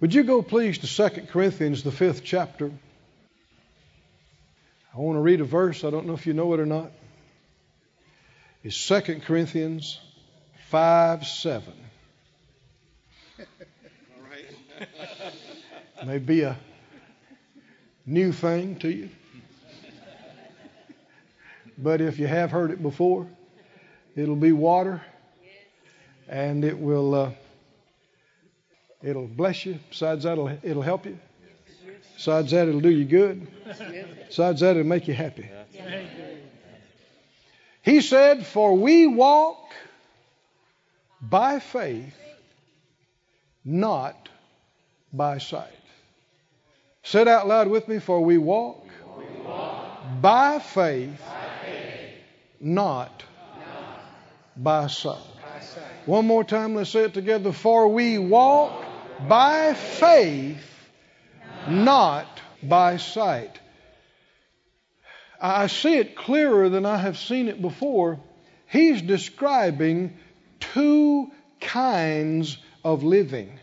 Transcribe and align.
Would 0.00 0.14
you 0.14 0.22
go, 0.22 0.40
please, 0.40 0.78
to 0.78 1.10
2 1.10 1.26
Corinthians, 1.26 1.82
the 1.82 1.92
fifth 1.92 2.24
chapter? 2.24 2.70
I 4.94 4.98
want 4.98 5.16
to 5.16 5.20
read 5.20 5.42
a 5.42 5.44
verse. 5.44 5.84
I 5.84 5.90
don't 5.90 6.06
know 6.06 6.14
if 6.14 6.26
you 6.26 6.32
know 6.32 6.54
it 6.54 6.60
or 6.60 6.64
not. 6.64 6.90
It's 8.64 8.88
2 8.88 9.20
Corinthians 9.26 10.00
5 10.68 11.26
7. 11.26 11.74
All 13.38 13.46
right. 14.30 16.06
May 16.06 16.18
be 16.18 16.42
a 16.42 16.56
new 18.06 18.32
thing 18.32 18.76
to 18.76 18.88
you. 18.88 19.10
But 21.76 22.00
if 22.00 22.18
you 22.18 22.26
have 22.26 22.50
heard 22.50 22.70
it 22.70 22.82
before, 22.82 23.26
it'll 24.16 24.34
be 24.34 24.52
water 24.52 25.02
and 26.26 26.64
it 26.64 26.78
will 26.78 27.14
uh, 27.14 27.30
it'll 29.02 29.26
bless 29.26 29.66
you. 29.66 29.78
Besides 29.90 30.24
that, 30.24 30.32
it'll, 30.32 30.58
it'll 30.62 30.82
help 30.82 31.06
you. 31.06 31.18
Besides 32.16 32.50
that, 32.50 32.68
it'll 32.68 32.80
do 32.80 32.90
you 32.90 33.04
good. 33.04 33.46
Besides 34.28 34.60
that, 34.60 34.76
it'll 34.76 34.84
make 34.84 35.08
you 35.08 35.14
happy. 35.14 35.48
He 37.82 38.02
said, 38.02 38.46
For 38.46 38.76
we 38.76 39.06
walk 39.06 39.58
by 41.20 41.60
faith, 41.60 42.14
not 43.64 44.28
by 45.12 45.38
sight. 45.38 45.68
Say 47.02 47.22
it 47.22 47.28
out 47.28 47.48
loud 47.48 47.68
with 47.68 47.88
me, 47.88 47.98
for 47.98 48.20
we 48.22 48.36
walk, 48.36 48.86
by, 50.20 50.58
faith, 50.58 51.20
not, 52.60 53.24
by 54.56 54.86
sight. 54.86 55.16
One 56.06 56.26
more 56.26 56.44
time, 56.44 56.74
let's 56.74 56.90
say 56.90 57.04
it 57.04 57.14
together. 57.14 57.52
For 57.52 57.88
we 57.88 58.18
walk 58.18 58.84
by 59.28 59.74
faith, 59.74 60.64
not 61.68 62.26
by 62.62 62.96
sight. 62.96 63.58
I 65.40 65.68
see 65.68 65.96
it 65.96 66.16
clearer 66.16 66.68
than 66.68 66.84
I 66.84 66.98
have 66.98 67.18
seen 67.18 67.48
it 67.48 67.60
before. 67.60 68.20
He's 68.66 69.00
describing 69.00 70.18
two 70.60 71.30
kinds 71.60 72.58
of 72.84 73.02
living, 73.02 73.58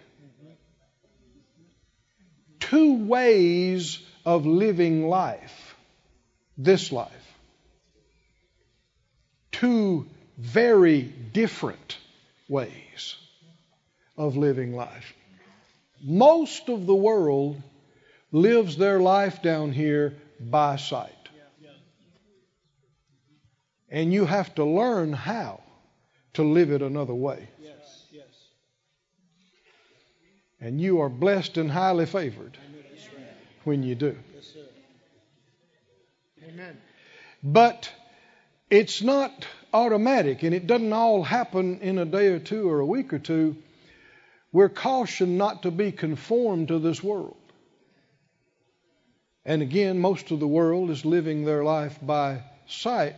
two 2.60 3.06
ways 3.06 4.00
of 4.26 4.46
living 4.46 5.08
life, 5.08 5.76
this 6.58 6.92
life. 6.92 7.12
Two 9.52 10.06
very 10.38 11.02
different 11.02 11.98
ways 12.48 13.16
of 14.18 14.38
living 14.38 14.76
life. 14.76 15.14
Most 16.04 16.70
of 16.70 16.86
the 16.86 16.96
world 16.96 17.62
lives 18.32 18.78
their 18.78 19.00
life 19.00 19.42
down 19.42 19.72
here 19.72 20.16
by 20.40 20.76
sight. 20.76 21.12
And 23.90 24.14
you 24.14 24.26
have 24.26 24.54
to 24.56 24.66
learn 24.66 25.14
how 25.14 25.62
to 26.34 26.44
live 26.44 26.72
it 26.72 26.82
another 26.82 27.16
way. 27.16 27.48
And 30.60 30.82
you 30.82 31.02
are 31.02 31.10
blessed 31.10 31.58
and 31.58 31.72
highly 31.72 32.06
favored 32.06 32.58
when 33.64 33.84
you 33.84 33.96
do. 33.96 34.18
Amen. 36.48 36.78
But 37.44 37.92
it's 38.70 39.02
not 39.02 39.46
automatic 39.74 40.44
and 40.44 40.54
it 40.54 40.68
doesn't 40.68 40.94
all 40.94 41.24
happen 41.24 41.80
in 41.80 42.00
a 42.00 42.06
day 42.06 42.28
or 42.28 42.40
two 42.40 42.70
or 42.70 42.80
a 42.80 42.86
week 42.86 43.14
or 43.14 43.20
two. 43.20 43.56
We're 44.58 44.70
cautioned 44.70 45.38
not 45.38 45.62
to 45.62 45.70
be 45.70 45.92
conformed 45.92 46.70
to 46.70 46.80
this 46.80 47.04
world. 47.04 47.38
And 49.46 49.62
again, 49.62 50.00
most 50.00 50.32
of 50.32 50.40
the 50.40 50.48
world 50.48 50.90
is 50.90 51.06
living 51.06 51.46
their 51.46 51.64
life 51.64 52.00
by 52.02 52.42
sight. 52.66 53.14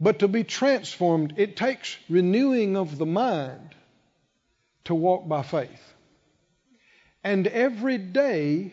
But 0.00 0.20
to 0.20 0.28
be 0.28 0.42
transformed, 0.42 1.34
it 1.36 1.58
takes 1.58 1.98
renewing 2.08 2.74
of 2.74 2.96
the 2.96 3.04
mind 3.04 3.74
to 4.84 4.94
walk 4.94 5.28
by 5.28 5.42
faith. 5.42 5.92
And 7.22 7.46
every 7.46 7.98
day 7.98 8.72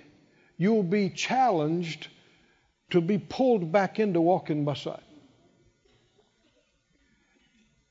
you'll 0.55 0.83
be 0.83 1.09
challenged 1.09 2.07
to 2.91 3.01
be 3.01 3.17
pulled 3.17 3.73
back 3.73 3.99
into 3.99 4.21
walking 4.21 4.63
by 4.63 4.75
sight. 4.75 5.03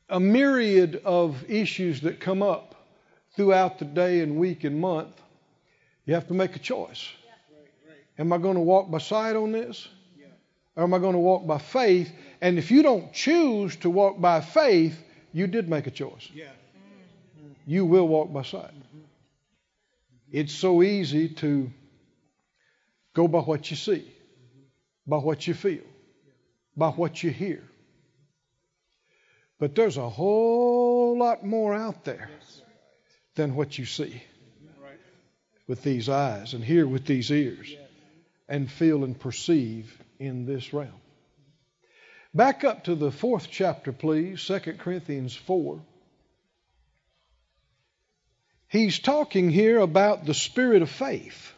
A 0.09 0.19
myriad 0.19 1.03
of 1.05 1.45
issues 1.51 2.01
that 2.01 2.21
come 2.21 2.43
up 2.43 2.71
throughout 3.37 3.79
the 3.79 3.85
day 3.85 4.21
and 4.21 4.37
week 4.37 4.65
and 4.65 4.81
month, 4.81 5.21
you 6.05 6.15
have 6.15 6.29
to 6.29 6.35
make 6.35 6.57
a 6.57 6.59
choice. 6.59 7.09
Am 8.19 8.33
I 8.33 8.39
going 8.39 8.57
to 8.57 8.61
walk 8.61 8.91
by 8.91 8.99
sight 8.99 9.37
on 9.37 9.53
this? 9.53 9.89
Or 10.77 10.85
am 10.85 10.95
I 10.95 10.99
going 10.99 11.15
to 11.15 11.19
walk 11.19 11.47
by 11.47 11.59
faith? 11.59 12.13
And 12.41 12.59
if 12.59 12.71
you 12.71 12.83
don't 12.83 13.13
choose 13.13 13.77
to 13.77 13.91
walk 13.91 14.21
by 14.21 14.41
faith, 14.41 15.03
you 15.33 15.47
did 15.47 15.69
make 15.69 15.87
a 15.87 15.91
choice. 15.91 16.29
Mm-hmm. 17.39 17.53
You 17.67 17.87
will 17.87 18.07
walk 18.07 18.33
by 18.33 18.43
sight. 18.43 18.73
Mm-hmm. 18.73 18.99
It's 20.33 20.55
so 20.55 20.83
easy 20.83 21.29
to 21.29 21.71
go 23.15 23.29
by 23.29 23.41
what 23.41 23.71
you 23.71 23.77
see, 23.77 23.93
mm-hmm. 23.93 25.11
by 25.11 25.17
what 25.19 25.47
you 25.47 25.55
feel, 25.55 25.85
by 26.77 26.91
what 26.91 27.23
you 27.23 27.31
hear. 27.31 27.63
But 29.59 29.75
there's 29.75 29.99
a 29.99 30.09
whole 30.09 31.19
lot 31.19 31.45
more 31.45 31.75
out 31.75 32.05
there 32.05 32.31
than 33.41 33.55
what 33.55 33.79
you 33.79 33.87
see 33.87 34.23
with 35.67 35.83
these 35.83 36.11
eyes 36.11 36.53
and 36.53 36.63
hear 36.63 36.87
with 36.87 37.07
these 37.07 37.31
ears 37.31 37.75
and 38.51 38.71
feel 38.71 39.03
and 39.03 39.19
perceive 39.19 39.99
in 40.19 40.45
this 40.45 40.75
realm. 40.75 41.01
Back 42.35 42.65
up 42.65 42.85
to 42.85 42.95
the 42.95 43.11
fourth 43.11 43.49
chapter, 43.51 43.93
please, 43.93 44.45
2 44.45 44.59
Corinthians 44.79 45.35
4. 45.35 45.81
He's 48.69 48.99
talking 48.99 49.49
here 49.49 49.79
about 49.79 50.27
the 50.27 50.35
spirit 50.35 50.83
of 50.83 50.91
faith. 50.91 51.55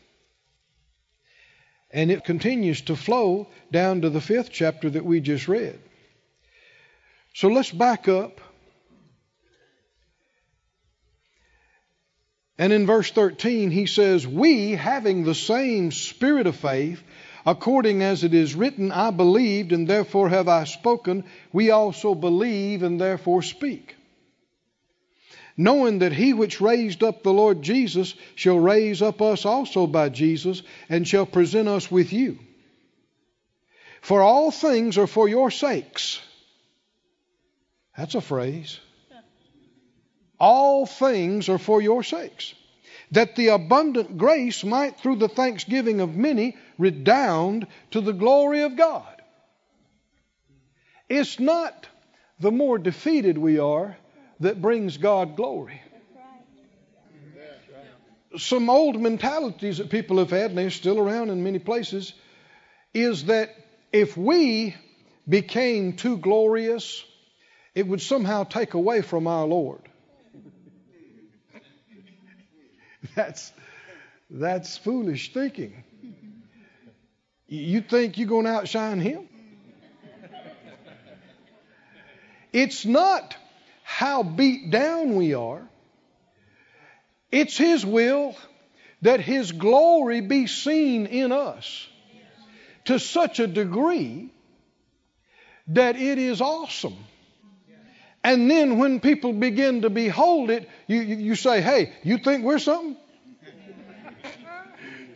And 1.91 2.13
it 2.13 2.25
continues 2.25 2.83
to 2.83 2.95
flow 2.95 3.49
down 3.73 4.03
to 4.03 4.11
the 4.11 4.21
fifth 4.21 4.51
chapter 4.53 4.89
that 4.89 5.05
we 5.05 5.21
just 5.21 5.49
read. 5.49 5.81
So 7.35 7.49
let's 7.49 7.73
back 7.73 8.07
up 8.07 8.41
And 12.59 12.73
in 12.73 12.87
verse 12.87 13.11
13, 13.11 13.71
he 13.71 13.87
says, 13.87 14.27
We, 14.27 14.73
having 14.73 15.25
the 15.25 15.35
same 15.35 15.91
spirit 15.91 16.47
of 16.47 16.57
faith, 16.57 17.03
according 17.47 18.03
as 18.03 18.25
it 18.25 18.35
is 18.35 18.55
written, 18.55 18.93
I 18.93 19.11
believed, 19.11 19.73
and 19.73 19.89
therefore 19.89 20.29
have 20.29 20.49
I 20.49 20.65
spoken, 20.65 21.25
we 21.53 21.71
also 21.71 22.15
believe, 22.15 22.83
and 22.83 23.01
therefore 23.01 23.43
speak. 23.43 23.97
Knowing 25.57 26.01
that 26.01 26.13
he 26.13 26.33
which 26.33 26.61
raised 26.61 27.03
up 27.03 27.23
the 27.23 27.33
Lord 27.33 27.63
Jesus 27.63 28.15
shall 28.35 28.59
raise 28.59 29.03
up 29.03 29.21
us 29.21 29.45
also 29.45 29.87
by 29.87 30.09
Jesus, 30.09 30.63
and 30.89 31.07
shall 31.07 31.27
present 31.27 31.69
us 31.69 31.91
with 31.91 32.13
you. 32.13 32.39
For 34.01 34.21
all 34.21 34.51
things 34.51 34.99
are 34.99 35.07
for 35.07 35.29
your 35.29 35.51
sakes. 35.51 36.21
That's 37.97 38.15
a 38.15 38.21
phrase. 38.21 38.81
All 40.43 40.87
things 40.87 41.49
are 41.49 41.57
for 41.57 41.81
your 41.81 42.03
sakes, 42.03 42.53
that 43.13 43.37
the 43.37 43.49
abundant 43.49 44.19
grace 44.19 44.65
might, 44.65 44.99
through 44.99 45.17
the 45.17 45.29
thanksgiving 45.29 46.01
of 46.01 46.17
many, 46.17 46.57
redound 46.79 47.69
to 47.93 48.01
the 48.01 48.13
glory 48.13 48.63
of 48.63 48.77
God. 48.77 49.23
It's 51.09 51.39
not 51.39 51.87
the 52.41 52.51
more 52.51 52.77
defeated 52.77 53.39
we 53.39 53.61
are 53.61 53.97
that 54.41 54.61
brings 54.61 54.97
God 54.97 55.37
glory. 55.37 55.81
Some 58.37 58.69
old 58.69 59.01
mentalities 59.01 59.79
that 59.79 59.91
people 59.91 60.19
have 60.19 60.31
had, 60.31 60.51
and 60.51 60.59
they're 60.59 60.71
still 60.71 60.99
around 60.99 61.31
in 61.31 61.45
many 61.45 61.61
places, 61.61 62.15
is 62.93 63.27
that 63.27 63.51
if 63.93 64.17
we 64.17 64.75
became 65.29 65.93
too 65.93 66.17
glorious, 66.17 67.05
it 67.77 67.87
would 67.87 68.01
somehow 68.01 68.43
take 68.43 68.75
away 68.75 69.03
from 69.03 69.29
our 69.29 69.47
Lord. 69.47 69.89
That's, 73.15 73.53
that's 74.31 74.79
foolish 74.79 75.33
thinking. 75.33 75.83
You 77.49 77.81
think 77.81 78.17
you're 78.17 78.29
going 78.29 78.45
to 78.45 78.53
outshine 78.53 79.01
him? 79.01 79.29
It's 82.53 82.85
not 82.85 83.37
how 83.83 84.23
beat 84.23 84.71
down 84.71 85.17
we 85.17 85.35
are. 85.35 85.63
It's 87.31 87.57
His 87.57 87.85
will 87.85 88.37
that 89.01 89.21
His 89.21 89.53
glory 89.53 90.21
be 90.21 90.47
seen 90.47 91.07
in 91.07 91.33
us 91.33 91.89
to 92.85 92.99
such 92.99 93.41
a 93.41 93.47
degree 93.47 94.31
that 95.69 95.97
it 95.97 96.19
is 96.19 96.41
awesome. 96.41 96.97
And 98.25 98.51
then 98.51 98.79
when 98.79 99.01
people 99.01 99.33
begin 99.33 99.83
to 99.83 99.91
behold 99.91 100.51
it, 100.51 100.69
you, 100.87 101.01
you, 101.01 101.17
you 101.17 101.35
say, 101.35 101.61
hey, 101.61 101.93
you 102.03 102.19
think 102.19 102.45
we're 102.45 102.59
something? 102.59 102.97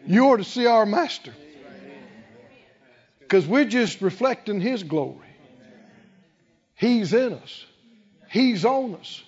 You 0.09 0.27
ought 0.27 0.37
to 0.37 0.45
see 0.45 0.67
our 0.67 0.87
Master. 0.87 1.35
Because 3.19 3.45
we're 3.45 3.65
just 3.65 4.01
reflecting 4.03 4.61
His 4.61 4.85
glory. 4.85 5.27
He's 6.77 7.13
in 7.13 7.33
us, 7.33 7.67
He's 8.31 8.65
on 8.65 8.95
us. 8.95 9.23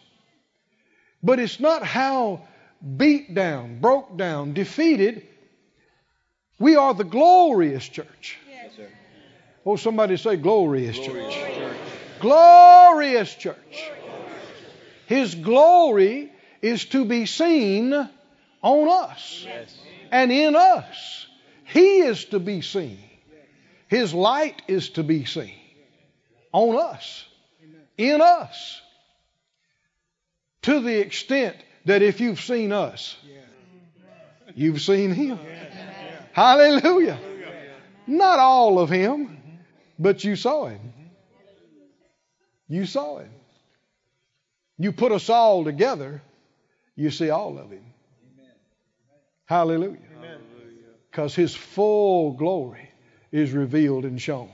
But 1.20 1.40
it's 1.40 1.58
not 1.58 1.82
how 1.82 2.42
beat 2.96 3.34
down, 3.34 3.80
broke 3.80 4.16
down, 4.16 4.52
defeated. 4.52 5.26
We 6.60 6.76
are 6.76 6.94
the 6.94 7.02
glorious 7.02 7.88
church. 7.88 8.38
Yes, 8.48 8.78
oh, 9.66 9.75
somebody 9.75 10.16
say 10.16 10.36
glorious, 10.36 10.96
glorious 10.96 11.34
church. 11.34 11.54
church. 11.54 11.88
Glorious 12.20 13.34
church. 13.34 13.90
His 15.06 15.34
glory 15.34 16.32
is 16.60 16.84
to 16.86 17.04
be 17.04 17.26
seen 17.26 17.94
on 18.62 19.08
us 19.08 19.46
and 20.10 20.32
in 20.32 20.56
us. 20.56 21.26
He 21.64 21.98
is 22.00 22.24
to 22.26 22.38
be 22.38 22.60
seen. 22.60 22.98
His 23.88 24.12
light 24.12 24.60
is 24.68 24.90
to 24.90 25.02
be 25.02 25.24
seen 25.24 25.54
on 26.52 26.76
us, 26.76 27.24
in 27.96 28.20
us. 28.20 28.80
To 30.62 30.80
the 30.80 30.98
extent 30.98 31.56
that 31.86 32.02
if 32.02 32.20
you've 32.20 32.40
seen 32.40 32.72
us, 32.72 33.16
you've 34.54 34.82
seen 34.82 35.12
Him. 35.12 35.38
Hallelujah. 36.32 37.18
Not 38.06 38.38
all 38.38 38.78
of 38.78 38.90
Him, 38.90 39.38
but 39.98 40.24
you 40.24 40.36
saw 40.36 40.66
Him. 40.66 40.92
You 42.68 42.86
saw 42.86 43.18
Him. 43.18 43.30
You 44.78 44.92
put 44.92 45.12
us 45.12 45.28
all 45.28 45.64
together, 45.64 46.22
you 46.94 47.10
see 47.10 47.30
all 47.30 47.58
of 47.58 47.70
Him. 47.70 47.84
Hallelujah. 49.46 49.98
Because 51.10 51.34
His 51.34 51.54
full 51.54 52.32
glory 52.32 52.90
is 53.32 53.52
revealed 53.52 54.04
and 54.04 54.20
shown 54.20 54.50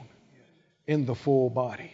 in 0.87 1.07
the 1.07 1.15
full 1.15 1.51
body. 1.51 1.93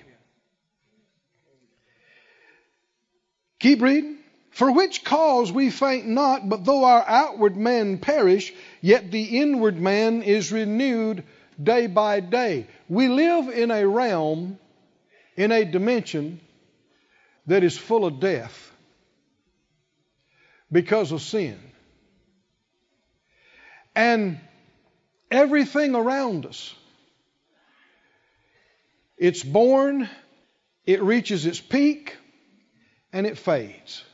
Keep 3.58 3.82
reading. 3.82 4.17
For 4.50 4.72
which 4.72 5.05
cause 5.05 5.52
we 5.52 5.70
faint 5.70 6.06
not, 6.06 6.49
but 6.49 6.64
though 6.64 6.84
our 6.84 7.05
outward 7.06 7.56
man 7.56 7.99
perish, 7.99 8.52
yet 8.81 9.11
the 9.11 9.40
inward 9.40 9.81
man 9.81 10.22
is 10.22 10.50
renewed 10.50 11.25
day 11.62 11.87
by 11.87 12.20
day. 12.20 12.67
We 12.88 13.08
live 13.08 13.49
in 13.49 13.70
a 13.70 13.87
realm, 13.87 14.58
in 15.37 15.53
a 15.53 15.65
dimension 15.65 16.41
that 17.47 17.65
is 17.65 17.77
full 17.77 18.05
of 18.05 18.21
death 18.21 18.71
because 20.71 21.12
of 21.12 21.23
sin. 21.23 21.59
And 23.94 24.38
everything 25.31 25.94
around 25.94 26.47
us, 26.47 26.75
it's 29.19 29.43
born, 29.43 30.09
it 30.87 31.03
reaches 31.03 31.44
its 31.44 31.61
peak, 31.61 32.17
and 33.12 33.27
it 33.27 33.38
fades 33.38 34.05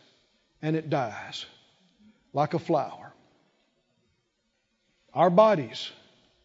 and 0.63 0.77
it 0.77 0.91
dies 0.91 1.47
like 2.33 2.55
a 2.55 2.59
flower. 2.59 3.13
Our 5.15 5.31
bodies 5.31 5.91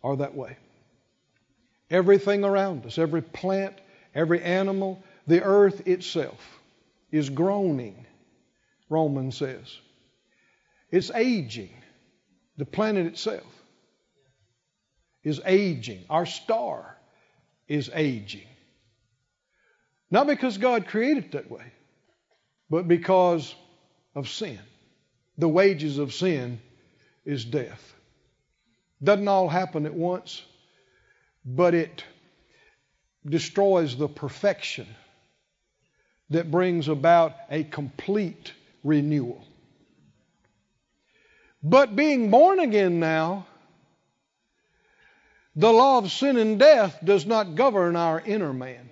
are 0.04 0.18
that 0.18 0.36
way. 0.36 0.58
Everything 1.90 2.44
around 2.44 2.86
us, 2.86 2.98
every 2.98 3.22
plant, 3.22 3.76
every 4.14 4.42
animal, 4.42 5.04
the 5.28 5.44
earth 5.44 5.88
itself 5.88 6.40
is 7.12 7.30
groaning, 7.30 8.06
Romans 8.90 9.38
says. 9.38 9.78
It's 10.90 11.12
aging. 11.12 11.72
The 12.58 12.66
planet 12.66 13.06
itself 13.06 13.48
is 15.24 15.42
aging. 15.46 16.04
Our 16.10 16.26
star 16.26 16.98
is 17.68 17.90
aging. 17.94 18.48
Not 20.10 20.28
because 20.28 20.58
God 20.58 20.88
created 20.88 21.26
it 21.26 21.32
that 21.32 21.50
way, 21.50 21.72
but 22.70 22.88
because 22.88 23.56
of 24.14 24.28
sin. 24.28 24.60
The 25.38 25.48
wages 25.48 25.98
of 25.98 26.14
sin 26.14 26.60
is 27.24 27.46
death. 27.46 27.94
Doesn't 29.02 29.28
all 29.28 29.48
happen 29.48 29.86
at 29.86 29.94
once, 29.94 30.44
but 31.46 31.74
it 31.74 32.04
destroys 33.28 33.96
the 33.96 34.08
perfection 34.08 34.88
that 36.30 36.50
brings 36.50 36.88
about 36.88 37.36
a 37.50 37.64
complete 37.64 38.54
renewal. 38.84 39.46
But 41.64 41.96
being 41.96 42.32
born 42.32 42.60
again 42.60 43.00
now, 43.00 43.46
the 45.56 45.72
law 45.72 46.00
of 46.00 46.12
sin 46.12 46.38
and 46.38 46.58
death 46.58 46.98
does 47.04 47.26
not 47.26 47.56
govern 47.56 47.96
our 47.96 48.20
inner 48.20 48.54
man. 48.54 48.90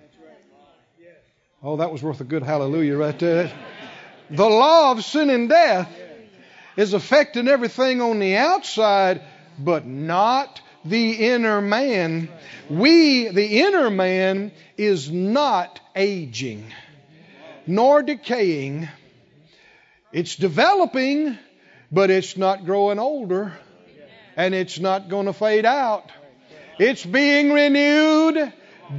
Oh, 1.62 1.76
that 1.76 1.92
was 1.92 2.02
worth 2.02 2.20
a 2.20 2.24
good 2.24 2.42
hallelujah 2.42 2.96
right 2.96 3.18
there. 3.18 3.52
The 4.30 4.48
law 4.48 4.92
of 4.92 5.04
sin 5.04 5.28
and 5.28 5.48
death 5.48 5.92
is 6.76 6.94
affecting 6.94 7.48
everything 7.48 8.00
on 8.00 8.18
the 8.18 8.36
outside, 8.36 9.22
but 9.58 9.84
not 9.86 10.60
the 10.84 11.12
inner 11.12 11.60
man. 11.60 12.28
We, 12.68 13.28
the 13.28 13.60
inner 13.60 13.90
man, 13.90 14.52
is 14.76 15.10
not 15.10 15.80
aging 15.94 16.64
nor 17.66 18.02
decaying. 18.02 18.88
It's 20.12 20.36
developing, 20.36 21.38
but 21.92 22.10
it's 22.10 22.36
not 22.36 22.64
growing 22.64 22.98
older 22.98 23.52
and 24.36 24.54
it's 24.54 24.78
not 24.78 25.08
going 25.08 25.26
to 25.26 25.32
fade 25.32 25.66
out. 25.66 26.10
It's 26.78 27.04
being 27.04 27.52
renewed 27.52 28.52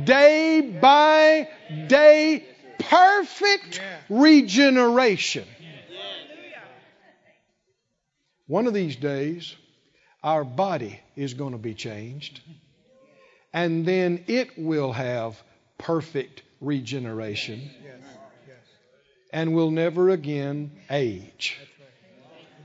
day 0.04 0.62
by 0.62 1.50
day 1.88 2.46
perfect 2.80 3.82
regeneration. 4.10 5.46
One 8.48 8.68
of 8.68 8.74
these 8.74 8.96
days, 8.98 9.56
our 10.24 10.44
body 10.44 11.00
is 11.16 11.34
going 11.34 11.54
to 11.54 11.58
be 11.58 11.74
changed, 11.74 12.42
and 13.54 13.86
then 13.86 14.24
it 14.28 14.58
will 14.58 14.92
have 14.92 15.42
perfect 15.78 16.44
regeneration 16.60 17.70
and 19.34 19.54
will 19.54 19.72
never 19.72 20.10
again 20.10 20.72
age 20.90 21.58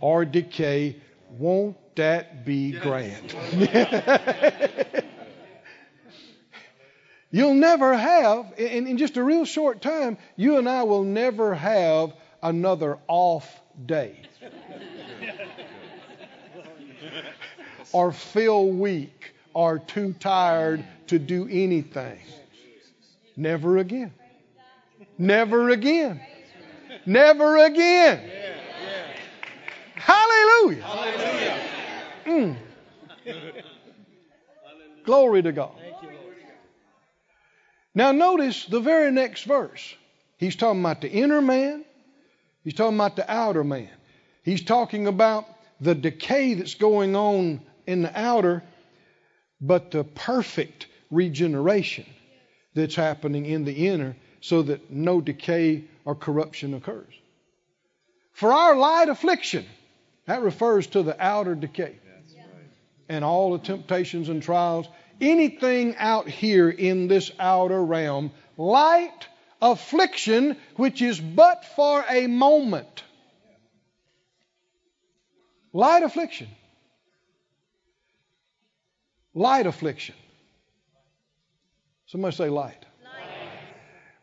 or 0.00 0.24
decay. 0.24 0.96
Won't 1.30 1.76
that 1.96 2.44
be 2.44 2.72
grand? 2.72 3.34
You'll 7.30 7.54
never 7.54 7.94
have, 7.96 8.54
in, 8.56 8.86
in 8.86 8.98
just 8.98 9.16
a 9.16 9.22
real 9.22 9.44
short 9.44 9.82
time, 9.82 10.16
you 10.36 10.58
and 10.58 10.68
I 10.68 10.84
will 10.84 11.02
never 11.02 11.54
have 11.54 12.14
another 12.42 12.98
off 13.08 13.60
day. 13.84 14.20
Or 17.92 18.12
feel 18.12 18.68
weak 18.68 19.34
or 19.54 19.78
too 19.78 20.14
tired 20.20 20.84
to 21.06 21.18
do 21.18 21.48
anything. 21.50 22.18
Never 23.36 23.78
again. 23.78 24.12
Never 25.18 25.70
again. 25.70 26.20
Never 27.06 27.64
again. 27.64 28.30
Hallelujah. 29.94 30.82
Hallelujah. 30.82 31.60
Mm. 32.26 32.56
Glory 35.04 35.42
to 35.42 35.52
God. 35.52 35.72
Now, 37.94 38.12
notice 38.12 38.66
the 38.66 38.80
very 38.80 39.10
next 39.10 39.44
verse. 39.44 39.94
He's 40.36 40.54
talking 40.54 40.80
about 40.80 41.00
the 41.00 41.10
inner 41.10 41.40
man, 41.40 41.84
he's 42.62 42.74
talking 42.74 42.96
about 42.96 43.16
the 43.16 43.30
outer 43.30 43.64
man. 43.64 43.88
He's 44.42 44.62
talking 44.62 45.06
about 45.06 45.44
the 45.80 45.94
decay 45.94 46.54
that's 46.54 46.74
going 46.74 47.16
on 47.16 47.60
in 47.86 48.02
the 48.02 48.18
outer, 48.18 48.62
but 49.60 49.90
the 49.90 50.04
perfect 50.04 50.86
regeneration 51.10 52.06
that's 52.74 52.94
happening 52.94 53.46
in 53.46 53.64
the 53.64 53.86
inner 53.86 54.16
so 54.40 54.62
that 54.62 54.90
no 54.90 55.20
decay 55.20 55.84
or 56.04 56.14
corruption 56.14 56.74
occurs. 56.74 57.12
For 58.32 58.52
our 58.52 58.76
light 58.76 59.08
affliction, 59.08 59.64
that 60.26 60.42
refers 60.42 60.86
to 60.88 61.02
the 61.02 61.20
outer 61.22 61.54
decay 61.54 61.96
and 63.08 63.24
all 63.24 63.52
the 63.52 63.64
temptations 63.64 64.28
and 64.28 64.42
trials 64.42 64.88
anything 65.20 65.96
out 65.96 66.28
here 66.28 66.68
in 66.68 67.08
this 67.08 67.30
outer 67.38 67.82
realm, 67.82 68.30
light 68.56 69.26
affliction, 69.62 70.56
which 70.76 71.00
is 71.02 71.18
but 71.18 71.64
for 71.64 72.04
a 72.08 72.26
moment. 72.26 73.04
Light 75.76 76.02
affliction. 76.02 76.48
Light 79.34 79.66
affliction. 79.66 80.14
Somebody 82.06 82.34
say 82.34 82.48
light. 82.48 82.86
light. 83.04 83.12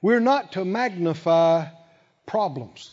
We're 0.01 0.19
not 0.19 0.53
to 0.53 0.65
magnify 0.65 1.67
problems. 2.25 2.89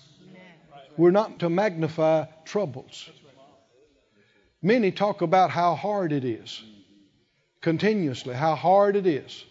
We're 0.98 1.10
not 1.10 1.38
to 1.38 1.48
magnify 1.48 2.26
troubles. 2.44 3.08
Many 4.60 4.92
talk 4.92 5.22
about 5.22 5.48
how 5.48 5.74
hard 5.74 6.12
it 6.12 6.26
is, 6.26 6.62
continuously, 7.62 8.34
how 8.34 8.56
hard 8.56 8.94
it 8.94 9.06
is. 9.06 9.42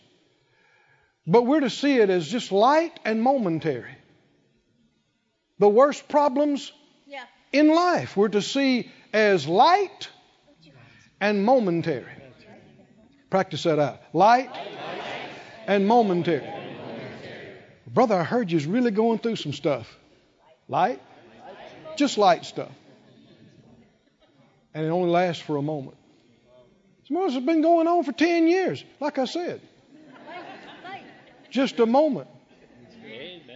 But 1.26 1.48
we're 1.48 1.62
to 1.62 1.72
see 1.72 1.98
it 1.98 2.12
as 2.12 2.28
just 2.28 2.52
light 2.52 3.00
and 3.04 3.24
momentary. 3.24 3.98
The 5.58 5.68
worst 5.68 6.08
problems 6.08 6.72
Yeah. 7.08 7.26
in 7.52 7.70
life 7.70 8.16
we're 8.16 8.30
to 8.30 8.44
see 8.44 8.92
as 9.14 9.48
light 9.48 10.10
and 11.20 11.44
momentary. 11.44 12.06
Practice 13.30 13.64
that 13.64 13.80
out. 13.80 14.02
Light 14.14 14.50
and 15.68 15.88
momentary. 15.88 16.48
Brother, 17.88 18.16
I 18.16 18.24
heard 18.24 18.52
you's 18.52 18.66
really 18.66 18.92
going 18.92 19.20
through 19.20 19.36
some 19.36 19.54
stuff. 19.54 19.88
Light? 20.68 21.02
Just 21.96 22.18
light 22.18 22.46
stuff. 22.46 22.72
And 24.74 24.86
it 24.86 24.90
only 24.90 25.10
lasts 25.10 25.42
for 25.42 25.58
a 25.58 25.62
moment. 25.62 25.98
Some 27.08 27.18
of 27.18 27.24
us 27.24 27.34
have 27.34 27.46
been 27.46 27.62
going 27.62 27.88
on 27.88 28.04
for 28.04 28.12
10 28.12 28.48
years, 28.48 28.84
like 29.00 29.18
I 29.18 29.26
said. 29.26 29.62
Just 31.50 31.80
a 31.80 31.86
moment. 31.86 32.28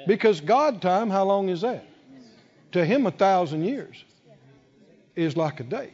Because 0.08 0.42
God 0.42 0.82
time, 0.82 1.10
how 1.10 1.24
long 1.24 1.50
is 1.50 1.62
that? 1.62 1.86
To 2.72 2.84
him, 2.84 3.06
a 3.06 3.12
thousand 3.12 3.64
years 3.64 4.04
is 5.16 5.38
like 5.38 5.60
a 5.60 5.64
day. 5.64 5.92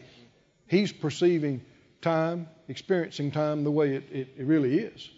He's 0.68 0.92
perceiving 0.92 1.62
time, 2.02 2.48
experiencing 2.68 3.32
time 3.32 3.64
the 3.64 3.72
way 3.72 3.96
it, 3.96 4.04
it, 4.12 4.28
it 4.38 4.46
really 4.46 4.80
is. 4.80 5.10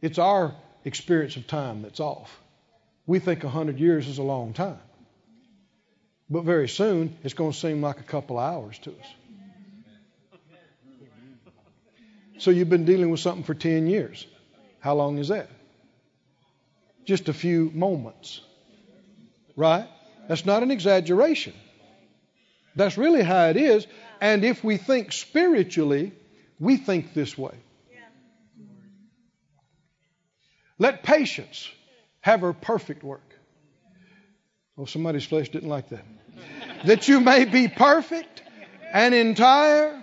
It's 0.00 0.18
our 0.18 0.54
experience 0.84 1.36
of 1.36 1.46
time 1.46 1.82
that's 1.82 2.00
off. 2.00 2.40
We 3.06 3.18
think 3.18 3.44
a 3.44 3.48
hundred 3.48 3.78
years 3.78 4.06
is 4.06 4.18
a 4.18 4.22
long 4.22 4.52
time. 4.52 4.78
But 6.28 6.44
very 6.44 6.68
soon, 6.68 7.16
it's 7.24 7.34
going 7.34 7.52
to 7.52 7.58
seem 7.58 7.82
like 7.82 7.98
a 7.98 8.04
couple 8.04 8.38
of 8.38 8.52
hours 8.52 8.78
to 8.80 8.90
us. 8.90 9.06
So 12.38 12.50
you've 12.50 12.70
been 12.70 12.86
dealing 12.86 13.10
with 13.10 13.20
something 13.20 13.44
for 13.44 13.52
10 13.52 13.86
years. 13.86 14.26
How 14.78 14.94
long 14.94 15.18
is 15.18 15.28
that? 15.28 15.50
Just 17.04 17.28
a 17.28 17.34
few 17.34 17.70
moments. 17.74 18.40
Right? 19.56 19.86
That's 20.28 20.46
not 20.46 20.62
an 20.62 20.70
exaggeration. 20.70 21.52
That's 22.76 22.96
really 22.96 23.22
how 23.22 23.48
it 23.48 23.56
is. 23.56 23.86
And 24.20 24.44
if 24.44 24.62
we 24.62 24.76
think 24.76 25.12
spiritually, 25.12 26.12
we 26.58 26.76
think 26.76 27.14
this 27.14 27.36
way. 27.36 27.54
Let 30.78 31.02
patience 31.02 31.68
have 32.22 32.40
her 32.40 32.54
perfect 32.54 33.04
work. 33.04 33.20
Oh, 34.78 34.86
somebody's 34.86 35.24
flesh 35.24 35.50
didn't 35.50 35.68
like 35.68 35.90
that. 35.90 36.04
that 36.86 37.06
you 37.06 37.20
may 37.20 37.44
be 37.44 37.68
perfect 37.68 38.42
and 38.92 39.14
entire, 39.14 40.02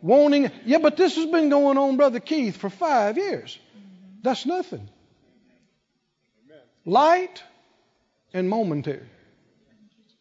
wanting. 0.00 0.50
Yeah, 0.64 0.78
but 0.78 0.96
this 0.96 1.16
has 1.16 1.26
been 1.26 1.48
going 1.48 1.78
on, 1.78 1.96
Brother 1.96 2.20
Keith, 2.20 2.56
for 2.56 2.70
five 2.70 3.16
years. 3.16 3.58
That's 4.22 4.46
nothing. 4.46 4.88
Light 6.84 7.42
and 8.32 8.48
momentary. 8.48 9.08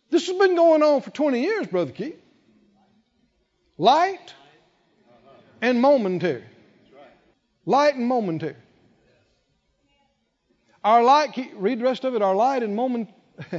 This 0.10 0.28
has 0.28 0.38
been 0.38 0.56
going 0.56 0.84
on 0.84 1.02
for 1.02 1.10
20 1.10 1.42
years, 1.42 1.68
Brother 1.68 1.92
Keith. 1.92 2.20
Light 3.78 4.34
and 5.62 5.82
momentary. 5.82 6.44
Light 7.66 7.96
and 7.96 8.06
momentary. 8.06 8.56
Our 10.84 11.04
light, 11.04 11.52
read 11.56 11.80
the 11.80 11.84
rest 11.84 12.06
of 12.06 12.16
it. 12.16 12.22
Our 12.22 12.36
light 12.36 12.64
and 12.64 12.76
moment. 12.76 13.10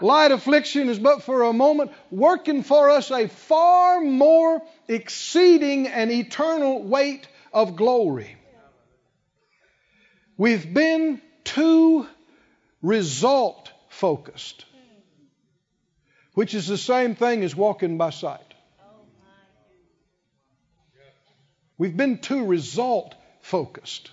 light 0.00 0.32
affliction 0.32 0.88
is 0.88 0.98
but 0.98 1.22
for 1.22 1.42
a 1.42 1.52
moment, 1.52 1.92
working 2.10 2.64
for 2.64 2.90
us 2.90 3.10
a 3.10 3.28
far 3.28 4.00
more 4.00 4.60
exceeding 4.88 5.86
and 5.86 6.10
eternal 6.10 6.82
weight 6.82 7.28
of 7.52 7.76
glory. 7.76 8.36
We've 10.36 10.74
been 10.74 11.20
too 11.44 12.06
result 12.82 13.70
focused, 13.90 14.64
which 16.32 16.54
is 16.54 16.66
the 16.66 16.78
same 16.78 17.14
thing 17.14 17.44
as 17.44 17.54
walking 17.54 17.98
by 17.98 18.08
sight. 18.10 18.40
We've 21.76 21.96
been 21.96 22.18
too 22.18 22.46
result 22.46 23.14
focused. 23.40 24.10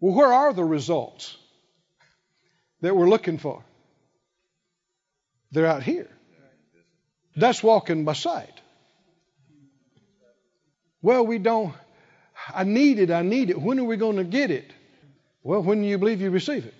Well, 0.00 0.14
where 0.14 0.32
are 0.32 0.52
the 0.52 0.64
results 0.64 1.36
that 2.80 2.96
we're 2.96 3.08
looking 3.08 3.38
for? 3.38 3.64
They're 5.50 5.66
out 5.66 5.82
here. 5.82 6.08
That's 7.36 7.62
walking 7.62 8.04
by 8.04 8.14
sight. 8.14 8.60
Well, 11.02 11.26
we 11.26 11.38
don't. 11.38 11.74
I 12.54 12.64
need 12.64 12.98
it. 12.98 13.10
I 13.10 13.22
need 13.22 13.50
it. 13.50 13.60
When 13.60 13.78
are 13.78 13.84
we 13.84 13.96
going 13.96 14.16
to 14.16 14.24
get 14.24 14.50
it? 14.50 14.72
Well, 15.42 15.62
when 15.62 15.82
you 15.84 15.98
believe 15.98 16.20
you 16.20 16.30
receive 16.30 16.66
it. 16.66 16.74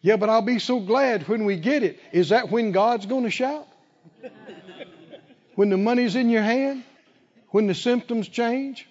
Yeah, 0.00 0.16
but 0.16 0.28
I'll 0.28 0.42
be 0.42 0.58
so 0.58 0.80
glad 0.80 1.26
when 1.28 1.44
we 1.44 1.56
get 1.56 1.82
it. 1.82 1.98
Is 2.12 2.28
that 2.28 2.50
when 2.50 2.72
God's 2.72 3.06
going 3.06 3.24
to 3.24 3.30
shout? 3.30 3.66
When 5.54 5.70
the 5.70 5.76
money's 5.76 6.14
in 6.14 6.30
your 6.30 6.42
hand? 6.42 6.84
When 7.50 7.66
the 7.66 7.74
symptoms 7.74 8.28
change? 8.28 8.88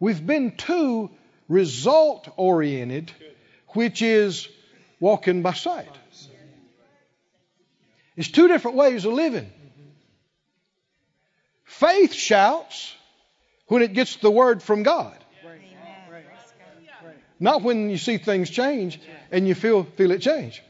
We've 0.00 0.24
been 0.24 0.56
too 0.56 1.10
result 1.48 2.28
oriented, 2.36 3.12
which 3.68 4.00
is 4.00 4.48
walking 4.98 5.42
by 5.42 5.52
sight. 5.52 5.90
It's 8.16 8.30
two 8.30 8.48
different 8.48 8.76
ways 8.76 9.04
of 9.04 9.12
living. 9.12 9.50
Faith 11.64 12.12
shouts 12.12 12.94
when 13.66 13.82
it 13.82 13.92
gets 13.92 14.16
the 14.16 14.30
word 14.30 14.62
from 14.62 14.82
God. 14.82 15.21
Not 17.42 17.62
when 17.62 17.90
you 17.90 17.98
see 17.98 18.18
things 18.18 18.48
change 18.48 19.00
and 19.32 19.48
you 19.48 19.56
feel 19.56 19.82
feel 19.82 20.12
it 20.12 20.20
change. 20.20 20.62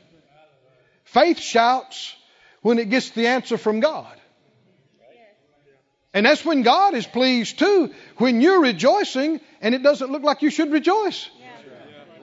Faith 1.04 1.38
shouts 1.38 2.16
when 2.62 2.78
it 2.78 2.88
gets 2.88 3.10
the 3.10 3.26
answer 3.26 3.58
from 3.58 3.80
God. 3.80 4.16
And 6.14 6.24
that's 6.24 6.44
when 6.46 6.62
God 6.62 6.94
is 6.94 7.06
pleased 7.06 7.58
too. 7.58 7.92
When 8.16 8.40
you're 8.40 8.62
rejoicing 8.62 9.40
and 9.60 9.74
it 9.74 9.82
doesn't 9.82 10.10
look 10.10 10.22
like 10.22 10.40
you 10.40 10.48
should 10.48 10.72
rejoice. 10.72 11.28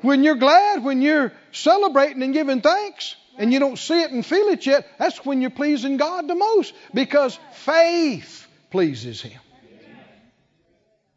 When 0.02 0.24
you're 0.24 0.36
glad, 0.36 0.84
when 0.84 1.04
you're 1.04 1.32
celebrating 1.52 2.24
and 2.24 2.34
giving 2.34 2.62
thanks, 2.62 3.16
and 3.38 3.54
you 3.54 3.60
don't 3.60 3.78
see 3.78 4.02
it 4.02 4.12
and 4.12 4.26
feel 4.26 4.48
it 4.50 4.66
yet, 4.66 4.86
that's 4.98 5.24
when 5.24 5.42
you're 5.42 5.50
pleasing 5.52 5.98
God 5.98 6.28
the 6.28 6.36
most 6.36 6.74
because 6.94 7.40
faith 7.54 8.48
pleases 8.72 9.22
Him. 9.22 9.40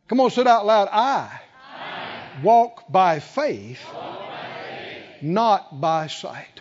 Come 0.09 0.21
on, 0.21 0.31
say 0.31 0.43
it 0.43 0.47
out 0.47 0.67
loud. 0.67 0.89
I, 0.93 1.41
walk 2.43 2.85
by 2.91 3.21
faith, 3.21 3.81
not 5.21 5.81
by 5.81 6.07
sight. 6.07 6.61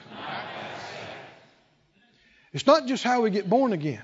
It's 2.53 2.67
not 2.67 2.87
just 2.87 3.03
how 3.03 3.21
we 3.21 3.29
get 3.29 3.49
born 3.49 3.71
again. 3.73 4.03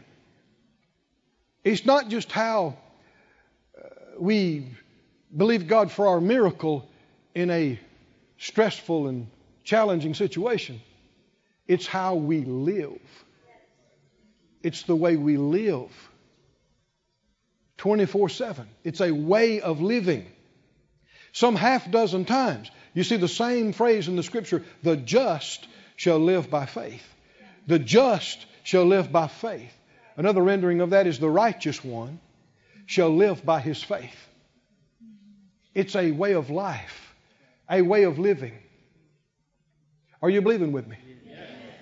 It's 1.63 1.85
not 1.85 2.07
just 2.07 2.31
how 2.31 2.77
uh, 3.77 3.89
we 4.19 4.67
believe 5.35 5.67
God 5.67 5.91
for 5.91 6.07
our 6.07 6.21
miracle 6.21 6.87
in 7.35 7.51
a 7.51 7.79
stressful 8.37 9.07
and 9.07 9.27
challenging 9.65 10.13
situation. 10.13 10.81
It's 11.67 11.85
how 11.85 12.15
we 12.15 12.45
live. 12.45 13.01
It's 14.63 14.83
the 14.83 14.95
way 14.95 15.17
we 15.17 15.37
live 15.37 15.91
24 17.77 18.29
7. 18.29 18.67
It's 18.83 19.01
a 19.01 19.11
way 19.11 19.61
of 19.61 19.81
living. 19.81 20.25
Some 21.37 21.55
half 21.55 21.91
dozen 21.91 22.25
times, 22.25 22.71
you 22.95 23.03
see 23.03 23.17
the 23.17 23.27
same 23.27 23.71
phrase 23.71 24.07
in 24.07 24.15
the 24.15 24.23
scripture 24.23 24.63
the 24.81 24.97
just 24.97 25.67
shall 25.95 26.17
live 26.17 26.49
by 26.49 26.65
faith. 26.65 27.07
The 27.67 27.77
just 27.77 28.43
shall 28.63 28.85
live 28.85 29.11
by 29.11 29.27
faith. 29.27 29.71
Another 30.15 30.41
rendering 30.41 30.81
of 30.81 30.89
that 30.89 31.05
is 31.05 31.19
the 31.19 31.29
righteous 31.29 31.83
one 31.83 32.19
shall 32.87 33.15
live 33.15 33.45
by 33.45 33.59
his 33.59 33.83
faith. 33.83 34.17
It's 35.75 35.95
a 35.95 36.09
way 36.09 36.33
of 36.33 36.49
life, 36.49 37.13
a 37.69 37.83
way 37.83 38.05
of 38.05 38.17
living. 38.17 38.53
Are 40.23 40.31
you 40.31 40.41
believing 40.41 40.71
with 40.71 40.87
me? 40.87 40.97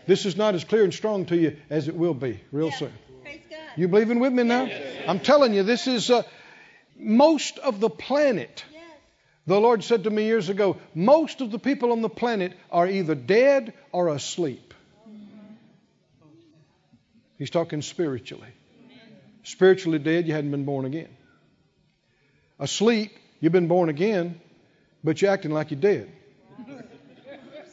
This 0.05 0.25
is 0.25 0.35
not 0.35 0.55
as 0.55 0.65
clear 0.65 0.83
and 0.83 0.93
strong 0.93 1.27
to 1.27 1.37
you 1.37 1.55
as 1.69 1.87
it 1.87 1.95
will 1.95 2.13
be 2.13 2.41
real 2.51 2.71
soon. 2.71 2.91
Praise 3.23 3.39
God. 3.49 3.59
You 3.77 3.87
believing 3.87 4.19
with 4.19 4.33
me 4.33 4.43
now? 4.43 4.69
I'm 5.07 5.21
telling 5.21 5.53
you, 5.53 5.63
this 5.63 5.87
is 5.87 6.11
uh, 6.11 6.23
most 6.97 7.57
of 7.59 7.79
the 7.79 7.89
planet. 7.89 8.65
The 9.47 9.59
Lord 9.59 9.83
said 9.83 10.05
to 10.05 10.09
me 10.09 10.25
years 10.25 10.49
ago, 10.49 10.77
most 10.95 11.41
of 11.41 11.51
the 11.51 11.59
people 11.59 11.91
on 11.91 12.01
the 12.01 12.09
planet 12.09 12.53
are 12.71 12.87
either 12.87 13.13
dead 13.13 13.73
or 13.91 14.09
asleep. 14.09 14.73
He's 17.37 17.49
talking 17.49 17.81
spiritually. 17.81 18.47
Spiritually 19.43 19.99
dead, 19.99 20.27
you 20.27 20.33
hadn't 20.33 20.51
been 20.51 20.65
born 20.65 20.85
again. 20.85 21.09
Asleep, 22.59 23.11
you've 23.39 23.51
been 23.51 23.67
born 23.67 23.89
again, 23.89 24.39
but 25.03 25.21
you're 25.21 25.31
acting 25.31 25.51
like 25.51 25.69
you're 25.69 25.79
dead. 25.79 26.11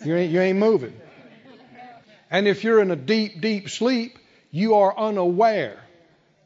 You 0.05 0.17
ain't, 0.17 0.33
you 0.33 0.41
ain't 0.41 0.59
moving. 0.59 1.01
And 2.31 2.49
if 2.49 2.65
you're 2.65 2.81
in 2.81 2.91
a 2.91 2.97
deep, 2.97 3.41
deep 3.41 3.71
sleep, 3.71 4.19
you 4.51 4.75
are 4.75 4.99
unaware 4.99 5.81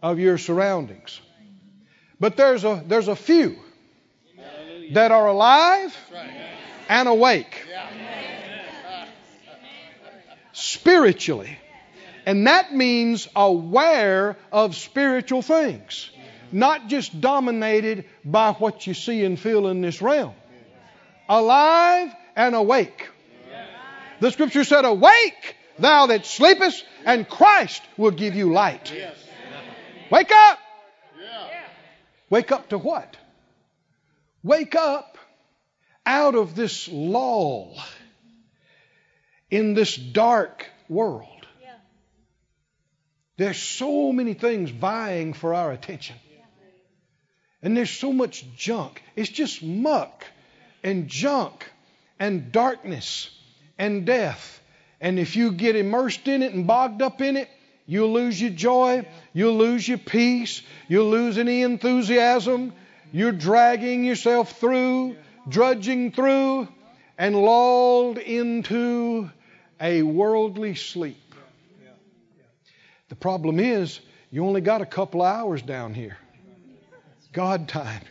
of 0.03 0.19
your 0.21 0.39
surroundings. 0.39 1.21
But 2.21 2.37
there's 2.37 2.65
a, 2.65 2.85
there's 2.87 3.09
a 3.09 3.17
few 3.17 3.57
that 4.93 5.13
are 5.13 5.27
alive 5.27 5.97
and 6.89 7.09
awake 7.09 7.65
spiritually. 10.57 11.59
And 12.25 12.47
that 12.47 12.75
means 12.75 13.29
aware 13.37 14.37
of 14.51 14.75
spiritual 14.75 15.43
things, 15.43 16.11
not 16.51 16.89
just 16.89 17.21
dominated 17.21 18.05
by 18.25 18.53
what 18.53 18.87
you 18.87 18.95
see 18.95 19.25
and 19.25 19.39
feel 19.39 19.69
in 19.69 19.81
this 19.81 20.03
realm. 20.03 20.35
Alive 21.29 22.13
and 22.35 22.55
awake. 22.55 23.09
The 24.21 24.31
scripture 24.31 24.65
said, 24.65 24.85
Awake, 24.85 25.57
thou 25.79 26.07
that 26.07 26.27
sleepest, 26.27 26.85
and 27.05 27.29
Christ 27.29 27.83
will 27.97 28.11
give 28.11 28.35
you 28.35 28.53
light. 28.53 28.93
Wake 30.11 30.33
up! 30.33 30.59
Wake 32.31 32.51
up 32.51 32.71
to 32.71 32.79
what? 32.79 33.17
Wake 34.47 34.77
up 34.77 35.19
out 36.07 36.37
of 36.37 36.55
this 36.55 36.89
lull 36.89 37.77
in 39.51 39.75
this 39.75 39.97
dark 39.97 40.71
world. 40.89 41.49
There's 43.37 43.61
so 43.61 44.13
many 44.13 44.35
things 44.35 44.71
vying 44.71 45.33
for 45.33 45.53
our 45.53 45.73
attention. 45.73 46.15
And 47.61 47.77
there's 47.77 47.91
so 47.91 48.13
much 48.13 48.47
junk. 48.57 49.03
It's 49.17 49.29
just 49.29 49.65
muck 49.65 50.25
and 50.85 51.09
junk 51.09 51.69
and 52.21 52.53
darkness 52.53 53.29
and 53.77 54.07
death. 54.07 54.61
And 55.01 55.19
if 55.19 55.35
you 55.35 55.51
get 55.51 55.75
immersed 55.75 56.29
in 56.29 56.45
it 56.45 56.53
and 56.55 56.69
bogged 56.69 57.03
up 57.03 57.21
in 57.21 57.37
it, 57.37 57.51
you'll 57.85 58.13
lose 58.13 58.41
your 58.41 58.51
joy, 58.51 59.09
you'll 59.33 59.59
lose 59.59 59.89
your 59.89 59.99
peace, 59.99 60.63
you'll 60.87 61.11
lose 61.11 61.37
any 61.37 61.63
enthusiasm. 61.63 62.73
You're 63.13 63.33
dragging 63.33 64.05
yourself 64.05 64.59
through, 64.59 65.17
drudging 65.49 66.13
through, 66.13 66.69
and 67.19 67.35
lulled 67.35 68.19
into 68.19 69.31
a 69.81 70.03
worldly 70.03 70.75
sleep. 70.75 71.35
The 73.09 73.17
problem 73.17 73.61
is, 73.61 74.01
you 74.31 74.45
only 74.45 74.61
got 74.61 74.83
a 74.83 74.87
couple 74.87 75.23
hours 75.23 75.63
down 75.63 75.95
here. 75.95 76.19
God 77.33 77.69
time. 77.69 78.03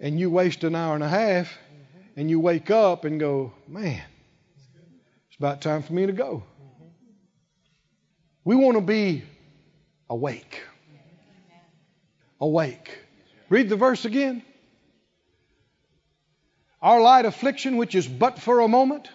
And 0.00 0.20
you 0.20 0.30
waste 0.30 0.62
an 0.62 0.74
hour 0.76 0.94
and 0.94 1.02
a 1.02 1.08
half, 1.08 1.56
and 2.16 2.30
you 2.30 2.38
wake 2.38 2.70
up 2.70 3.04
and 3.04 3.18
go, 3.18 3.52
man, 3.66 4.02
it's 5.28 5.36
about 5.38 5.60
time 5.60 5.82
for 5.82 5.92
me 5.92 6.06
to 6.06 6.12
go. 6.12 6.44
We 8.44 8.54
want 8.54 8.76
to 8.76 8.80
be 8.80 9.24
awake. 10.08 10.62
Awake. 12.40 12.98
Read 13.48 13.68
the 13.68 13.76
verse 13.76 14.04
again. 14.04 14.42
Our 16.80 17.00
light 17.00 17.24
affliction, 17.24 17.76
which 17.76 17.94
is 17.94 18.06
but 18.06 18.38
for 18.38 18.60
a 18.60 18.68
moment, 18.68 19.08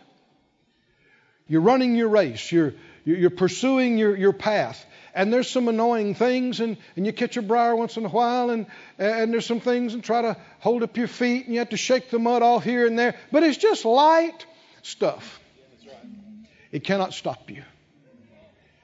you're 1.48 1.62
running 1.62 1.96
your 1.96 2.10
race. 2.10 2.52
You're, 2.52 2.74
you're 3.06 3.30
pursuing 3.30 3.98
your, 3.98 4.16
your 4.16 4.34
path. 4.34 4.86
And 5.16 5.32
there's 5.32 5.50
some 5.50 5.68
annoying 5.68 6.16
things, 6.16 6.60
and, 6.60 6.76
and 6.96 7.06
you 7.06 7.14
catch 7.14 7.38
a 7.38 7.42
briar 7.42 7.76
once 7.76 7.98
in 7.98 8.06
a 8.06 8.10
while, 8.10 8.50
and, 8.50 8.66
and 8.98 9.32
there's 9.32 9.46
some 9.46 9.60
things, 9.60 9.94
and 9.94 10.04
try 10.04 10.24
to 10.24 10.36
hold 10.60 10.82
up 10.82 10.98
your 10.98 11.08
feet, 11.08 11.46
and 11.46 11.54
you 11.54 11.60
have 11.60 11.70
to 11.70 11.78
shake 11.78 12.10
the 12.10 12.18
mud 12.20 12.42
off 12.42 12.64
here 12.64 12.88
and 12.88 12.98
there. 12.98 13.16
But 13.32 13.44
it's 13.44 13.58
just 13.58 13.86
light 13.86 14.46
stuff. 14.82 15.40
It 16.72 16.84
cannot 16.84 17.14
stop 17.14 17.52
you. 17.52 17.64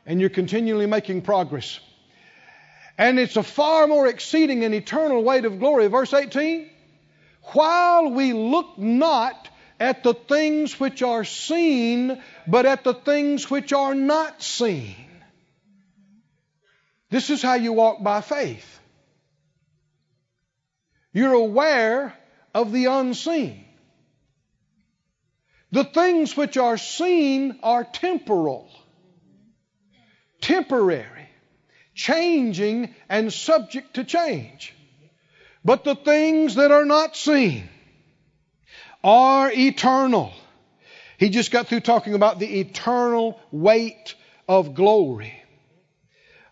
And 0.06 0.22
you're 0.22 0.30
continually 0.30 0.86
making 0.86 1.24
progress. 1.24 1.80
And 3.00 3.18
it's 3.18 3.38
a 3.38 3.44
far 3.44 3.88
more 3.88 4.08
exceeding 4.08 4.66
and 4.66 4.76
eternal 4.76 5.24
weight 5.24 5.46
of 5.46 5.58
glory. 5.58 5.88
Verse 5.88 6.14
18 6.14 6.70
While 7.54 8.12
we 8.12 8.34
look 8.34 8.78
not 8.78 9.48
at 9.80 10.04
the 10.04 10.14
things 10.14 10.78
which 10.82 11.02
are 11.02 11.24
seen, 11.24 12.22
but 12.46 12.66
at 12.66 12.84
the 12.84 12.94
things 12.94 13.50
which 13.50 13.72
are 13.72 13.96
not 13.96 14.44
seen. 14.44 14.98
This 17.10 17.30
is 17.30 17.42
how 17.42 17.54
you 17.54 17.72
walk 17.72 18.04
by 18.04 18.20
faith. 18.20 18.80
You're 21.14 21.34
aware 21.34 22.14
of 22.54 22.74
the 22.74 22.88
unseen. 22.88 23.64
The 25.72 25.86
things 25.86 26.36
which 26.36 26.58
are 26.58 26.78
seen 26.78 27.60
are 27.64 27.86
temporal, 27.86 28.70
temporary, 30.42 31.19
changing, 32.00 32.96
and 33.10 33.32
subject 33.32 33.96
to 33.96 34.06
change. 34.06 34.74
But 35.66 35.84
the 35.84 35.96
things 35.96 36.56
that 36.56 36.72
are 36.72 36.86
not 36.86 37.18
seen 37.18 37.68
are 39.04 39.52
eternal. 39.52 40.32
He 41.18 41.30
just 41.30 41.52
got 41.52 41.68
through 41.68 41.82
talking 41.82 42.14
about 42.14 42.40
the 42.40 42.62
eternal 42.62 43.38
weight 43.52 44.16
of 44.48 44.76
glory. 44.76 45.34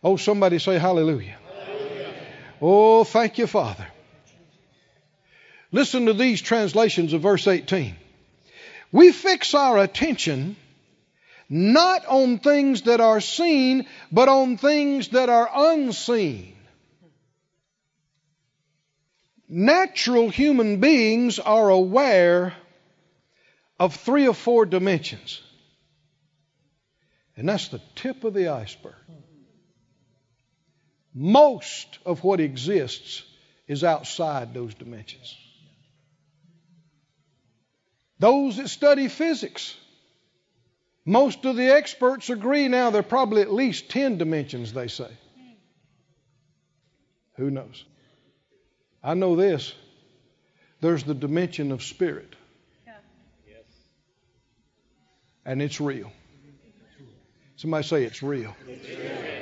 Oh, 0.04 0.18
somebody 0.18 0.60
say 0.60 0.78
hallelujah. 0.78 1.38
hallelujah. 1.66 2.14
Oh, 2.62 3.04
thank 3.06 3.38
you, 3.38 3.48
Father. 3.48 3.88
Listen 5.72 6.08
to 6.08 6.14
these 6.14 6.42
translations 6.42 7.14
of 7.14 7.22
verse 7.22 7.48
18. 7.48 7.96
We 8.92 9.14
fix 9.14 9.54
our 9.54 9.78
attention 9.78 10.58
not 11.50 12.06
on 12.06 12.40
things 12.40 12.84
that 12.84 13.00
are 13.00 13.22
seen, 13.22 13.88
but 14.12 14.28
on 14.28 14.58
things 14.58 15.10
that 15.10 15.30
are 15.30 15.50
unseen. 15.54 16.56
Natural 19.50 20.30
human 20.30 20.80
beings 20.82 21.40
are 21.40 21.70
aware 21.70 22.54
of 23.80 23.96
three 23.96 24.28
or 24.28 24.34
four 24.34 24.66
dimensions. 24.66 25.42
And 27.38 27.48
that's 27.48 27.70
the 27.70 27.82
tip 27.96 28.24
of 28.24 28.34
the 28.34 28.50
iceberg. 28.50 28.96
Most 31.14 32.00
of 32.06 32.24
what 32.24 32.40
exists 32.40 33.24
is 33.68 33.84
outside 33.84 34.54
those 34.54 34.74
dimensions. 34.74 35.36
Those 38.20 38.58
that 38.58 38.70
study 38.70 39.08
physics, 39.08 39.76
most 41.08 41.46
of 41.46 41.56
the 41.56 41.74
experts 41.74 42.30
agree 42.30 42.68
now 42.68 42.90
there 42.90 43.00
are 43.00 43.04
probably 43.04 43.42
at 43.42 43.52
least 43.52 43.90
10 43.90 44.18
dimensions, 44.18 44.74
they 44.74 44.90
say. 44.90 45.10
Who 47.38 47.50
knows? 47.50 47.86
I 49.02 49.14
know 49.14 49.36
this 49.38 49.74
there's 50.82 51.04
the 51.04 51.14
dimension 51.14 51.72
of 51.72 51.82
spirit. 51.82 52.36
yeah. 52.86 53.56
And 55.46 55.62
it's 55.62 55.80
real. 55.80 56.12
Somebody 57.56 57.88
say 57.88 58.04
it's 58.04 58.22
real. 58.22 58.56
It's 58.68 58.88
real. 58.90 59.42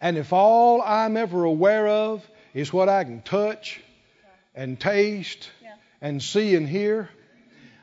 And 0.00 0.18
if 0.18 0.32
all 0.32 0.82
I'm 0.82 1.16
ever 1.16 1.44
aware 1.44 1.86
of 1.86 2.28
is 2.52 2.72
what 2.72 2.88
I 2.88 3.04
can 3.04 3.22
touch 3.22 3.80
and 4.54 4.78
taste 4.78 5.48
yeah. 5.62 5.76
and 6.02 6.20
see 6.22 6.56
and 6.56 6.68
hear, 6.68 7.08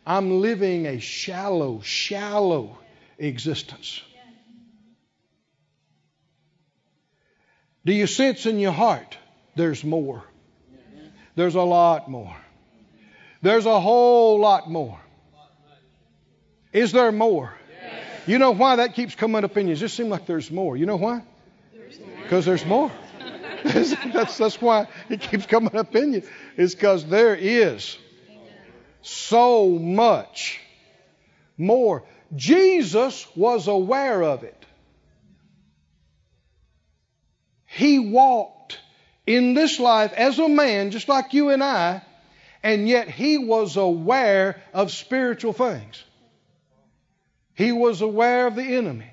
I'm 0.06 0.42
living 0.42 0.88
a 0.88 1.00
shallow, 1.00 1.82
shallow 1.82 2.78
existence. 3.18 4.02
Do 7.86 7.94
you 7.94 8.08
sense 8.08 8.46
in 8.46 8.60
your 8.60 8.72
heart 8.72 9.18
there's 9.56 9.84
more? 9.84 10.24
There's 11.36 11.56
a 11.56 11.62
lot 11.62 12.10
more. 12.10 12.36
There's 13.42 13.66
a 13.66 13.80
whole 13.80 14.40
lot 14.40 14.70
more. 14.70 15.00
Is 16.74 16.92
there 16.92 17.12
more? 17.12 17.54
You 18.28 18.38
know 18.38 18.52
why 18.52 18.78
that 18.78 18.94
keeps 18.94 19.16
coming 19.16 19.44
up 19.44 19.58
in 19.58 19.68
you? 19.68 19.74
It 19.74 19.78
just 19.78 19.96
seems 19.96 20.10
like 20.10 20.26
there's 20.26 20.52
more. 20.52 20.78
You 20.78 20.86
know 20.86 20.98
why? 20.98 21.24
Because 22.22 22.46
there's 22.46 22.66
more. 22.66 22.92
that's, 23.64 24.38
that's 24.38 24.62
why 24.62 24.88
it 25.10 25.22
keeps 25.22 25.46
coming 25.46 25.76
up 25.76 25.96
in 25.96 26.14
you. 26.14 26.24
It's 26.58 26.76
because 26.76 27.06
there 27.06 27.36
is 27.36 27.98
so 29.02 29.70
much 29.70 30.60
more. 31.58 32.04
Jesus 32.36 33.28
was 33.36 33.68
aware 33.68 34.22
of 34.24 34.44
it. 34.44 34.66
He 37.66 38.00
walked 38.00 38.80
in 39.26 39.54
this 39.54 39.80
life 39.80 40.14
as 40.14 40.40
a 40.40 40.50
man, 40.50 40.92
just 40.92 41.08
like 41.08 41.34
you 41.34 41.50
and 41.50 41.64
I, 41.64 42.02
and 42.64 42.88
yet 42.88 43.08
he 43.08 43.38
was 43.38 43.78
aware 43.78 44.62
of 44.74 44.92
spiritual 44.92 45.54
things. 45.54 46.04
He 47.54 47.72
was 47.72 48.02
aware 48.02 48.48
of 48.48 48.56
the 48.56 48.64
enemy. 48.64 49.12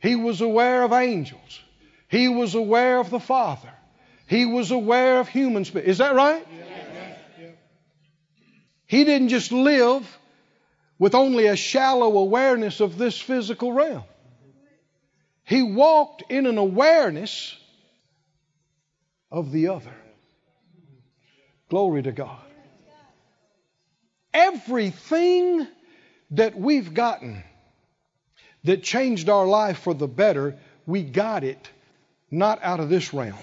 He 0.00 0.16
was 0.16 0.40
aware 0.40 0.82
of 0.82 0.92
angels. 0.92 1.60
He 2.08 2.28
was 2.28 2.54
aware 2.54 2.98
of 2.98 3.10
the 3.10 3.20
Father. 3.20 3.72
He 4.26 4.46
was 4.46 4.70
aware 4.70 5.20
of 5.20 5.28
human 5.28 5.64
spirit. 5.64 5.88
Is 5.88 5.98
that 5.98 6.14
right? 6.14 6.46
Yeah. 6.56 6.59
He 8.90 9.04
didn't 9.04 9.28
just 9.28 9.52
live 9.52 10.18
with 10.98 11.14
only 11.14 11.46
a 11.46 11.54
shallow 11.54 12.18
awareness 12.18 12.80
of 12.80 12.98
this 12.98 13.20
physical 13.20 13.72
realm. 13.72 14.02
He 15.44 15.62
walked 15.62 16.24
in 16.28 16.44
an 16.44 16.58
awareness 16.58 17.56
of 19.30 19.52
the 19.52 19.68
other. 19.68 19.94
Glory 21.68 22.02
to 22.02 22.10
God. 22.10 22.40
Everything 24.34 25.68
that 26.32 26.56
we've 26.56 26.92
gotten 26.92 27.44
that 28.64 28.82
changed 28.82 29.28
our 29.28 29.46
life 29.46 29.78
for 29.78 29.94
the 29.94 30.08
better, 30.08 30.58
we 30.84 31.04
got 31.04 31.44
it 31.44 31.70
not 32.28 32.58
out 32.60 32.80
of 32.80 32.88
this 32.88 33.14
realm. 33.14 33.38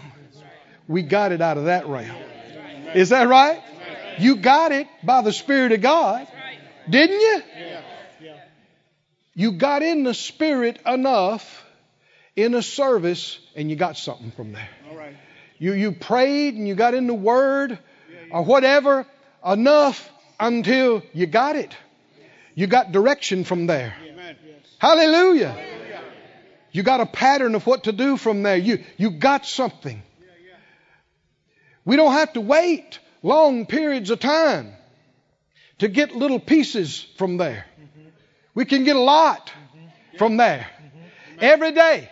We 0.90 1.04
got 1.04 1.32
it 1.32 1.40
out 1.40 1.58
of 1.58 1.66
that 1.66 1.88
realm. 1.88 2.18
Is 2.94 3.10
that 3.10 3.30
right? 3.30 3.64
You 4.20 4.38
got 4.38 4.72
it 4.72 4.88
by 5.04 5.22
the 5.22 5.32
Spirit 5.32 5.72
of 5.72 5.82
God, 5.82 6.28
didn't 6.90 7.20
you? 7.20 7.42
You 9.34 9.52
got 9.52 9.84
in 9.84 10.04
the 10.04 10.14
Spirit 10.14 10.80
enough 10.86 11.64
in 12.36 12.56
a 12.56 12.64
service 12.64 13.40
and 13.56 13.70
you 13.70 13.76
got 13.76 13.98
something 13.98 14.32
from 14.32 14.54
there. 14.54 14.70
You, 15.60 15.74
you 15.74 15.92
prayed 15.92 16.56
and 16.56 16.68
you 16.68 16.76
got 16.76 16.94
in 16.94 17.08
the 17.08 17.14
Word 17.14 17.78
or 18.32 18.44
whatever 18.44 19.06
enough 19.46 20.10
until 20.40 21.04
you 21.14 21.28
got 21.28 21.56
it. 21.56 21.76
You 22.56 22.68
got 22.68 22.92
direction 22.92 23.44
from 23.44 23.68
there. 23.68 23.94
Hallelujah. 24.80 25.56
You 26.72 26.84
got 26.84 27.02
a 27.02 27.06
pattern 27.06 27.56
of 27.56 27.66
what 27.66 27.86
to 27.86 27.92
do 27.92 28.18
from 28.18 28.44
there. 28.44 28.58
You, 28.58 28.84
you 28.98 29.12
got 29.12 29.46
something. 29.46 30.02
We 31.86 31.96
don't 31.96 32.14
have 32.14 32.34
to 32.34 32.42
wait 32.42 33.00
long 33.24 33.66
periods 33.66 34.10
of 34.10 34.20
time 34.20 34.74
to 35.80 35.88
get 35.88 36.16
little 36.16 36.40
pieces 36.40 37.06
from 37.18 37.38
there. 37.38 37.66
We 38.54 38.66
can 38.66 38.84
get 38.84 38.96
a 38.96 39.00
lot 39.00 39.52
from 40.18 40.38
there. 40.38 40.68
Every 41.40 41.72
day. 41.72 42.10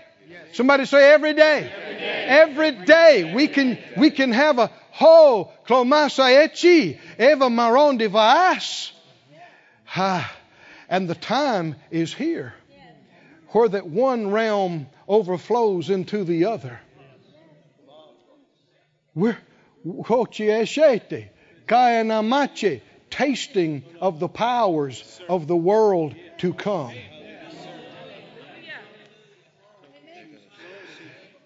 Somebody 0.54 0.86
say 0.86 1.12
every 1.12 1.34
day. 1.34 1.72
Every 2.28 2.72
day 2.72 3.34
we 3.34 3.48
can 3.48 3.78
we 3.98 4.10
can 4.12 4.32
have 4.32 4.60
a 4.60 4.72
ho 4.91 5.52
clomasa 5.68 6.48
echi 6.48 7.00
eva 7.20 7.50
maron 7.50 7.98
device. 7.98 8.91
Ha. 9.86 10.34
And 10.88 11.10
the 11.10 11.15
time 11.15 11.76
is 11.89 12.13
here 12.13 12.54
where 13.50 13.70
that 13.70 13.88
one 13.88 14.32
realm 14.32 14.88
overflows 15.08 15.89
into 15.89 16.24
the 16.24 16.46
other. 16.46 16.80
We're 19.13 19.38
tasting 23.10 23.84
of 24.02 24.19
the 24.19 24.28
powers 24.28 25.21
of 25.30 25.48
the 25.48 25.56
world 25.56 26.15
to 26.39 26.54
come. 26.54 26.93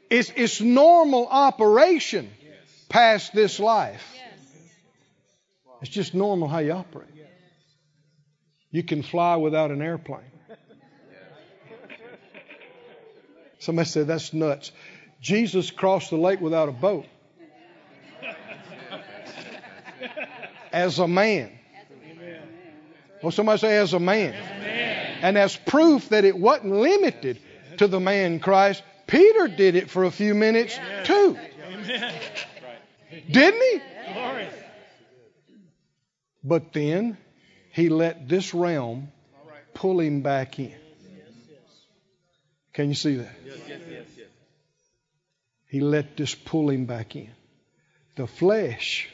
It's, 0.09 0.31
it's 0.35 0.59
normal 0.59 1.27
operation 1.27 2.29
past 2.89 3.33
this 3.33 3.59
life. 3.59 4.03
It's 5.81 5.91
just 5.91 6.13
normal 6.15 6.47
how 6.47 6.59
you 6.59 6.71
operate. 6.71 7.09
You 8.71 8.83
can 8.83 9.03
fly 9.03 9.35
without 9.35 9.71
an 9.71 9.81
airplane. 9.81 10.31
Somebody 13.59 13.87
said 13.87 14.07
that's 14.07 14.33
nuts. 14.33 14.71
Jesus 15.21 15.69
crossed 15.69 16.09
the 16.09 16.17
lake 16.17 16.39
without 16.39 16.69
a 16.69 16.71
boat. 16.71 17.05
As 20.71 20.99
a 20.99 21.07
man. 21.07 21.51
Well, 23.21 23.31
somebody 23.31 23.59
say 23.59 23.77
as 23.77 23.93
a 23.93 23.99
man. 23.99 24.33
And 25.21 25.37
as 25.37 25.55
proof 25.55 26.09
that 26.09 26.23
it 26.23 26.37
wasn't 26.37 26.73
limited 26.73 27.39
to 27.77 27.87
the 27.87 27.99
man 27.99 28.39
Christ, 28.39 28.83
Peter 29.07 29.47
did 29.47 29.75
it 29.75 29.89
for 29.89 30.05
a 30.05 30.11
few 30.11 30.33
minutes 30.33 30.77
too. 31.03 31.37
Didn't 33.29 33.61
he? 33.61 33.81
But 36.43 36.71
then 36.73 37.17
he 37.73 37.89
let 37.89 38.29
this 38.29 38.53
realm 38.53 39.11
pull 39.73 39.99
him 39.99 40.21
back 40.21 40.59
in. 40.59 40.75
Can 42.73 42.89
you 42.89 42.95
see 42.95 43.15
that? 43.15 43.35
He 45.67 45.81
let 45.81 46.15
this 46.17 46.33
pull 46.33 46.69
him 46.69 46.85
back 46.85 47.15
in. 47.15 47.29
The 48.15 48.25
flesh 48.25 49.09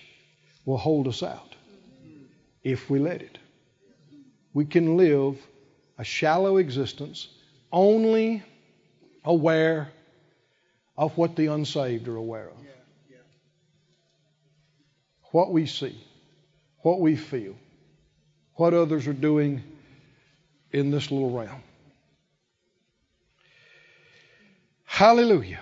will 0.65 0.78
hold 0.78 1.08
us 1.08 1.23
out 1.23 1.56
if 2.63 2.89
we 2.89 2.99
let 2.99 3.21
it. 3.21 3.38
We 4.54 4.65
can 4.65 4.97
live 4.97 5.38
a 5.97 6.04
shallow 6.04 6.58
existence 6.58 7.28
only 7.71 8.43
aware 9.23 9.91
of 10.97 11.17
what 11.17 11.36
the 11.36 11.47
unsaved 11.47 12.08
are 12.08 12.15
aware 12.15 12.47
of. 12.47 12.58
What 15.32 15.51
we 15.51 15.65
see, 15.65 16.01
what 16.80 17.01
we 17.01 17.17
feel, 17.17 17.56
what 18.54 18.73
others 18.73 19.06
are 19.08 19.13
doing 19.13 19.62
in 20.71 20.91
this 20.91 21.12
little 21.12 21.32
realm. 21.32 21.62
Hallelujah. 24.86 25.60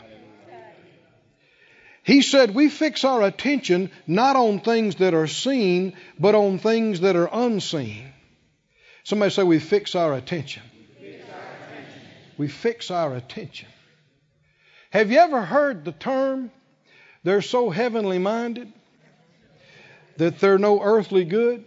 He 2.04 2.22
said 2.22 2.54
we 2.54 2.70
fix 2.70 3.06
our 3.06 3.22
attention 3.24 3.90
not 4.06 4.36
on 4.36 4.60
things 4.60 4.96
that 4.96 5.14
are 5.14 5.28
seen, 5.28 5.96
but 6.20 6.36
on 6.36 6.60
things 6.60 7.00
that 7.00 7.16
are 7.16 7.30
unseen. 7.32 8.12
Somebody 9.04 9.32
say 9.32 9.44
we 9.44 9.60
fix 9.60 9.96
our 9.96 10.14
attention. 10.14 10.64
We 12.38 12.48
fix 12.50 12.92
our 12.92 13.16
attention. 13.16 13.70
Have 14.90 15.12
you 15.12 15.20
ever 15.20 15.42
heard 15.42 15.86
the 15.86 15.92
term, 15.92 16.52
they're 17.24 17.42
so 17.42 17.70
heavenly 17.70 18.20
minded 18.20 18.72
that 20.18 20.40
they're 20.40 20.58
no 20.58 20.82
earthly 20.82 21.26
good? 21.26 21.64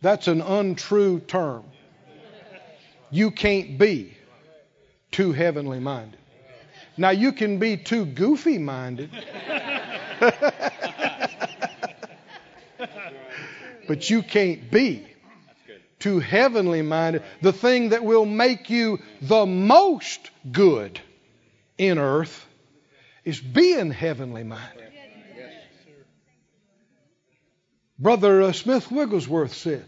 That's 0.00 0.26
an 0.28 0.40
untrue 0.40 1.20
term. 1.20 1.64
You 3.10 3.30
can't 3.30 3.78
be 3.78 4.16
too 5.10 5.32
heavenly 5.32 5.80
minded. 5.80 6.18
Now, 6.98 7.10
you 7.10 7.32
can 7.32 7.58
be 7.58 7.76
too 7.76 8.06
goofy 8.06 8.58
minded. 8.58 9.10
but 13.86 14.08
you 14.08 14.22
can't 14.22 14.70
be 14.70 15.06
too 15.98 16.20
heavenly 16.20 16.82
minded. 16.82 17.22
The 17.42 17.52
thing 17.52 17.90
that 17.90 18.04
will 18.04 18.26
make 18.26 18.70
you 18.70 19.00
the 19.20 19.46
most 19.46 20.30
good 20.50 21.00
in 21.78 21.98
earth 21.98 22.46
is 23.24 23.40
being 23.40 23.90
heavenly 23.90 24.44
minded. 24.44 24.84
Brother 27.98 28.42
uh, 28.42 28.52
Smith 28.52 28.90
Wigglesworth 28.90 29.54
said, 29.54 29.86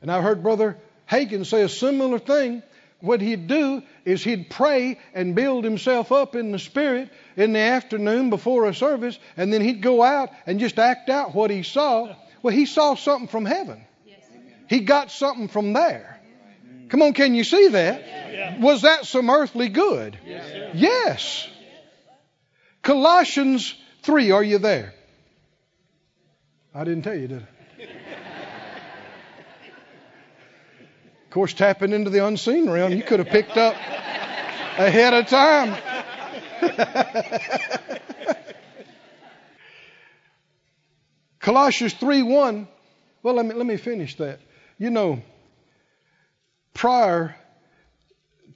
and 0.00 0.10
I 0.10 0.22
heard 0.22 0.42
Brother 0.42 0.78
Hagin 1.10 1.44
say 1.44 1.62
a 1.62 1.68
similar 1.68 2.18
thing. 2.18 2.62
What 3.00 3.20
he'd 3.20 3.46
do 3.46 3.82
is 4.04 4.22
he'd 4.22 4.50
pray 4.50 4.98
and 5.14 5.34
build 5.34 5.64
himself 5.64 6.12
up 6.12 6.36
in 6.36 6.52
the 6.52 6.58
spirit 6.58 7.10
in 7.36 7.52
the 7.52 7.60
afternoon 7.60 8.30
before 8.30 8.66
a 8.66 8.74
service, 8.74 9.18
and 9.36 9.52
then 9.52 9.62
he'd 9.62 9.80
go 9.80 10.02
out 10.02 10.30
and 10.46 10.60
just 10.60 10.78
act 10.78 11.08
out 11.08 11.34
what 11.34 11.50
he 11.50 11.62
saw. 11.62 12.14
Well, 12.42 12.54
he 12.54 12.66
saw 12.66 12.94
something 12.94 13.28
from 13.28 13.46
heaven. 13.46 13.82
He 14.68 14.80
got 14.80 15.10
something 15.10 15.48
from 15.48 15.72
there. 15.72 16.20
Come 16.90 17.02
on, 17.02 17.12
can 17.12 17.34
you 17.34 17.44
see 17.44 17.68
that? 17.68 18.60
Was 18.60 18.82
that 18.82 19.06
some 19.06 19.30
earthly 19.30 19.68
good? 19.68 20.18
Yes. 20.74 21.48
Colossians 22.82 23.74
3, 24.02 24.30
are 24.32 24.42
you 24.42 24.58
there? 24.58 24.94
I 26.74 26.84
didn't 26.84 27.02
tell 27.02 27.14
you, 27.16 27.28
did 27.28 27.42
I? 27.42 27.59
Of 31.30 31.34
course, 31.34 31.54
tapping 31.54 31.92
into 31.92 32.10
the 32.10 32.26
unseen 32.26 32.68
realm, 32.68 32.92
you 32.92 33.04
could 33.04 33.20
have 33.20 33.28
picked 33.28 33.56
up 33.56 33.76
ahead 33.76 35.14
of 35.14 35.28
time. 35.28 35.80
Colossians 41.38 41.92
3 41.94 42.24
1. 42.24 42.66
Well, 43.22 43.34
let 43.34 43.46
me, 43.46 43.54
let 43.54 43.64
me 43.64 43.76
finish 43.76 44.16
that. 44.16 44.40
You 44.76 44.90
know, 44.90 45.22
prior 46.74 47.36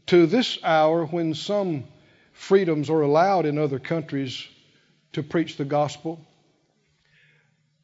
to 0.06 0.26
this 0.26 0.58
hour, 0.64 1.06
when 1.06 1.34
some 1.34 1.84
freedoms 2.32 2.90
are 2.90 3.02
allowed 3.02 3.46
in 3.46 3.56
other 3.56 3.78
countries 3.78 4.44
to 5.12 5.22
preach 5.22 5.56
the 5.56 5.64
gospel, 5.64 6.20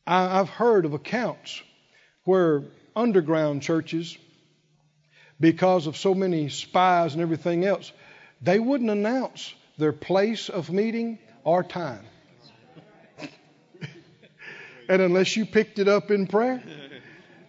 I, 0.05 0.41
I've 0.41 0.51
heard 0.51 0.85
of 0.85 0.95
accounts 0.95 1.63
where 2.25 2.65
underground 2.97 3.63
churches, 3.63 4.19
because 5.41 5.87
of 5.87 5.97
so 5.97 6.15
many 6.15 6.49
spies 6.51 7.15
and 7.15 7.23
everything 7.23 7.65
else, 7.65 7.93
they 8.43 8.59
wouldn't 8.59 8.91
announce 8.91 9.55
their 9.79 9.93
place 9.93 10.49
of 10.51 10.71
meeting 10.71 11.19
or 11.43 11.63
time. 11.63 12.05
and 14.89 15.03
unless 15.03 15.37
you 15.37 15.47
picked 15.47 15.79
it 15.79 15.89
up 15.89 16.11
in 16.11 16.27
prayer, 16.27 16.63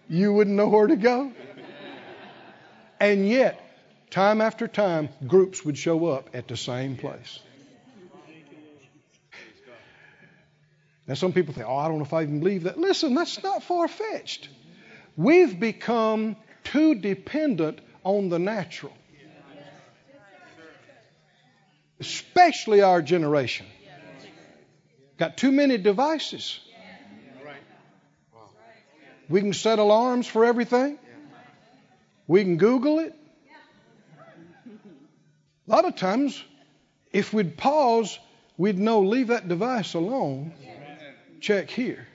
you 0.08 0.32
wouldn't 0.32 0.56
know 0.56 0.68
where 0.68 0.86
to 0.86 0.96
go. 0.96 1.32
And 2.98 3.28
yet, 3.28 3.60
time 4.10 4.40
after 4.40 4.66
time, 4.68 5.08
groups 5.26 5.64
would 5.64 5.76
show 5.76 6.06
up 6.06 6.30
at 6.34 6.48
the 6.48 6.56
same 6.56 6.96
place. 6.96 7.40
Now, 11.06 11.14
some 11.14 11.32
people 11.32 11.52
think, 11.52 11.66
oh, 11.68 11.76
I 11.76 11.88
don't 11.88 11.98
know 11.98 12.04
if 12.04 12.12
I 12.12 12.22
even 12.22 12.38
believe 12.38 12.62
that. 12.62 12.78
Listen, 12.78 13.14
that's 13.14 13.42
not 13.42 13.64
far 13.64 13.88
fetched. 13.88 14.48
We've 15.16 15.58
become 15.58 16.36
too 16.64 16.94
dependent 16.94 17.80
on 18.04 18.28
the 18.28 18.38
natural, 18.38 18.92
especially 22.00 22.82
our 22.82 23.02
generation. 23.02 23.66
Got 25.18 25.36
too 25.36 25.52
many 25.52 25.78
devices. 25.78 26.58
We 29.28 29.40
can 29.40 29.52
set 29.52 29.78
alarms 29.78 30.26
for 30.26 30.44
everything. 30.44 30.98
We 32.26 32.42
can 32.42 32.56
Google 32.56 32.98
it. 32.98 33.14
A 35.68 35.70
lot 35.70 35.84
of 35.84 35.96
times, 35.96 36.42
if 37.12 37.32
we'd 37.32 37.56
pause, 37.56 38.18
we'd 38.56 38.78
know 38.78 39.00
leave 39.00 39.28
that 39.28 39.48
device 39.48 39.94
alone. 39.94 40.52
Check 41.40 41.70
here. 41.70 42.06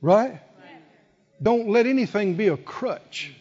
Right? 0.00 0.40
Don't 1.42 1.68
let 1.68 1.86
anything 1.86 2.34
be 2.34 2.48
a 2.48 2.56
crutch 2.56 3.34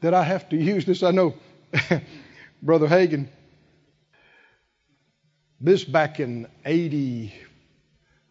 that 0.00 0.14
I 0.14 0.22
have 0.22 0.48
to 0.50 0.56
use 0.56 0.84
this. 0.84 1.02
I 1.02 1.10
know 1.10 1.34
Brother 2.62 2.86
Hagin, 2.86 3.28
this 5.60 5.84
back 5.84 6.20
in 6.20 6.46
80, 6.64 7.32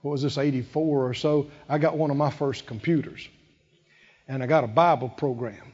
what 0.02 0.12
was 0.12 0.22
this, 0.22 0.38
84 0.38 1.08
or 1.08 1.14
so, 1.14 1.50
I 1.68 1.78
got 1.78 1.98
one 1.98 2.12
of 2.12 2.18
my 2.18 2.30
first 2.30 2.66
computers. 2.66 3.28
And 4.28 4.44
I 4.44 4.48
got 4.48 4.64
a 4.64 4.68
Bible 4.68 5.10
program. 5.10 5.74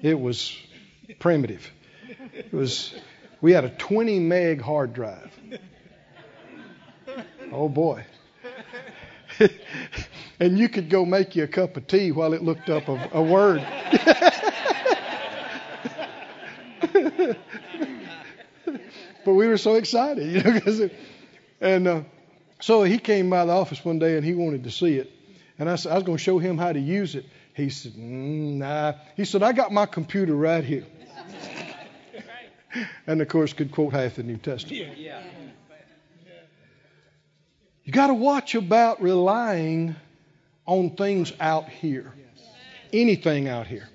It 0.00 0.18
was 0.18 0.56
primitive. 1.18 1.70
It 2.32 2.52
was, 2.52 2.94
we 3.40 3.52
had 3.52 3.64
a 3.64 3.70
20 3.70 4.18
meg 4.20 4.60
hard 4.60 4.94
drive. 4.94 5.30
Oh 7.50 7.68
boy. 7.68 8.04
and 10.42 10.58
you 10.58 10.68
could 10.68 10.90
go 10.90 11.04
make 11.04 11.36
you 11.36 11.44
a 11.44 11.46
cup 11.46 11.76
of 11.76 11.86
tea 11.86 12.10
while 12.10 12.32
it 12.32 12.42
looked 12.42 12.68
up 12.68 12.88
a, 12.88 13.10
a 13.12 13.22
word. 13.22 13.60
but 19.24 19.34
we 19.34 19.46
were 19.46 19.56
so 19.56 19.76
excited, 19.76 20.26
you 20.26 20.42
know, 20.42 20.58
cause 20.58 20.80
it, 20.80 20.92
and 21.60 21.86
uh, 21.86 22.00
so 22.60 22.82
he 22.82 22.98
came 22.98 23.30
by 23.30 23.44
the 23.44 23.52
office 23.52 23.84
one 23.84 24.00
day 24.00 24.16
and 24.16 24.24
he 24.24 24.34
wanted 24.34 24.64
to 24.64 24.72
see 24.72 24.96
it, 24.96 25.12
and 25.60 25.70
I 25.70 25.76
said 25.76 25.92
I 25.92 25.94
was 25.94 26.02
going 26.02 26.18
to 26.18 26.24
show 26.24 26.40
him 26.40 26.58
how 26.58 26.72
to 26.72 26.80
use 26.80 27.14
it. 27.14 27.24
He 27.54 27.68
said, 27.68 27.92
mm, 27.92 28.56
"Nah." 28.56 28.94
He 29.14 29.24
said, 29.24 29.44
"I 29.44 29.52
got 29.52 29.70
my 29.70 29.86
computer 29.86 30.34
right 30.34 30.64
here," 30.64 30.86
and 33.06 33.22
of 33.22 33.28
course 33.28 33.52
could 33.52 33.70
quote 33.70 33.92
half 33.92 34.16
the 34.16 34.24
New 34.24 34.38
Testament. 34.38 34.98
Yeah. 34.98 35.22
You 37.84 37.92
got 37.92 38.08
to 38.08 38.14
watch 38.14 38.56
about 38.56 39.02
relying 39.02 39.94
on 40.66 40.90
things 40.96 41.32
out 41.40 41.68
here, 41.68 42.12
anything 42.92 43.48
out 43.48 43.66
here, 43.66 43.88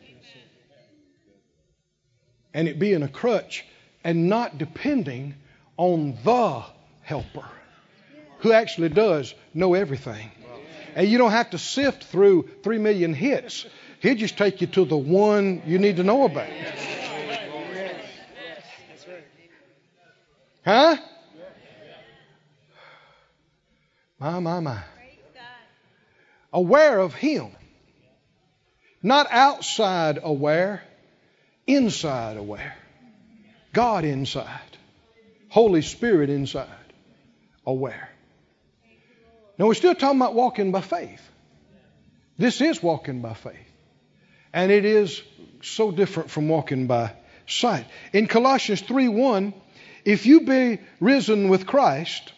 and 2.53 2.67
it 2.67 2.79
being 2.79 3.03
a 3.03 3.07
crutch 3.07 3.65
and 4.03 4.29
not 4.29 4.57
depending 4.57 5.35
on 5.77 6.17
the 6.23 6.63
helper 7.01 7.45
who 8.39 8.51
actually 8.51 8.89
does 8.89 9.33
know 9.53 9.73
everything. 9.73 10.29
And 10.95 11.07
you 11.07 11.17
don't 11.17 11.31
have 11.31 11.51
to 11.51 11.57
sift 11.57 12.05
through 12.05 12.49
three 12.63 12.79
million 12.79 13.13
hits. 13.13 13.65
He'll 13.99 14.15
just 14.15 14.37
take 14.37 14.61
you 14.61 14.67
to 14.67 14.85
the 14.85 14.97
one 14.97 15.61
you 15.65 15.77
need 15.77 15.97
to 15.97 16.03
know 16.03 16.25
about. 16.25 16.49
Huh? 20.65 20.97
My, 24.19 24.39
my, 24.39 24.59
my. 24.59 24.83
Aware 26.53 26.99
of 26.99 27.13
Him. 27.13 27.47
Not 29.03 29.27
outside 29.31 30.19
aware, 30.21 30.83
inside 31.65 32.37
aware. 32.37 32.75
God 33.73 34.05
inside. 34.05 34.77
Holy 35.49 35.81
Spirit 35.81 36.29
inside. 36.29 36.67
Aware. 37.65 38.09
Now, 39.57 39.67
we're 39.67 39.73
still 39.73 39.95
talking 39.95 40.19
about 40.19 40.35
walking 40.35 40.71
by 40.71 40.81
faith. 40.81 41.21
This 42.37 42.61
is 42.61 42.81
walking 42.81 43.21
by 43.21 43.33
faith. 43.33 43.55
And 44.53 44.71
it 44.71 44.85
is 44.85 45.21
so 45.61 45.91
different 45.91 46.29
from 46.29 46.47
walking 46.47 46.87
by 46.87 47.11
sight. 47.47 47.85
In 48.13 48.27
Colossians 48.27 48.81
3 48.81 49.07
1, 49.07 49.53
if 50.05 50.25
you 50.25 50.41
be 50.41 50.79
risen 50.99 51.49
with 51.49 51.65
Christ, 51.65 52.31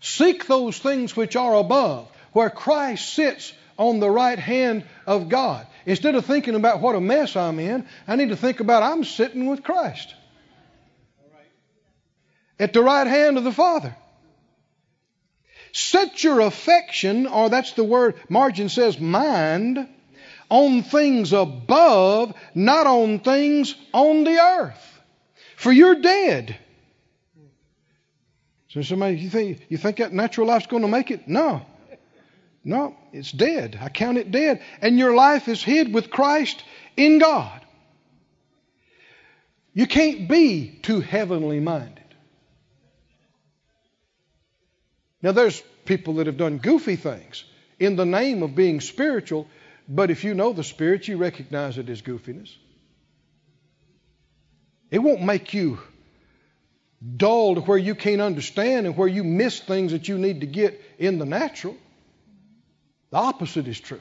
seek 0.00 0.46
those 0.46 0.78
things 0.78 1.16
which 1.16 1.36
are 1.36 1.54
above, 1.54 2.08
where 2.34 2.50
Christ 2.50 3.14
sits 3.14 3.54
on 3.78 4.00
the 4.00 4.10
right 4.10 4.38
hand 4.38 4.84
of 5.06 5.30
God. 5.30 5.66
Instead 5.86 6.14
of 6.14 6.26
thinking 6.26 6.54
about 6.54 6.80
what 6.80 6.94
a 6.94 7.00
mess 7.00 7.34
I'm 7.36 7.58
in, 7.58 7.86
I 8.06 8.16
need 8.16 8.28
to 8.28 8.36
think 8.36 8.60
about 8.60 8.82
I'm 8.82 9.04
sitting 9.04 9.46
with 9.46 9.62
Christ 9.62 10.14
at 12.58 12.72
the 12.72 12.82
right 12.82 13.06
hand 13.06 13.38
of 13.38 13.44
the 13.44 13.52
Father. 13.52 13.96
Set 15.72 16.22
your 16.22 16.40
affection, 16.40 17.26
or 17.26 17.50
that's 17.50 17.72
the 17.72 17.82
word, 17.82 18.14
margin 18.28 18.68
says 18.68 19.00
mind, 19.00 19.88
on 20.48 20.82
things 20.82 21.32
above, 21.32 22.32
not 22.54 22.86
on 22.86 23.18
things 23.18 23.74
on 23.92 24.22
the 24.22 24.38
earth. 24.38 25.00
For 25.56 25.72
you're 25.72 25.96
dead. 25.96 26.56
So 28.68 28.82
somebody, 28.82 29.16
you 29.18 29.30
think, 29.30 29.66
you 29.68 29.76
think 29.76 29.96
that 29.96 30.12
natural 30.12 30.46
life's 30.46 30.66
going 30.66 30.82
to 30.82 30.88
make 30.88 31.10
it? 31.10 31.26
No. 31.26 31.62
No, 32.64 32.96
it's 33.12 33.30
dead. 33.30 33.78
I 33.80 33.90
count 33.90 34.16
it 34.16 34.30
dead. 34.30 34.62
And 34.80 34.98
your 34.98 35.14
life 35.14 35.48
is 35.48 35.62
hid 35.62 35.92
with 35.92 36.10
Christ 36.10 36.64
in 36.96 37.18
God. 37.18 37.60
You 39.74 39.86
can't 39.86 40.28
be 40.28 40.78
too 40.82 41.00
heavenly 41.00 41.60
minded. 41.60 42.00
Now, 45.20 45.32
there's 45.32 45.62
people 45.84 46.14
that 46.14 46.26
have 46.26 46.36
done 46.36 46.58
goofy 46.58 46.96
things 46.96 47.44
in 47.78 47.96
the 47.96 48.06
name 48.06 48.42
of 48.42 48.54
being 48.54 48.80
spiritual, 48.80 49.48
but 49.88 50.10
if 50.10 50.24
you 50.24 50.34
know 50.34 50.52
the 50.52 50.64
Spirit, 50.64 51.08
you 51.08 51.16
recognize 51.16 51.76
it 51.76 51.88
as 51.88 52.02
goofiness. 52.02 52.54
It 54.90 54.98
won't 55.00 55.22
make 55.22 55.52
you 55.54 55.78
dull 57.16 57.56
to 57.56 57.60
where 57.62 57.78
you 57.78 57.94
can't 57.94 58.20
understand 58.20 58.86
and 58.86 58.96
where 58.96 59.08
you 59.08 59.24
miss 59.24 59.60
things 59.60 59.92
that 59.92 60.08
you 60.08 60.18
need 60.18 60.40
to 60.40 60.46
get 60.46 60.80
in 60.98 61.18
the 61.18 61.26
natural. 61.26 61.76
The 63.14 63.20
opposite 63.20 63.68
is 63.68 63.78
true. 63.78 64.00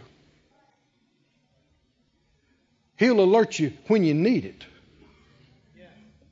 He'll 2.97 3.19
alert 3.19 3.60
you 3.60 3.71
when 3.86 4.04
you 4.04 4.15
need 4.15 4.43
it, 4.43 4.65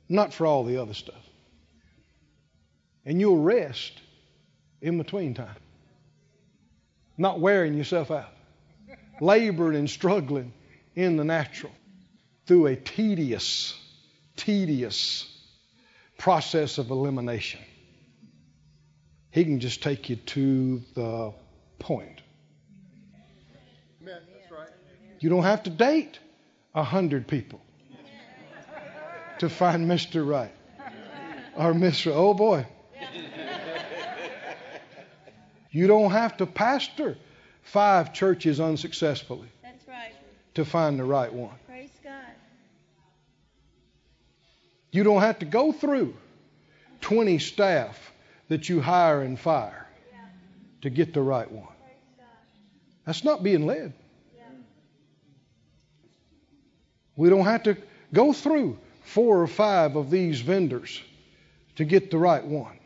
not 0.08 0.34
for 0.34 0.48
all 0.48 0.64
the 0.64 0.78
other 0.78 0.92
stuff. 0.92 1.24
And 3.06 3.20
you'll 3.20 3.40
rest 3.40 3.92
in 4.80 4.98
between 4.98 5.34
time, 5.34 5.62
not 7.16 7.38
wearing 7.38 7.74
yourself 7.74 8.10
out, 8.10 8.34
laboring 9.20 9.76
and 9.76 9.88
struggling 9.88 10.52
in 10.96 11.16
the 11.16 11.24
natural 11.24 11.70
through 12.46 12.66
a 12.66 12.74
tedious, 12.74 13.78
tedious 14.34 15.32
process 16.18 16.78
of 16.78 16.90
elimination. 16.90 17.60
He 19.30 19.44
can 19.44 19.60
just 19.60 19.84
take 19.84 20.10
you 20.10 20.16
to 20.16 20.82
the 20.96 21.32
point. 21.78 22.21
You 25.22 25.28
don't 25.28 25.44
have 25.44 25.62
to 25.62 25.70
date 25.70 26.18
a 26.74 26.82
hundred 26.82 27.28
people 27.28 27.60
to 29.38 29.48
find 29.48 29.88
Mr. 29.88 30.28
Right 30.28 30.50
or 31.56 31.72
Mr. 31.72 32.10
Oh 32.12 32.34
boy. 32.34 32.66
You 35.70 35.86
don't 35.86 36.10
have 36.10 36.36
to 36.38 36.46
pastor 36.46 37.16
five 37.62 38.12
churches 38.12 38.58
unsuccessfully 38.58 39.48
That's 39.62 39.86
right. 39.86 40.12
to 40.54 40.64
find 40.64 40.98
the 40.98 41.04
right 41.04 41.32
one. 41.32 41.54
Praise 41.68 41.90
God. 42.02 42.12
You 44.90 45.04
don't 45.04 45.20
have 45.20 45.38
to 45.38 45.46
go 45.46 45.70
through 45.70 46.16
20 47.00 47.38
staff 47.38 47.96
that 48.48 48.68
you 48.68 48.80
hire 48.80 49.22
and 49.22 49.38
fire 49.38 49.86
to 50.80 50.90
get 50.90 51.14
the 51.14 51.22
right 51.22 51.50
one. 51.50 51.68
That's 53.06 53.22
not 53.22 53.44
being 53.44 53.66
led. 53.66 53.94
We 57.16 57.28
don't 57.28 57.44
have 57.44 57.62
to 57.64 57.76
go 58.12 58.32
through 58.32 58.78
four 59.04 59.40
or 59.40 59.46
five 59.46 59.96
of 59.96 60.10
these 60.10 60.40
vendors 60.40 61.02
to 61.76 61.84
get 61.84 62.10
the 62.10 62.18
right 62.18 62.44
one. 62.44 62.78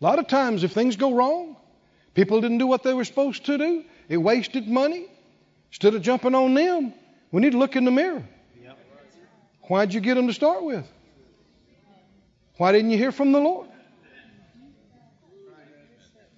A 0.00 0.04
lot 0.04 0.18
of 0.18 0.28
times, 0.28 0.64
if 0.64 0.72
things 0.72 0.96
go 0.96 1.12
wrong, 1.12 1.56
people 2.14 2.40
didn't 2.40 2.58
do 2.58 2.66
what 2.66 2.82
they 2.82 2.94
were 2.94 3.04
supposed 3.04 3.44
to 3.46 3.58
do, 3.58 3.84
it 4.08 4.16
wasted 4.16 4.66
money, 4.66 5.08
Instead 5.70 5.94
of 5.94 6.02
jumping 6.02 6.34
on 6.34 6.52
them, 6.54 6.92
we 7.30 7.40
need 7.40 7.52
to 7.52 7.58
look 7.58 7.76
in 7.76 7.84
the 7.84 7.90
mirror. 7.90 8.24
Why'd 9.62 9.94
you 9.94 10.00
get 10.00 10.14
them 10.14 10.26
to 10.26 10.32
start 10.32 10.64
with? 10.64 10.84
Why 12.56 12.72
didn't 12.72 12.90
you 12.90 12.98
hear 12.98 13.12
from 13.12 13.30
the 13.30 13.40
Lord? 13.40 13.68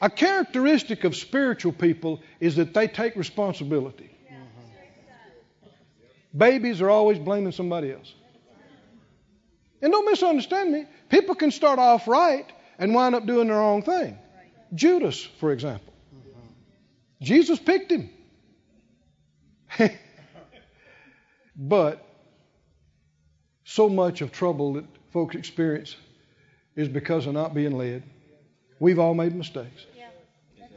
A 0.03 0.11
characteristic 0.11 1.05
of 1.05 1.17
spiritual 1.17 1.73
people 1.73 2.21
is 2.41 2.57
that 2.57 2.75
they 2.75 2.89
take 2.89 3.17
responsibility. 3.17 4.11
Babies 6.37 6.81
are 6.81 6.91
always 6.91 7.19
blaming 7.19 7.53
somebody 7.53 7.93
else. 7.93 8.15
And 9.83 9.93
don't 9.93 10.09
misunderstand 10.09 10.73
me. 10.73 10.87
People 11.09 11.35
can 11.35 11.51
start 11.51 11.79
off 11.79 12.07
right 12.07 12.47
and 12.79 12.95
wind 12.95 13.15
up 13.15 13.27
doing 13.27 13.49
the 13.49 13.55
wrong 13.55 13.83
thing. 13.83 14.17
Judas, 14.75 15.23
for 15.41 15.53
example. 15.53 15.93
Jesus 17.21 17.59
picked 17.59 17.91
him. 17.93 18.11
but 21.57 22.07
so 23.65 23.89
much 23.89 24.21
of 24.21 24.33
trouble 24.33 24.75
that 24.75 24.85
folks 25.13 25.35
experience 25.35 25.97
is 26.77 26.89
because 26.89 27.27
of 27.27 27.35
not 27.35 27.55
being 27.55 27.77
led. 27.77 28.03
We've 28.81 28.99
all 28.99 29.15
made 29.15 29.35
mistakes. 29.35 29.87
Yeah, 29.97 30.09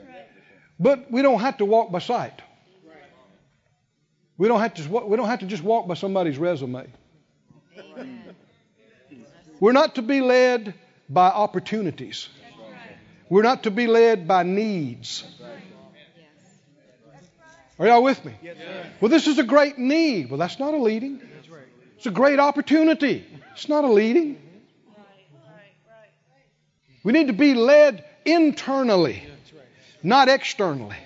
right. 0.07 0.27
But 0.79 1.11
we 1.11 1.21
don't 1.21 1.39
have 1.39 1.57
to 1.57 1.65
walk 1.65 1.91
by 1.91 1.99
sight. 1.99 2.41
We 4.37 4.47
don't 4.47 4.59
have 4.59 4.73
to. 4.75 4.89
We 4.89 5.17
don't 5.17 5.27
have 5.27 5.39
to 5.39 5.45
just 5.45 5.63
walk 5.63 5.87
by 5.87 5.93
somebody's 5.93 6.37
resume. 6.37 6.87
We're 9.59 9.71
not 9.71 9.95
to 9.95 10.01
be 10.01 10.21
led 10.21 10.73
by 11.09 11.27
opportunities. 11.27 12.27
We're 13.29 13.43
not 13.43 13.63
to 13.63 13.71
be 13.71 13.87
led 13.87 14.27
by 14.27 14.43
needs. 14.43 15.23
Are 17.77 17.87
y'all 17.87 18.03
with 18.03 18.23
me? 18.23 18.33
Well, 19.01 19.09
this 19.09 19.27
is 19.27 19.39
a 19.39 19.43
great 19.43 19.77
need. 19.77 20.29
Well, 20.29 20.37
that's 20.37 20.59
not 20.59 20.73
a 20.73 20.77
leading. 20.77 21.21
It's 21.97 22.05
a 22.05 22.11
great 22.11 22.39
opportunity. 22.39 23.25
It's 23.53 23.69
not 23.69 23.83
a 23.83 23.91
leading. 23.91 24.37
We 27.03 27.13
need 27.13 27.27
to 27.27 27.33
be 27.33 27.53
led 27.53 28.03
internally, 28.25 29.23
not 30.01 30.27
externally. 30.27 30.97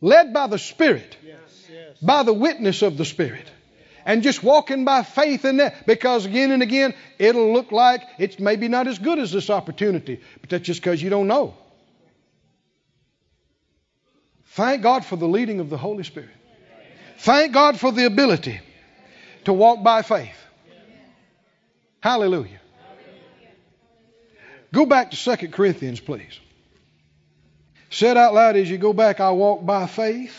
Led 0.00 0.32
by 0.32 0.46
the 0.46 0.58
Spirit, 0.58 1.16
by 2.02 2.22
the 2.22 2.32
witness 2.32 2.82
of 2.82 2.96
the 2.96 3.04
Spirit 3.04 3.46
and 4.04 4.22
just 4.22 4.42
walking 4.42 4.84
by 4.84 5.02
faith 5.02 5.44
in 5.44 5.58
that 5.58 5.86
because 5.86 6.26
again 6.26 6.50
and 6.50 6.62
again 6.62 6.94
it'll 7.18 7.52
look 7.52 7.72
like 7.72 8.02
it's 8.18 8.38
maybe 8.38 8.68
not 8.68 8.86
as 8.86 8.98
good 8.98 9.18
as 9.18 9.32
this 9.32 9.50
opportunity, 9.50 10.20
but 10.40 10.50
that's 10.50 10.64
just 10.64 10.80
because 10.80 11.02
you 11.02 11.10
don't 11.10 11.26
know. 11.26 11.54
Thank 14.52 14.82
God 14.82 15.04
for 15.04 15.16
the 15.16 15.28
leading 15.28 15.60
of 15.60 15.70
the 15.70 15.78
Holy 15.78 16.02
Spirit. 16.02 16.30
Thank 17.18 17.52
God 17.52 17.78
for 17.78 17.92
the 17.92 18.06
ability 18.06 18.60
to 19.44 19.52
walk 19.52 19.82
by 19.82 20.02
faith. 20.02 20.36
Hallelujah. 22.00 22.60
Go 24.72 24.86
back 24.86 25.10
to 25.10 25.36
2 25.36 25.48
Corinthians, 25.48 26.00
please. 26.00 26.38
Said 27.90 28.16
out 28.16 28.34
loud 28.34 28.56
as 28.56 28.70
you 28.70 28.78
go 28.78 28.92
back, 28.92 29.20
I 29.20 29.32
walk 29.32 29.66
by 29.66 29.86
faith, 29.86 30.34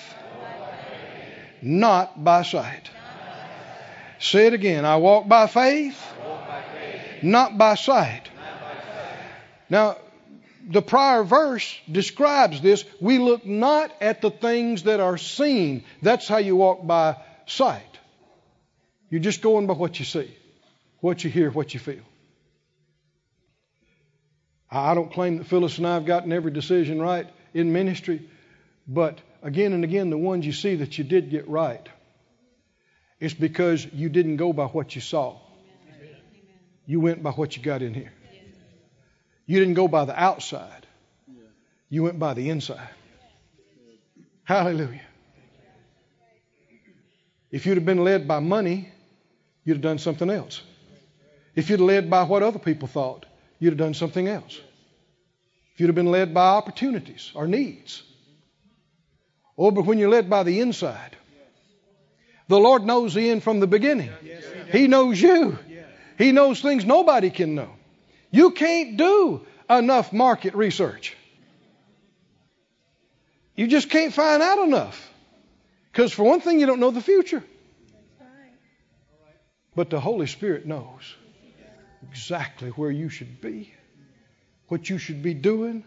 not 1.62 2.24
by 2.24 2.44
sight. 2.44 2.90
Say 4.20 4.48
it 4.48 4.54
again. 4.54 4.86
I 4.86 4.98
walk 4.98 5.28
by 5.28 5.48
faith, 5.48 6.00
walk 6.24 6.48
by 6.48 6.62
faith. 6.74 7.24
Not, 7.24 7.58
by 7.58 7.58
not 7.58 7.58
by 7.58 7.76
sight. 7.76 8.30
Now, 9.70 9.98
the 10.70 10.82
prior 10.82 11.24
verse 11.24 11.76
describes 11.92 12.62
this. 12.62 12.86
We 13.00 13.18
look 13.18 13.46
not 13.46 13.92
at 14.00 14.22
the 14.22 14.30
things 14.30 14.84
that 14.84 15.00
are 15.00 15.18
seen. 15.18 15.84
That's 16.02 16.28
how 16.28 16.38
you 16.38 16.56
walk 16.56 16.86
by 16.86 17.18
sight. 17.48 17.82
You're 19.10 19.22
just 19.22 19.42
going 19.42 19.68
by 19.68 19.74
what 19.74 20.00
you 20.00 20.06
see, 20.06 20.34
what 21.00 21.24
you 21.24 21.30
hear, 21.30 21.50
what 21.50 21.74
you 21.74 21.80
feel. 21.80 22.04
I 24.70 24.94
don't 24.94 25.12
claim 25.12 25.40
that 25.40 25.48
Phyllis 25.48 25.78
and 25.80 25.88
I 25.88 25.96
have 25.96 26.06
gotten 26.06 26.32
every 26.32 26.52
decision 26.52 27.02
right 27.02 27.28
in 27.54 27.74
ministry, 27.74 28.30
but 28.88 29.20
again 29.42 29.74
and 29.74 29.84
again, 29.84 30.10
the 30.10 30.18
ones 30.18 30.46
you 30.46 30.54
see 30.54 30.76
that 30.76 30.98
you 30.98 31.04
did 31.04 31.30
get 31.30 31.48
right 31.48 31.88
it's 33.22 33.36
because 33.36 33.86
you 33.94 34.10
didn't 34.10 34.38
go 34.38 34.52
by 34.52 34.66
what 34.66 34.96
you 34.96 35.00
saw. 35.00 35.38
You 36.88 37.00
went 37.00 37.22
by 37.22 37.30
what 37.30 37.56
you 37.56 37.62
got 37.62 37.84
in 37.84 37.94
here. 37.94 38.12
You 39.46 39.60
didn't 39.60 39.76
go 39.76 39.88
by 39.88 40.06
the 40.06 40.20
outside. 40.20 40.88
You 41.88 42.04
went 42.04 42.18
by 42.18 42.34
the 42.34 42.50
inside. 42.50 42.90
Hallelujah. 44.44 45.06
If 47.52 47.66
you'd 47.68 47.78
have 47.78 47.86
been 47.86 48.04
led 48.04 48.28
by 48.28 48.40
money, 48.40 48.90
you'd 49.66 49.76
have 49.76 49.82
done 49.82 50.00
something 50.00 50.30
else. 50.30 50.64
If 51.54 51.70
you'd 51.70 51.80
have 51.80 51.88
led 51.88 52.10
by 52.10 52.24
what 52.24 52.42
other 52.42 52.60
people 52.60 52.88
thought, 52.88 53.28
you'd 53.60 53.74
have 53.74 53.78
done 53.78 53.94
something 53.94 54.28
else. 54.28 54.60
If 55.74 55.80
you'd 55.80 55.88
have 55.88 55.96
been 55.96 56.12
led 56.12 56.34
by 56.34 56.48
opportunities 56.48 57.32
or 57.36 57.46
needs. 57.46 58.02
Oh, 59.58 59.72
but 59.72 59.86
when 59.86 59.98
you're 59.98 60.10
led 60.10 60.30
by 60.30 60.44
the 60.44 60.60
inside, 60.60 61.16
the 62.48 62.60
Lord 62.60 62.84
knows 62.84 63.14
the 63.14 63.30
end 63.30 63.44
from 63.44 63.60
the 63.60 63.68
beginning. 63.68 64.12
He 64.72 64.88
knows 64.88 65.22
you. 65.22 65.58
He 66.18 66.32
knows 66.32 66.62
things 66.62 66.86
nobody 66.86 67.30
can 67.30 67.56
know. 67.56 67.70
You 68.32 68.52
can't 68.52 68.98
do 68.98 69.46
enough 69.70 70.14
market 70.14 70.56
research. 70.56 71.16
You 73.56 73.68
just 73.68 73.90
can't 73.90 74.14
find 74.14 74.42
out 74.42 74.60
enough. 74.60 75.10
Because, 75.92 76.14
for 76.14 76.24
one 76.24 76.40
thing, 76.40 76.60
you 76.60 76.66
don't 76.66 76.80
know 76.80 76.92
the 76.92 77.02
future. 77.02 77.44
But 79.76 79.90
the 79.90 80.00
Holy 80.00 80.28
Spirit 80.28 80.66
knows 80.66 81.16
exactly 82.10 82.70
where 82.70 82.92
you 82.92 83.10
should 83.10 83.42
be, 83.42 83.74
what 84.68 84.90
you 84.90 84.98
should 84.98 85.22
be 85.22 85.34
doing, 85.34 85.84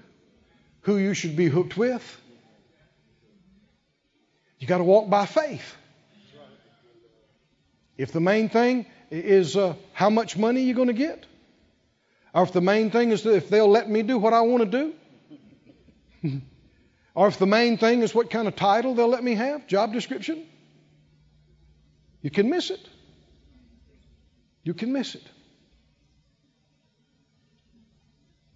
who 0.82 0.96
you 0.96 1.14
should 1.14 1.36
be 1.36 1.48
hooked 1.48 1.76
with. 1.76 2.20
You 4.64 4.68
got 4.68 4.78
to 4.78 4.84
walk 4.84 5.10
by 5.10 5.26
faith. 5.26 5.76
If 7.98 8.12
the 8.12 8.20
main 8.20 8.48
thing 8.48 8.86
is 9.10 9.58
uh, 9.58 9.74
how 9.92 10.08
much 10.08 10.38
money 10.38 10.62
you're 10.62 10.74
going 10.74 10.88
to 10.88 10.94
get, 10.94 11.26
or 12.32 12.44
if 12.44 12.52
the 12.52 12.62
main 12.62 12.90
thing 12.90 13.10
is 13.10 13.26
if 13.26 13.50
they'll 13.50 13.68
let 13.68 13.90
me 13.90 14.00
do 14.00 14.16
what 14.16 14.32
I 14.32 14.40
want 14.40 14.72
to 14.72 14.94
do, 16.22 16.40
or 17.14 17.28
if 17.28 17.36
the 17.36 17.46
main 17.46 17.76
thing 17.76 18.00
is 18.00 18.14
what 18.14 18.30
kind 18.30 18.48
of 18.48 18.56
title 18.56 18.94
they'll 18.94 19.06
let 19.06 19.22
me 19.22 19.34
have, 19.34 19.66
job 19.66 19.92
description, 19.92 20.46
you 22.22 22.30
can 22.30 22.48
miss 22.48 22.70
it. 22.70 22.88
You 24.62 24.72
can 24.72 24.94
miss 24.94 25.14
it. 25.14 25.28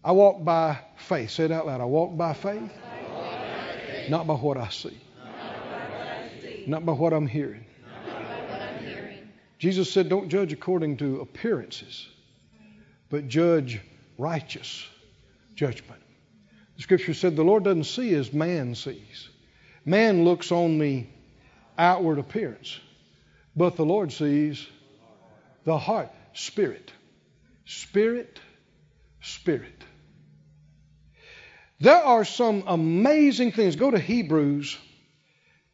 I 0.03 0.13
walk 0.13 0.43
by 0.43 0.79
faith. 0.97 1.33
Say 1.33 1.45
it 1.45 1.53
out 1.53 1.67
loud. 1.67 1.83
I 1.83 1.85
walk 1.85 2.17
by 2.17 2.33
faith, 2.33 2.73
not 4.09 4.27
by 4.27 4.37
what 4.37 4.57
I 4.57 4.71
see, 4.71 4.99
not 6.69 6.85
by 6.85 6.93
what 6.93 7.13
I'm 7.13 7.27
hearing. 7.27 7.65
Jesus 9.59 9.93
said, 9.93 10.09
Don't 10.09 10.29
judge 10.29 10.53
according 10.53 10.99
to 10.99 11.21
appearances, 11.21 12.07
but 13.11 13.29
judge 13.29 13.81
righteous 14.17 14.87
judgment. 15.55 16.01
The 16.77 16.83
scripture 16.83 17.15
said 17.15 17.35
the 17.35 17.43
Lord 17.43 17.65
doesn't 17.65 17.85
see 17.85 18.15
as 18.15 18.33
man 18.33 18.75
sees. 18.75 19.29
Man 19.85 20.25
looks 20.25 20.53
on 20.53 20.79
the 20.79 21.07
outward 21.77 22.19
appearance, 22.19 22.79
but 23.57 23.77
the 23.77 23.85
Lord 23.85 24.13
sees 24.13 24.65
the 25.65 25.77
heart, 25.77 26.11
spirit. 26.35 26.93
Spirit, 27.65 28.41
spirit. 29.21 29.85
There 31.81 32.03
are 32.03 32.25
some 32.25 32.65
amazing 32.67 33.53
things. 33.53 33.77
Go 33.77 33.91
to 33.91 33.99
Hebrews, 33.99 34.79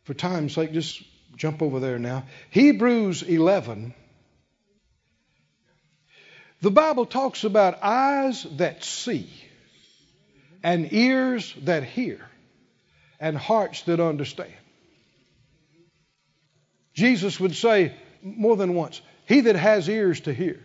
for 0.05 0.15
time's 0.15 0.55
sake, 0.55 0.73
just 0.73 1.03
jump 1.37 1.63
over 1.63 1.81
there 1.81 1.99
now. 1.99 2.25
Hebrews 2.51 3.23
11. 3.23 3.95
The 6.61 6.71
Bible 6.71 7.05
talks 7.05 7.45
about 7.45 7.83
eyes 7.83 8.47
that 8.57 8.85
see, 8.85 9.29
and 10.63 10.93
ears 10.93 11.55
that 11.63 11.85
hear, 11.85 12.25
and 13.21 13.37
hearts 13.37 13.83
that 13.83 14.01
understand. 14.01 14.55
Jesus 16.95 17.39
would 17.41 17.55
say 17.55 17.93
more 18.23 18.57
than 18.57 18.75
once, 18.75 19.01
He 19.27 19.41
that 19.43 19.57
has 19.57 19.89
ears 19.89 20.21
to 20.21 20.33
hear, 20.33 20.61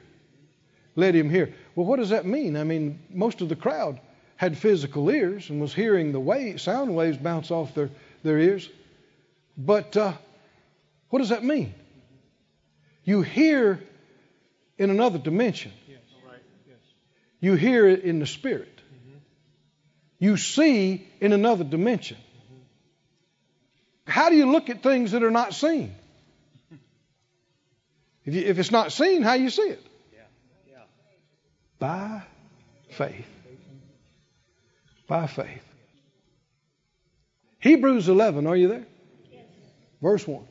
let 0.96 1.16
him 1.16 1.30
hear. 1.30 1.54
Well, 1.76 1.86
what 1.86 1.98
does 1.98 2.10
that 2.10 2.26
mean? 2.26 2.56
I 2.56 2.64
mean, 2.64 3.00
most 3.10 3.42
of 3.42 3.50
the 3.50 3.56
crowd 3.56 4.00
had 4.38 4.58
physical 4.58 5.10
ears 5.10 5.50
and 5.50 5.60
was 5.60 5.74
hearing 5.74 6.14
the 6.14 6.20
wave, 6.20 6.62
sound 6.62 6.96
waves 6.96 7.18
bounce 7.18 7.52
off 7.52 7.76
their, 7.76 7.90
their 8.24 8.38
ears. 8.38 8.70
But 9.60 9.98
uh, 9.98 10.14
what 11.10 11.20
does 11.20 11.30
that 11.30 11.44
mean? 11.44 11.74
You 13.04 13.22
hear 13.22 13.84
in 14.78 14.90
another 14.90 15.18
dimension. 15.18 15.74
You 17.42 17.56
hear 17.56 17.88
it 17.88 18.04
in 18.04 18.20
the 18.20 18.26
spirit. 18.26 18.82
You 20.18 20.38
see 20.38 21.08
in 21.20 21.34
another 21.34 21.66
dimension. 21.66 22.18
how 24.06 24.30
do 24.30 24.36
you 24.36 24.52
look 24.52 24.70
at 24.70 24.82
things 24.82 25.12
that 25.12 25.24
are 25.24 25.32
not 25.32 25.54
seen? 25.54 25.94
If, 28.26 28.36
you, 28.36 28.42
if 28.42 28.60
it's 28.60 28.70
not 28.70 28.92
seen, 28.92 29.24
how 29.24 29.34
you 29.34 29.50
see 29.50 29.64
it? 29.64 29.84
By 31.80 32.22
faith. 32.90 33.26
By 35.08 35.26
faith. 35.26 35.64
Hebrews 37.60 38.08
11, 38.08 38.46
are 38.46 38.56
you 38.56 38.68
there? 38.68 38.86
Verse 40.02 40.26
1. 40.28 40.44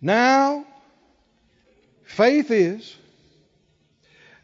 Now, 0.00 0.66
faith 2.04 2.50
is 2.50 2.94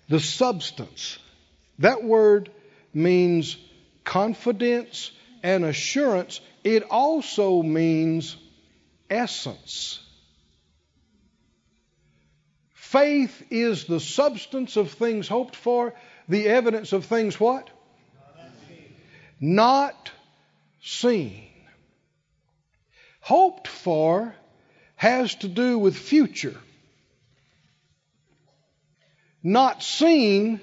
the 0.08 0.20
substance. 0.20 1.18
That 1.78 2.02
word 2.02 2.50
means 2.94 3.56
confidence 4.04 5.10
and 5.42 5.64
assurance. 5.64 6.40
It 6.64 6.84
also 6.84 7.62
means 7.62 8.36
essence. 9.10 10.00
Faith 12.74 13.42
is 13.50 13.84
the 13.84 14.00
substance 14.00 14.76
of 14.76 14.92
things 14.92 15.28
hoped 15.28 15.56
for, 15.56 15.94
the 16.28 16.46
evidence 16.46 16.92
of 16.92 17.06
things 17.06 17.40
what? 17.40 17.68
Not 19.40 20.10
seen. 20.82 21.51
Hoped 23.22 23.68
for 23.68 24.34
has 24.96 25.36
to 25.36 25.48
do 25.48 25.78
with 25.78 25.96
future. 25.96 26.56
Not 29.44 29.82
seen 29.82 30.60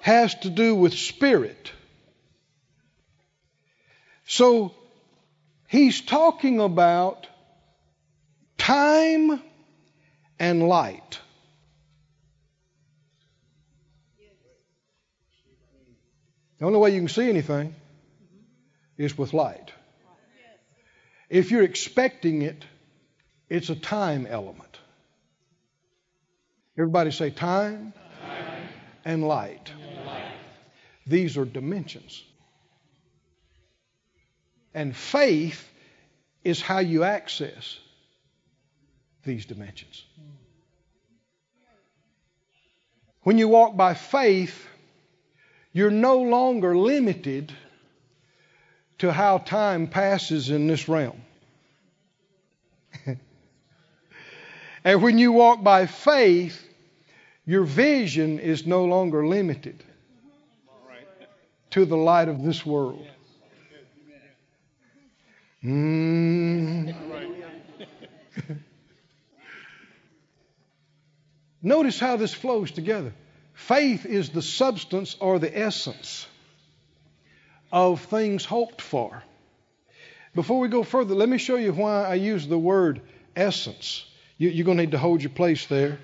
has 0.00 0.34
to 0.40 0.50
do 0.50 0.74
with 0.74 0.94
spirit. 0.94 1.70
So 4.26 4.74
he's 5.68 6.00
talking 6.00 6.58
about 6.60 7.28
time 8.58 9.40
and 10.40 10.68
light. 10.68 11.20
The 16.58 16.66
only 16.66 16.78
way 16.80 16.92
you 16.92 17.00
can 17.00 17.08
see 17.08 17.28
anything 17.28 17.74
is 18.98 19.16
with 19.16 19.32
light. 19.32 19.72
If 21.28 21.50
you're 21.50 21.62
expecting 21.62 22.42
it, 22.42 22.64
it's 23.48 23.70
a 23.70 23.76
time 23.76 24.26
element. 24.26 24.78
Everybody 26.76 27.10
say 27.10 27.30
time, 27.30 27.92
time. 28.20 28.68
And, 29.04 29.26
light. 29.26 29.70
and 29.70 30.06
light. 30.06 30.32
These 31.06 31.36
are 31.36 31.44
dimensions. 31.44 32.22
And 34.74 34.96
faith 34.96 35.68
is 36.42 36.60
how 36.60 36.80
you 36.80 37.04
access 37.04 37.78
these 39.24 39.46
dimensions. 39.46 40.04
When 43.22 43.38
you 43.38 43.48
walk 43.48 43.76
by 43.76 43.94
faith, 43.94 44.66
you're 45.72 45.90
no 45.90 46.18
longer 46.18 46.76
limited 46.76 47.52
to 49.04 49.12
how 49.12 49.36
time 49.36 49.86
passes 49.86 50.48
in 50.48 50.66
this 50.66 50.88
realm. 50.88 51.20
and 54.84 55.02
when 55.02 55.18
you 55.18 55.30
walk 55.32 55.62
by 55.62 55.84
faith, 55.84 56.66
your 57.44 57.64
vision 57.64 58.38
is 58.38 58.66
no 58.66 58.86
longer 58.86 59.26
limited 59.26 59.84
to 61.68 61.84
the 61.84 61.98
light 61.98 62.28
of 62.28 62.42
this 62.42 62.64
world. 62.64 63.06
Mm. 65.62 66.94
Notice 71.62 72.00
how 72.00 72.16
this 72.16 72.32
flows 72.32 72.70
together. 72.70 73.12
Faith 73.52 74.06
is 74.06 74.30
the 74.30 74.40
substance 74.40 75.14
or 75.20 75.38
the 75.38 75.58
essence 75.58 76.26
of 77.74 78.02
things 78.02 78.44
hoped 78.44 78.80
for. 78.80 79.20
Before 80.32 80.60
we 80.60 80.68
go 80.68 80.84
further, 80.84 81.16
let 81.16 81.28
me 81.28 81.38
show 81.38 81.56
you 81.56 81.72
why 81.72 82.04
I 82.04 82.14
use 82.14 82.46
the 82.46 82.56
word 82.56 83.00
essence. 83.34 84.06
You, 84.38 84.50
are 84.50 84.64
going 84.64 84.78
to 84.78 84.84
need 84.84 84.92
to 84.92 84.98
hold 84.98 85.22
your 85.22 85.32
place 85.32 85.66
there. 85.66 85.98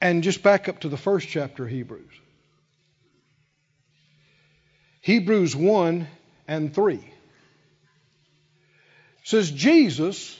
And 0.00 0.22
just 0.22 0.42
back 0.42 0.70
up 0.70 0.80
to 0.80 0.88
the 0.88 0.96
first 0.96 1.28
chapter 1.28 1.64
of 1.64 1.70
Hebrews. 1.70 2.10
Hebrews 5.02 5.54
1 5.54 6.08
and 6.48 6.74
3 6.74 7.00
says, 9.24 9.50
Jesus, 9.50 10.38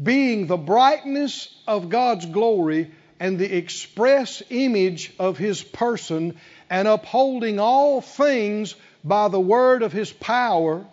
being 0.00 0.46
the 0.46 0.56
brightness 0.56 1.52
of 1.66 1.88
God's 1.88 2.26
glory 2.26 2.92
and 3.18 3.36
the 3.38 3.56
express 3.56 4.42
image 4.50 5.12
of 5.18 5.38
his 5.38 5.62
person, 5.62 6.36
and 6.68 6.88
upholding 6.88 7.60
all 7.60 8.00
things 8.00 8.74
by 9.04 9.28
the 9.28 9.40
word 9.40 9.82
of 9.82 9.92
his 9.92 10.12
power, 10.12 10.86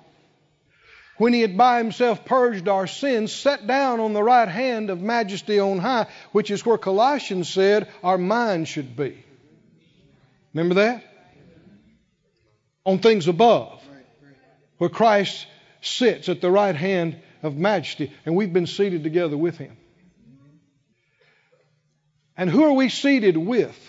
when 1.17 1.33
he 1.33 1.41
had 1.41 1.57
by 1.57 1.79
himself 1.79 2.23
purged 2.25 2.67
our 2.67 2.87
sins, 2.87 3.33
sat 3.33 3.67
down 3.67 3.99
on 3.99 4.13
the 4.13 4.23
right 4.23 4.47
hand 4.47 4.89
of 4.89 5.01
majesty 5.01 5.59
on 5.59 5.77
high, 5.77 6.07
which 6.31 6.49
is 6.49 6.65
where 6.65 6.77
Colossians 6.77 7.49
said 7.49 7.89
our 8.03 8.17
mind 8.17 8.67
should 8.67 8.95
be. 8.95 9.23
Remember 10.53 10.75
that? 10.75 11.03
On 12.85 12.99
things 12.99 13.27
above, 13.27 13.81
where 14.77 14.89
Christ 14.89 15.45
sits 15.81 16.29
at 16.29 16.41
the 16.41 16.49
right 16.49 16.75
hand 16.75 17.17
of 17.43 17.55
majesty, 17.55 18.13
and 18.25 18.35
we've 18.35 18.53
been 18.53 18.67
seated 18.67 19.03
together 19.03 19.37
with 19.37 19.57
him. 19.57 19.75
And 22.37 22.49
who 22.49 22.63
are 22.63 22.73
we 22.73 22.87
seated 22.87 23.35
with? 23.35 23.88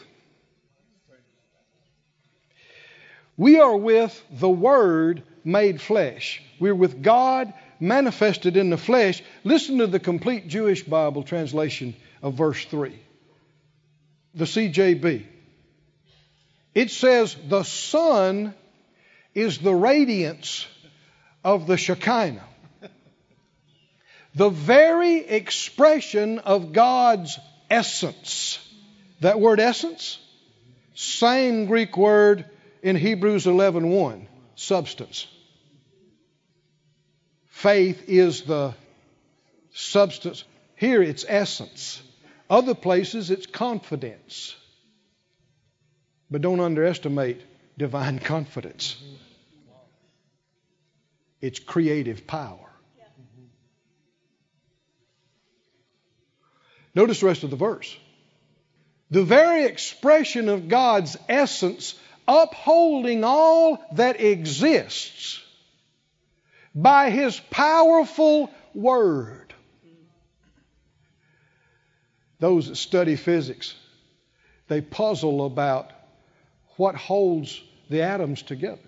We 3.41 3.59
are 3.59 3.75
with 3.75 4.23
the 4.31 4.51
Word 4.51 5.23
made 5.45 5.81
flesh. 5.81 6.43
We're 6.59 6.75
with 6.75 7.03
God 7.03 7.55
manifested 7.81 8.59
in 8.59 8.69
the 8.69 8.77
flesh. 8.77 9.23
Listen 9.45 9.79
to 9.79 9.87
the 9.87 9.99
complete 9.99 10.47
Jewish 10.47 10.83
Bible 10.83 11.23
translation 11.23 11.97
of 12.23 12.35
verse 12.35 12.63
3, 12.67 12.95
the 14.35 14.45
CJB. 14.45 15.25
It 16.75 16.91
says, 16.91 17.35
The 17.49 17.63
Son 17.63 18.55
is 19.35 19.57
the 19.57 19.75
radiance 19.75 20.67
of 21.43 21.67
the 21.67 21.79
Shekinah, 21.79 22.45
the 24.35 24.51
very 24.51 25.17
expression 25.17 26.41
of 26.41 26.75
God's 26.75 27.39
essence. 27.71 28.59
That 29.21 29.41
word 29.41 29.61
essence, 29.61 30.19
same 30.95 31.65
Greek 31.65 31.97
word 31.97 32.45
in 32.83 32.97
Hebrews 32.97 33.47
11:1, 33.47 34.27
substance. 34.55 35.27
Faith 37.47 38.05
is 38.09 38.43
the 38.43 38.75
substance. 39.73 40.45
Here 40.77 41.03
it's 41.03 41.25
essence. 41.29 42.03
Other 42.49 42.75
places 42.75 43.31
it's 43.31 43.47
confidence. 43.47 44.57
But 46.31 46.43
don't 46.43 46.61
underestimate 46.61 47.43
divine 47.77 48.19
confidence. 48.35 48.97
It's 51.41 51.59
creative 51.59 52.27
power. 52.27 52.71
Notice 56.95 57.21
the 57.21 57.27
rest 57.27 57.45
of 57.45 57.51
the 57.51 57.57
verse. 57.57 57.97
The 59.11 59.25
very 59.25 59.65
expression 59.65 60.49
of 60.49 60.69
God's 60.69 61.17
essence 61.29 61.95
upholding 62.31 63.25
all 63.25 63.85
that 63.95 64.21
exists 64.21 65.43
by 66.73 67.11
His 67.11 67.41
powerful 67.51 68.51
Word. 68.73 69.53
Those 72.39 72.69
that 72.69 72.77
study 72.77 73.17
physics, 73.17 73.75
they 74.69 74.81
puzzle 74.81 75.45
about 75.45 75.91
what 76.77 76.95
holds 76.95 77.61
the 77.91 78.03
atoms 78.03 78.43
together. 78.43 78.79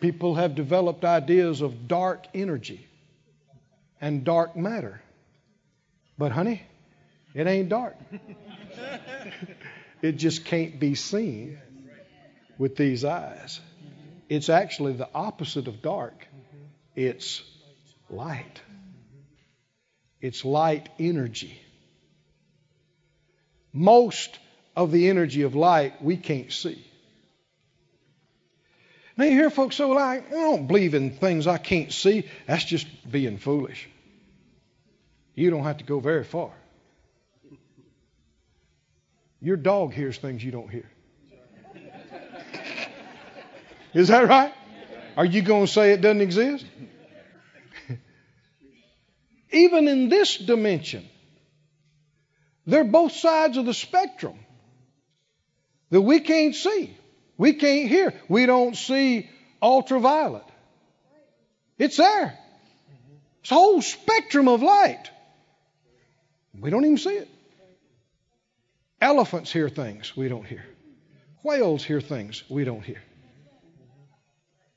People 0.00 0.34
have 0.36 0.54
developed 0.54 1.04
ideas 1.04 1.60
of 1.60 1.86
dark 1.86 2.24
energy 2.34 2.88
and 4.00 4.24
dark 4.24 4.56
matter. 4.56 5.02
But, 6.16 6.32
honey, 6.32 6.62
it 7.34 7.46
ain't 7.46 7.68
dark. 7.68 7.96
it 10.02 10.12
just 10.12 10.44
can't 10.44 10.78
be 10.78 10.94
seen 10.94 11.58
with 12.58 12.76
these 12.76 13.04
eyes. 13.04 13.60
It's 14.28 14.48
actually 14.48 14.94
the 14.94 15.08
opposite 15.14 15.68
of 15.68 15.80
dark 15.82 16.26
it's 16.94 17.42
light. 18.10 18.60
It's 20.20 20.44
light 20.44 20.88
energy. 20.98 21.60
Most 23.72 24.38
of 24.76 24.92
the 24.92 25.08
energy 25.08 25.42
of 25.42 25.54
light 25.54 26.02
we 26.02 26.16
can't 26.16 26.52
see. 26.52 26.84
Now 29.16 29.24
you 29.24 29.32
hear 29.32 29.50
folks 29.50 29.76
so 29.76 29.90
like, 29.90 30.28
I 30.28 30.34
don't 30.34 30.66
believe 30.66 30.94
in 30.94 31.10
things 31.10 31.46
I 31.46 31.58
can't 31.58 31.92
see. 31.92 32.28
That's 32.46 32.64
just 32.64 32.86
being 33.10 33.38
foolish. 33.38 33.88
You 35.34 35.50
don't 35.50 35.64
have 35.64 35.78
to 35.78 35.84
go 35.84 36.00
very 36.00 36.24
far. 36.24 36.52
Your 39.42 39.56
dog 39.56 39.92
hears 39.92 40.16
things 40.18 40.42
you 40.42 40.52
don't 40.52 40.70
hear. 40.70 40.88
Is 43.92 44.08
that 44.08 44.28
right? 44.28 44.54
Are 45.16 45.24
you 45.24 45.42
going 45.42 45.66
to 45.66 45.72
say 45.72 45.92
it 45.92 46.00
doesn't 46.00 46.20
exist? 46.20 46.64
Even 49.50 49.88
in 49.88 50.08
this 50.08 50.38
dimension, 50.38 51.06
they're 52.66 52.84
both 52.84 53.12
sides 53.12 53.56
of 53.56 53.66
the 53.66 53.74
spectrum 53.74 54.38
that 55.90 56.00
we 56.00 56.20
can't 56.20 56.54
see. 56.54 56.96
We 57.36 57.54
can't 57.54 57.88
hear. 57.88 58.14
We 58.28 58.46
don't 58.46 58.76
see 58.76 59.28
ultraviolet. 59.60 60.46
It's 61.78 61.96
there. 61.96 62.38
It's 63.40 63.50
a 63.50 63.54
whole 63.54 63.82
spectrum 63.82 64.46
of 64.46 64.62
light. 64.62 65.10
We 66.58 66.70
don't 66.70 66.84
even 66.84 66.96
see 66.96 67.16
it. 67.16 67.28
Elephants 69.02 69.52
hear 69.52 69.68
things 69.68 70.16
we 70.16 70.28
don't 70.28 70.46
hear. 70.46 70.64
Whales 71.42 71.82
hear 71.82 72.00
things 72.00 72.44
we 72.48 72.62
don't 72.62 72.84
hear. 72.84 73.02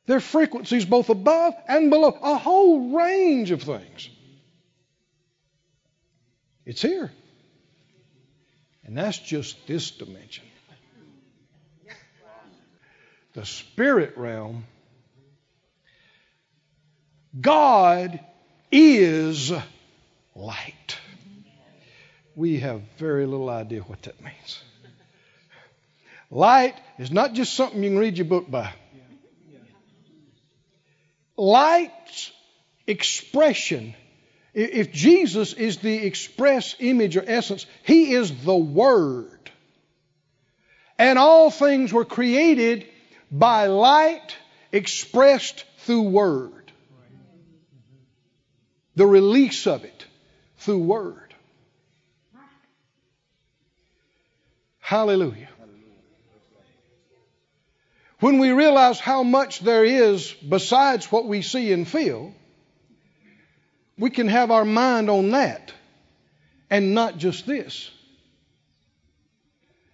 There 0.08 0.18
are 0.18 0.20
frequencies 0.20 0.84
both 0.84 1.10
above 1.10 1.54
and 1.68 1.92
below, 1.92 2.10
a 2.10 2.36
whole 2.36 2.98
range 2.98 3.52
of 3.52 3.62
things. 3.62 4.10
It's 6.66 6.82
here. 6.82 7.12
And 8.84 8.98
that's 8.98 9.20
just 9.20 9.68
this 9.68 9.92
dimension. 9.92 10.46
The 13.34 13.46
spirit 13.46 14.18
realm, 14.18 14.66
God 17.40 18.20
is 18.72 19.52
light. 20.34 20.98
We 22.36 22.60
have 22.60 22.82
very 22.98 23.26
little 23.26 23.50
idea 23.50 23.82
what 23.82 24.04
that 24.04 24.22
means. 24.22 24.62
Light 26.30 26.76
is 26.98 27.12
not 27.12 27.34
just 27.34 27.54
something 27.54 27.82
you 27.84 27.92
can 27.92 28.00
read 28.00 28.18
your 28.18 28.26
book 28.26 28.50
by. 28.50 28.74
Light's 31.38 32.32
expression 32.88 33.96
if 34.56 34.94
Jesus 34.94 35.52
is 35.52 35.78
the 35.78 36.06
express 36.06 36.76
image 36.80 37.18
or 37.18 37.24
essence, 37.28 37.66
He 37.84 38.14
is 38.14 38.44
the 38.46 38.56
Word. 38.56 39.52
And 40.98 41.20
all 41.20 41.52
things 41.52 41.92
were 41.92 42.06
created 42.06 42.88
by 43.30 43.68
light 43.68 44.38
expressed 44.72 45.66
through 45.80 46.04
Word. 46.04 46.72
The 48.96 49.06
release 49.06 49.68
of 49.68 49.84
it 49.84 50.06
through 50.60 50.80
Word. 50.80 51.25
Hallelujah. 54.86 55.50
When 58.20 58.38
we 58.38 58.52
realize 58.52 59.00
how 59.00 59.24
much 59.24 59.62
there 59.62 59.84
is 59.84 60.32
besides 60.32 61.12
what 61.12 61.26
we 61.26 61.42
see 61.42 61.74
and 61.74 61.88
feel, 61.88 62.36
we 63.98 64.12
can 64.12 64.28
have 64.28 64.52
our 64.52 64.64
mind 64.64 65.10
on 65.10 65.32
that 65.32 65.74
and 66.70 66.94
not 66.94 67.18
just 67.18 67.48
this. 67.48 67.90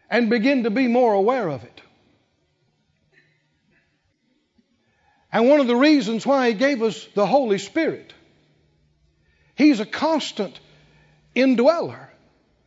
And 0.10 0.30
begin 0.30 0.64
to 0.64 0.70
be 0.70 0.90
more 0.90 1.14
aware 1.14 1.48
of 1.48 1.64
it. 1.64 1.82
And 5.32 5.48
one 5.48 5.62
of 5.62 5.68
the 5.68 5.76
reasons 5.78 6.26
why 6.26 6.50
He 6.50 6.54
gave 6.54 6.84
us 6.84 7.08
the 7.16 7.26
Holy 7.26 7.60
Spirit, 7.60 8.14
He's 9.56 9.80
a 9.80 9.86
constant 9.86 10.60
indweller 11.34 12.10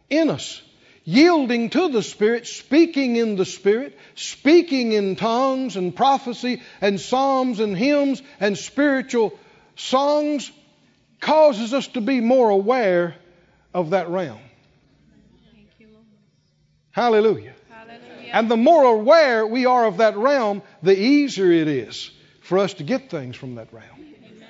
in 0.09 0.31
us, 0.31 0.63
yielding 1.05 1.71
to 1.71 1.89
the 1.89 2.03
Spirit, 2.03 2.47
speaking 2.47 3.17
in 3.17 3.37
the 3.37 3.45
Spirit, 3.45 3.97
speaking 4.15 4.93
in 4.93 5.17
tongues 5.17 5.77
and 5.77 5.95
prophecy 5.95 6.63
and 6.81 7.01
psalms 7.01 7.61
and 7.61 7.77
hymns 7.77 8.23
and 8.41 8.57
spiritual 8.57 9.39
songs 9.77 10.51
causes 11.21 11.73
us 11.73 11.87
to 11.89 12.01
be 12.01 12.21
more 12.21 12.51
aware 12.51 13.15
of 13.73 13.91
that 13.91 14.09
realm. 14.09 14.41
You, 15.79 15.89
Hallelujah. 16.91 17.55
Hallelujah. 17.71 18.31
And 18.33 18.51
the 18.51 18.57
more 18.57 18.85
aware 18.85 19.47
we 19.47 19.67
are 19.67 19.87
of 19.87 19.99
that 19.99 20.17
realm, 20.17 20.63
the 20.83 20.99
easier 20.99 21.51
it 21.51 21.69
is 21.69 22.11
for 22.41 22.59
us 22.59 22.75
to 22.75 22.83
get 22.83 23.11
things 23.11 23.37
from 23.37 23.57
that 23.57 23.73
realm. 23.73 23.87
Amen. 23.99 24.49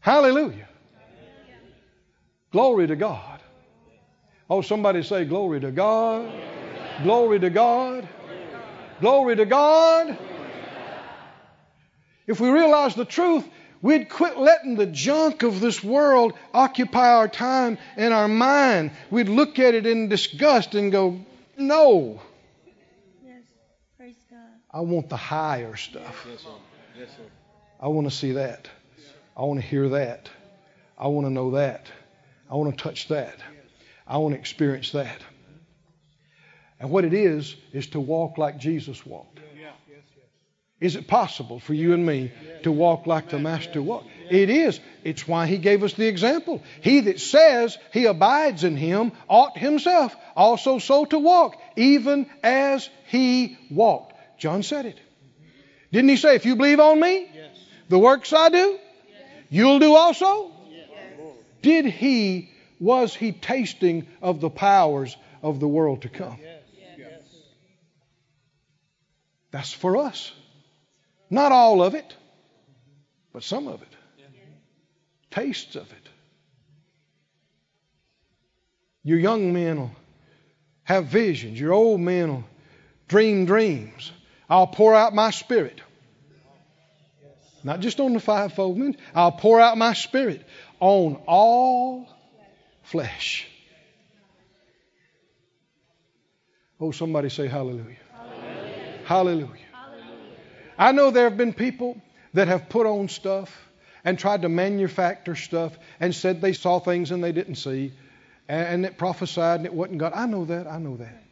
Hallelujah. 0.00 0.68
Glory 2.52 2.86
to 2.86 2.94
God. 2.94 3.33
Oh, 4.48 4.62
somebody 4.62 5.02
say, 5.02 5.24
Glory 5.24 5.60
to 5.60 5.70
God. 5.70 6.30
Glory 7.02 7.40
to 7.40 7.50
God. 7.50 8.08
Glory 9.00 9.36
to 9.36 9.44
God. 9.44 10.18
If 12.26 12.40
we 12.40 12.48
realize 12.48 12.94
the 12.94 13.04
truth, 13.04 13.44
We'd 13.84 14.08
quit 14.08 14.38
letting 14.38 14.76
the 14.76 14.86
junk 14.86 15.42
of 15.42 15.60
this 15.60 15.84
world 15.84 16.32
occupy 16.54 17.10
our 17.10 17.28
time 17.28 17.76
and 17.98 18.14
our 18.14 18.28
mind. 18.28 18.92
We'd 19.10 19.28
look 19.28 19.58
at 19.58 19.74
it 19.74 19.84
in 19.84 20.08
disgust 20.08 20.74
and 20.74 20.90
go, 20.90 21.20
no. 21.58 22.22
Yes. 23.22 23.42
Praise 23.98 24.14
God. 24.30 24.38
I 24.70 24.80
want 24.80 25.10
the 25.10 25.18
higher 25.18 25.76
stuff. 25.76 26.26
Yes, 26.26 26.40
sir. 26.40 26.48
Yes, 26.98 27.08
sir. 27.10 27.24
I 27.78 27.88
want 27.88 28.08
to 28.08 28.16
see 28.16 28.32
that. 28.32 28.70
I 29.36 29.42
want 29.42 29.60
to 29.60 29.66
hear 29.66 29.90
that. 29.90 30.30
I 30.96 31.08
want 31.08 31.26
to 31.26 31.30
know 31.30 31.50
that. 31.50 31.86
I 32.50 32.54
want 32.54 32.74
to 32.74 32.82
touch 32.82 33.08
that. 33.08 33.36
I 34.06 34.18
want 34.18 34.34
to 34.34 34.38
experience 34.38 34.92
that. 34.92 35.20
And 36.80 36.90
what 36.90 37.04
it 37.04 37.14
is, 37.14 37.56
is 37.72 37.86
to 37.88 38.00
walk 38.00 38.36
like 38.36 38.58
Jesus 38.58 39.04
walked. 39.06 39.40
Is 40.80 40.96
it 40.96 41.06
possible 41.06 41.60
for 41.60 41.72
you 41.72 41.94
and 41.94 42.04
me 42.04 42.30
to 42.64 42.70
walk 42.70 43.06
like 43.06 43.30
the 43.30 43.38
Master 43.38 43.80
walked? 43.80 44.08
It 44.28 44.50
is. 44.50 44.80
It's 45.02 45.26
why 45.26 45.46
he 45.46 45.56
gave 45.56 45.82
us 45.82 45.94
the 45.94 46.06
example. 46.06 46.62
He 46.82 47.00
that 47.00 47.20
says 47.20 47.78
he 47.92 48.04
abides 48.04 48.64
in 48.64 48.76
him 48.76 49.12
ought 49.28 49.56
himself 49.56 50.14
also 50.36 50.78
so 50.78 51.06
to 51.06 51.18
walk, 51.18 51.56
even 51.76 52.26
as 52.42 52.90
he 53.06 53.56
walked. 53.70 54.14
John 54.38 54.62
said 54.62 54.84
it. 54.84 54.98
Didn't 55.92 56.10
he 56.10 56.16
say, 56.16 56.34
if 56.34 56.44
you 56.44 56.56
believe 56.56 56.80
on 56.80 57.00
me, 57.00 57.30
the 57.88 57.98
works 57.98 58.32
I 58.32 58.48
do, 58.48 58.78
you'll 59.48 59.78
do 59.78 59.94
also? 59.94 60.50
Did 61.62 61.86
he, 61.86 62.50
was 62.80 63.14
he 63.14 63.32
tasting 63.32 64.06
of 64.20 64.40
the 64.40 64.50
powers 64.50 65.16
of 65.42 65.60
the 65.60 65.68
world 65.68 66.02
to 66.02 66.08
come? 66.08 66.38
That's 69.50 69.72
for 69.72 69.96
us. 69.96 70.32
Not 71.30 71.52
all 71.52 71.82
of 71.82 71.94
it, 71.94 72.16
but 73.32 73.44
some 73.44 73.68
of 73.68 73.82
it. 73.82 73.88
Tastes 75.30 75.76
of 75.76 75.90
it. 75.92 76.08
Your 79.02 79.18
young 79.18 79.52
men 79.52 79.80
will 79.80 79.90
have 80.84 81.06
visions. 81.06 81.60
Your 81.60 81.72
old 81.72 82.00
men 82.00 82.28
will 82.28 82.44
dream 83.06 83.44
dreams. 83.44 84.12
I'll 84.48 84.66
pour 84.66 84.94
out 84.94 85.14
my 85.14 85.30
spirit. 85.30 85.80
Not 87.62 87.80
just 87.80 88.00
on 88.00 88.12
the 88.12 88.20
fivefold 88.20 88.76
men. 88.76 88.96
I'll 89.14 89.32
pour 89.32 89.60
out 89.60 89.78
my 89.78 89.94
spirit 89.94 90.46
on 90.80 91.16
all 91.26 92.08
flesh. 92.84 93.48
Oh, 96.80 96.90
somebody 96.90 97.28
say 97.28 97.48
hallelujah. 97.48 97.96
Hallelujah. 99.04 99.04
hallelujah. 99.04 99.58
I 100.78 100.92
know 100.92 101.10
there 101.10 101.24
have 101.24 101.36
been 101.36 101.52
people 101.52 102.00
that 102.32 102.48
have 102.48 102.68
put 102.68 102.86
on 102.86 103.08
stuff 103.08 103.56
and 104.04 104.18
tried 104.18 104.42
to 104.42 104.48
manufacture 104.48 105.36
stuff 105.36 105.76
and 106.00 106.14
said 106.14 106.40
they 106.40 106.52
saw 106.52 106.78
things 106.78 107.10
and 107.10 107.22
they 107.22 107.32
didn't 107.32 107.56
see 107.56 107.92
and 108.48 108.84
it 108.84 108.98
prophesied 108.98 109.60
and 109.60 109.66
it 109.66 109.72
wasn't 109.72 109.98
God. 109.98 110.12
I 110.14 110.26
know 110.26 110.44
that. 110.46 110.66
I 110.66 110.78
know 110.78 110.96
that. 110.96 111.22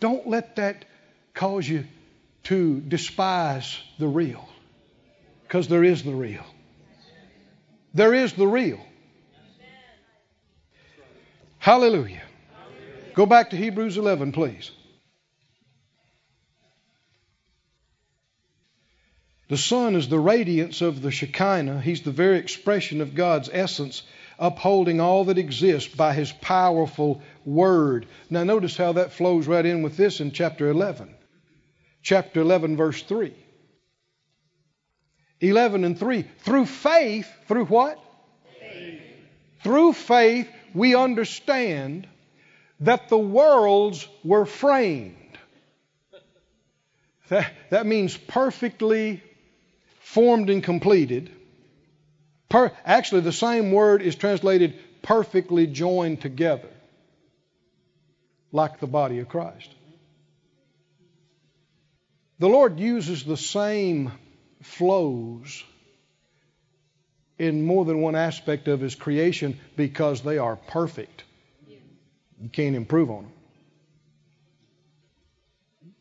Don't 0.00 0.26
let 0.26 0.56
that 0.56 0.84
cause 1.34 1.68
you 1.68 1.84
to 2.44 2.80
despise 2.80 3.78
the 3.98 4.06
real 4.06 4.48
because 5.42 5.68
there 5.68 5.84
is 5.84 6.02
the 6.02 6.14
real. 6.14 6.44
There 7.94 8.14
is 8.14 8.32
the 8.32 8.46
real. 8.46 8.80
Hallelujah. 11.58 12.22
Go 13.14 13.26
back 13.26 13.50
to 13.50 13.56
Hebrews 13.56 13.96
11, 13.96 14.32
please. 14.32 14.70
The 19.48 19.56
Son 19.56 19.96
is 19.96 20.08
the 20.08 20.18
radiance 20.18 20.82
of 20.82 21.00
the 21.00 21.10
Shekinah. 21.10 21.80
He's 21.80 22.02
the 22.02 22.10
very 22.10 22.38
expression 22.38 23.00
of 23.00 23.14
God's 23.14 23.48
essence, 23.50 24.02
upholding 24.38 25.00
all 25.00 25.24
that 25.24 25.38
exists 25.38 25.92
by 25.94 26.12
His 26.12 26.30
powerful 26.30 27.22
Word. 27.44 28.06
Now, 28.28 28.44
notice 28.44 28.76
how 28.76 28.92
that 28.92 29.12
flows 29.12 29.46
right 29.46 29.64
in 29.64 29.82
with 29.82 29.96
this 29.96 30.20
in 30.20 30.32
chapter 30.32 30.68
11. 30.68 31.14
chapter 32.02 32.40
11, 32.40 32.76
verse 32.76 33.02
3. 33.02 33.34
11 35.40 35.84
and 35.84 35.98
3. 35.98 36.22
Through 36.40 36.66
faith, 36.66 37.28
through 37.46 37.66
what? 37.66 37.98
Faith. 38.60 39.00
Through 39.62 39.92
faith, 39.94 40.48
we 40.74 40.94
understand 40.94 42.06
that 42.80 43.08
the 43.08 43.18
worlds 43.18 44.06
were 44.24 44.46
framed. 44.46 45.14
That, 47.28 47.52
that 47.70 47.86
means 47.86 48.16
perfectly 48.16 49.22
formed 50.00 50.48
and 50.48 50.62
completed. 50.62 51.30
Per, 52.48 52.72
actually, 52.84 53.20
the 53.22 53.32
same 53.32 53.72
word 53.72 54.00
is 54.00 54.14
translated 54.14 54.74
perfectly 55.02 55.66
joined 55.66 56.20
together, 56.20 56.70
like 58.52 58.80
the 58.80 58.86
body 58.86 59.18
of 59.18 59.28
Christ. 59.28 59.70
The 62.38 62.48
Lord 62.48 62.78
uses 62.78 63.24
the 63.24 63.36
same 63.36 64.12
flows 64.62 65.64
in 67.38 67.64
more 67.64 67.84
than 67.84 68.00
one 68.00 68.16
aspect 68.16 68.68
of 68.68 68.80
His 68.80 68.94
creation 68.94 69.58
because 69.76 70.22
they 70.22 70.38
are 70.38 70.56
perfect. 70.56 71.24
You 72.40 72.48
can't 72.48 72.76
improve 72.76 73.10
on 73.10 73.24
them. 73.24 73.32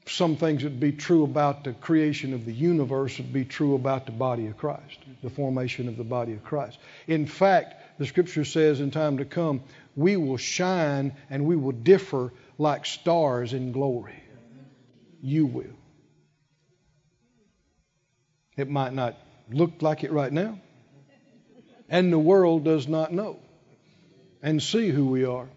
Some 0.08 0.38
things 0.38 0.64
that 0.64 0.70
would 0.70 0.80
be 0.80 0.94
true 0.94 1.26
about 1.26 1.64
the 1.66 1.74
creation 1.74 2.34
of 2.34 2.46
the 2.46 2.54
universe 2.54 3.18
would 3.18 3.34
be 3.34 3.44
true 3.44 3.76
about 3.76 4.06
the 4.06 4.14
body 4.14 4.48
of 4.48 4.56
Christ, 4.56 5.00
the 5.22 5.30
formation 5.30 5.90
of 5.90 5.98
the 5.98 6.04
body 6.04 6.34
of 6.34 6.44
Christ. 6.44 6.78
In 7.08 7.26
fact, 7.26 8.00
the 8.00 8.06
scripture 8.06 8.46
says 8.46 8.80
in 8.80 8.92
time 8.92 9.18
to 9.18 9.26
come, 9.26 9.64
we 9.96 10.16
will 10.16 10.38
shine 10.38 11.14
and 11.30 11.46
we 11.46 11.58
will 11.58 11.74
differ 11.74 12.32
like 12.58 12.86
stars 12.86 13.54
in 13.54 13.74
glory. 13.74 14.24
You 15.22 15.46
will. 15.46 15.76
It 18.56 18.70
might 18.70 18.94
not 18.94 19.18
look 19.52 19.82
like 19.82 20.04
it 20.04 20.12
right 20.12 20.32
now. 20.32 20.60
And 21.90 22.12
the 22.12 22.20
world 22.20 22.64
does 22.64 22.88
not 22.88 23.14
know 23.14 23.40
and 24.42 24.62
see 24.62 24.90
who 24.90 25.08
we 25.08 25.26
are. 25.26 25.48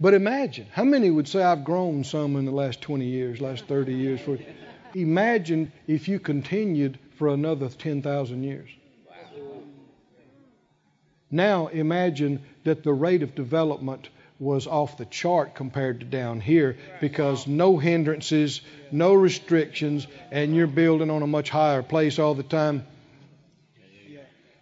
But 0.00 0.14
imagine, 0.14 0.66
how 0.72 0.84
many 0.84 1.10
would 1.10 1.28
say, 1.28 1.42
I've 1.42 1.64
grown 1.64 2.04
some 2.04 2.36
in 2.36 2.44
the 2.44 2.50
last 2.50 2.80
20 2.82 3.04
years, 3.04 3.40
last 3.40 3.66
30 3.66 3.94
years? 3.94 4.20
40. 4.20 4.46
Imagine 4.94 5.72
if 5.86 6.08
you 6.08 6.18
continued 6.18 6.98
for 7.16 7.28
another 7.28 7.68
10,000 7.68 8.42
years. 8.42 8.68
Now 11.30 11.68
imagine 11.68 12.42
that 12.64 12.82
the 12.82 12.92
rate 12.92 13.22
of 13.22 13.34
development 13.34 14.08
was 14.38 14.66
off 14.66 14.96
the 14.98 15.04
chart 15.04 15.54
compared 15.54 16.00
to 16.00 16.06
down 16.06 16.40
here 16.40 16.76
because 17.00 17.46
no 17.46 17.78
hindrances, 17.78 18.60
no 18.92 19.14
restrictions, 19.14 20.06
and 20.30 20.54
you're 20.54 20.66
building 20.66 21.10
on 21.10 21.22
a 21.22 21.26
much 21.26 21.50
higher 21.50 21.82
place 21.82 22.18
all 22.18 22.34
the 22.34 22.42
time. 22.42 22.84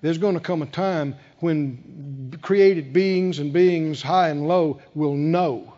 There's 0.02 0.18
going 0.18 0.34
to 0.34 0.40
come 0.40 0.60
a 0.62 0.66
time 0.66 1.14
when 1.38 2.36
created 2.42 2.92
beings 2.92 3.38
and 3.38 3.52
beings 3.52 4.02
high 4.02 4.28
and 4.30 4.48
low 4.48 4.80
will 4.94 5.14
know 5.14 5.72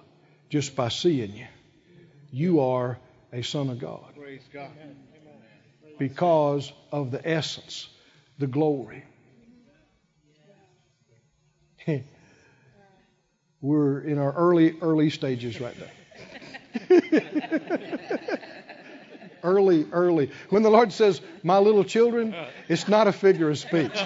just 0.48 0.74
by 0.74 0.88
seeing 0.88 1.36
you. 1.36 1.46
You 2.32 2.60
are 2.60 2.98
a 3.32 3.42
son 3.42 3.68
of 3.68 3.78
God. 3.78 4.14
Because 5.98 6.72
of 6.90 7.10
the 7.10 7.28
essence, 7.28 7.88
the 8.38 8.46
glory. 8.46 9.04
We're 13.60 14.00
in 14.00 14.18
our 14.18 14.32
early, 14.32 14.76
early 14.80 15.10
stages 15.10 15.60
right 15.60 15.76
now. 15.78 15.86
early, 19.44 19.86
early. 19.92 20.30
When 20.50 20.62
the 20.62 20.70
Lord 20.70 20.92
says, 20.92 21.20
My 21.42 21.58
little 21.58 21.84
children, 21.84 22.34
it's 22.68 22.88
not 22.88 23.06
a 23.06 23.12
figure 23.12 23.50
of 23.50 23.58
speech. 23.58 23.96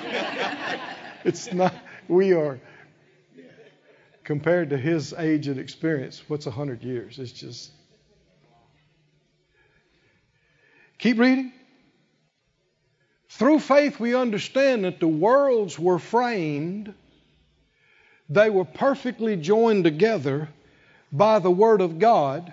It's 1.24 1.52
not, 1.52 1.74
we 2.06 2.32
are, 2.32 2.60
compared 4.24 4.70
to 4.70 4.76
his 4.76 5.14
age 5.14 5.48
and 5.48 5.58
experience, 5.58 6.22
what's 6.28 6.46
a 6.46 6.50
hundred 6.50 6.82
years? 6.82 7.18
It's 7.18 7.32
just. 7.32 7.72
Keep 10.98 11.18
reading. 11.18 11.52
Through 13.30 13.60
faith, 13.60 13.98
we 13.98 14.14
understand 14.14 14.84
that 14.84 15.00
the 15.00 15.08
worlds 15.08 15.78
were 15.78 15.98
framed 15.98 16.94
they 18.28 18.50
were 18.50 18.64
perfectly 18.64 19.36
joined 19.36 19.84
together 19.84 20.48
by 21.10 21.38
the 21.38 21.50
Word 21.50 21.80
of 21.80 21.98
God. 21.98 22.52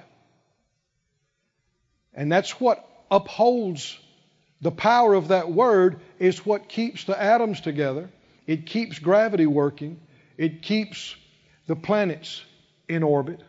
And 2.16 2.32
that's 2.32 2.60
what 2.60 2.88
upholds 3.12 4.00
the 4.62 4.72
power 4.72 5.14
of 5.14 5.28
that 5.28 5.52
Word, 5.52 6.00
is 6.18 6.46
what 6.46 6.70
keeps 6.70 7.04
the 7.04 7.22
atoms 7.22 7.62
together. 7.62 8.10
It 8.48 8.66
keeps 8.66 8.98
gravity 9.00 9.46
working. 9.46 10.00
It 10.38 10.62
keeps 10.62 11.16
the 11.68 11.76
planets 11.76 12.44
in 12.88 13.04
orbit. 13.04 13.42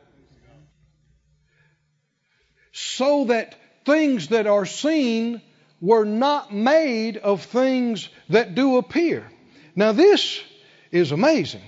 So 2.72 3.26
that 3.26 3.54
things 3.84 4.28
that 4.28 4.46
are 4.46 4.66
seen 4.66 5.40
were 5.80 6.04
not 6.04 6.52
made 6.52 7.16
of 7.16 7.42
things 7.44 8.08
that 8.28 8.54
do 8.54 8.76
appear. 8.76 9.30
Now, 9.74 9.92
this 9.92 10.42
is 10.90 11.12
amazing. 11.12 11.62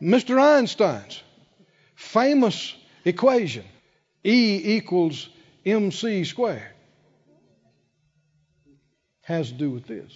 Mr. 0.00 0.40
Einstein's 0.40 1.22
famous 1.96 2.74
equation 3.08 3.64
E 4.24 4.76
equals 4.76 5.28
mc 5.64 6.24
squared 6.24 6.74
has 9.28 9.48
to 9.48 9.54
do 9.54 9.70
with 9.70 9.86
this. 9.86 10.10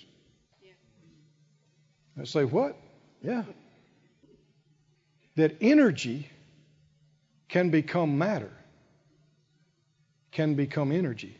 I 2.18 2.24
say, 2.24 2.44
what? 2.44 2.76
Yeah. 3.22 3.44
That 5.36 5.56
energy 5.60 6.30
can 7.48 7.68
become 7.70 8.16
matter, 8.16 8.50
can 10.30 10.54
become 10.54 10.92
energy. 10.92 11.36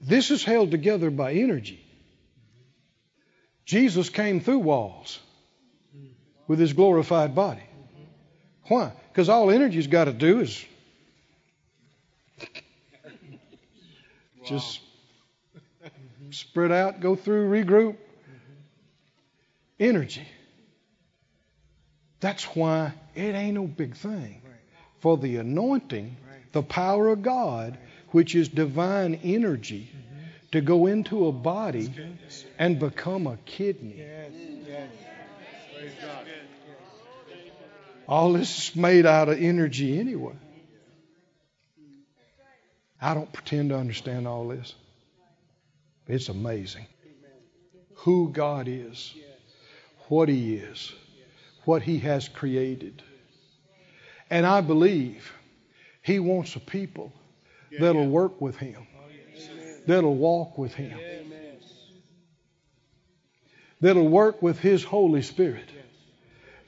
This 0.00 0.30
is 0.30 0.42
held 0.44 0.70
together 0.70 1.10
by 1.10 1.34
energy. 1.34 1.84
Jesus 3.66 4.08
came 4.08 4.40
through 4.40 4.60
walls 4.60 5.18
with 6.46 6.58
his 6.58 6.72
glorified 6.72 7.34
body. 7.34 7.68
Why? 8.68 8.92
Because 9.12 9.28
all 9.28 9.50
energy's 9.50 9.86
got 9.86 10.04
to 10.04 10.12
do 10.12 10.40
is 10.40 10.64
just 14.44 14.80
spread 16.30 16.72
out, 16.72 17.00
go 17.00 17.16
through, 17.16 17.48
regroup. 17.50 17.96
Energy. 19.78 20.26
That's 22.20 22.44
why 22.56 22.92
it 23.14 23.34
ain't 23.34 23.54
no 23.54 23.66
big 23.66 23.94
thing. 23.94 24.40
For 25.00 25.16
the 25.16 25.36
anointing, 25.36 26.16
the 26.52 26.62
power 26.62 27.08
of 27.08 27.22
God, 27.22 27.78
which 28.10 28.34
is 28.34 28.48
divine 28.48 29.20
energy, 29.22 29.90
to 30.52 30.60
go 30.60 30.86
into 30.86 31.26
a 31.26 31.32
body 31.32 31.92
and 32.58 32.78
become 32.78 33.26
a 33.26 33.36
kidney. 33.44 34.02
All 38.08 38.34
this 38.34 38.68
is 38.70 38.76
made 38.76 39.04
out 39.04 39.28
of 39.28 39.40
energy 39.40 39.98
anyway. 39.98 40.34
I 43.00 43.14
don't 43.14 43.32
pretend 43.32 43.70
to 43.70 43.76
understand 43.76 44.28
all 44.28 44.48
this. 44.48 44.74
It's 46.06 46.28
amazing. 46.28 46.86
Who 47.96 48.30
God 48.30 48.68
is, 48.68 49.12
what 50.08 50.28
He 50.28 50.54
is, 50.54 50.92
what 51.64 51.82
He 51.82 51.98
has 52.00 52.28
created. 52.28 53.02
And 54.30 54.46
I 54.46 54.60
believe 54.60 55.32
He 56.02 56.20
wants 56.20 56.54
a 56.54 56.60
people 56.60 57.12
that'll 57.78 58.06
work 58.06 58.40
with 58.40 58.56
Him, 58.56 58.86
that'll 59.86 60.14
walk 60.14 60.56
with 60.56 60.74
Him, 60.74 60.98
that'll 63.80 64.08
work 64.08 64.42
with 64.42 64.60
His 64.60 64.84
Holy 64.84 65.22
Spirit, 65.22 65.68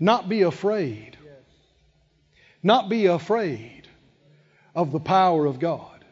not 0.00 0.28
be 0.28 0.42
afraid 0.42 1.17
not 2.62 2.88
be 2.88 3.06
afraid 3.06 3.88
of 4.74 4.92
the 4.92 5.00
power 5.00 5.46
of 5.46 5.58
God. 5.58 6.04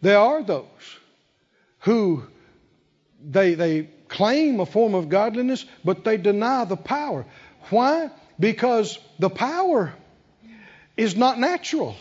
There 0.00 0.18
are 0.18 0.42
those 0.42 0.66
who 1.80 2.24
they, 3.22 3.54
they 3.54 3.88
claim 4.08 4.60
a 4.60 4.66
form 4.66 4.94
of 4.94 5.08
godliness, 5.08 5.64
but 5.84 6.04
they 6.04 6.16
deny 6.16 6.64
the 6.64 6.76
power. 6.76 7.26
Why? 7.70 8.10
Because 8.38 8.98
the 9.18 9.30
power 9.30 9.92
is 10.96 11.16
not 11.16 11.38
natural. 11.38 11.96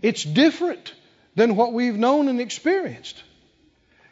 It's 0.00 0.24
different 0.24 0.94
than 1.34 1.56
what 1.56 1.72
we've 1.72 1.96
known 1.96 2.28
and 2.28 2.40
experienced. 2.40 3.22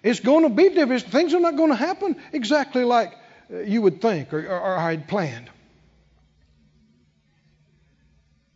It's 0.02 0.20
going 0.20 0.44
to 0.44 0.50
be 0.50 0.70
different. 0.70 1.02
Things 1.02 1.34
are 1.34 1.40
not 1.40 1.56
going 1.56 1.70
to 1.70 1.76
happen 1.76 2.16
exactly 2.32 2.84
like 2.84 3.12
uh, 3.52 3.58
you 3.58 3.82
would 3.82 4.00
think 4.00 4.32
or, 4.32 4.46
or, 4.46 4.60
or 4.60 4.76
I 4.76 4.90
had 4.90 5.08
planned. 5.08 5.50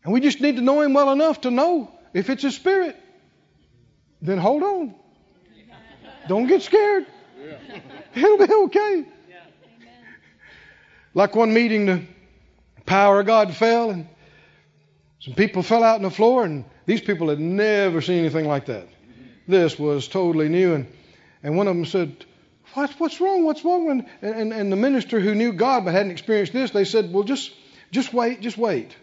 And 0.05 0.13
we 0.13 0.21
just 0.21 0.41
need 0.41 0.57
to 0.57 0.63
know 0.63 0.83
Him 0.83 0.93
well 0.93 1.11
enough 1.11 1.41
to 1.43 1.51
know 1.51 1.91
if 2.13 2.31
it's 2.31 2.43
His 2.43 2.55
Spirit. 2.55 2.97
Then 4.23 4.39
hold 4.39 4.63
on. 4.63 4.95
Don't 6.29 6.47
get 6.47 6.63
scared. 6.63 7.07
It'll 8.15 8.39
be 8.39 8.53
okay. 8.53 9.05
Like 11.15 11.37
one 11.37 11.53
meeting, 11.53 11.87
the 11.87 12.03
power 12.87 13.21
of 13.21 13.27
God 13.27 13.55
fell, 13.55 13.91
and 13.91 14.09
some 15.21 15.35
people 15.35 15.63
fell 15.63 15.85
out 15.85 15.97
on 15.97 16.03
the 16.03 16.11
floor, 16.11 16.45
and 16.45 16.65
these 16.87 17.01
people 17.01 17.29
had 17.29 17.39
never 17.39 18.01
seen 18.01 18.19
anything 18.19 18.47
like 18.47 18.67
that. 18.67 18.89
This 19.47 19.79
was 19.79 20.09
totally 20.09 20.49
new, 20.49 20.75
and, 20.75 20.87
and 21.43 21.57
one 21.57 21.69
of 21.69 21.77
them 21.77 21.85
said, 21.85 22.25
what, 22.75 22.91
What's 22.99 23.21
wrong? 23.21 23.45
What's 23.45 23.65
wrong? 23.65 23.91
And, 23.91 24.07
and, 24.23 24.53
and 24.53 24.73
the 24.73 24.77
minister 24.77 25.21
who 25.21 25.35
knew 25.35 25.53
God 25.53 25.85
but 25.85 25.93
hadn't 25.93 26.11
experienced 26.11 26.53
this, 26.53 26.73
they 26.73 26.85
said, 26.85 27.13
Well, 27.13 27.23
just, 27.23 27.53
just 27.91 28.13
wait, 28.13 28.41
just 28.41 28.59
wait. 28.59 28.97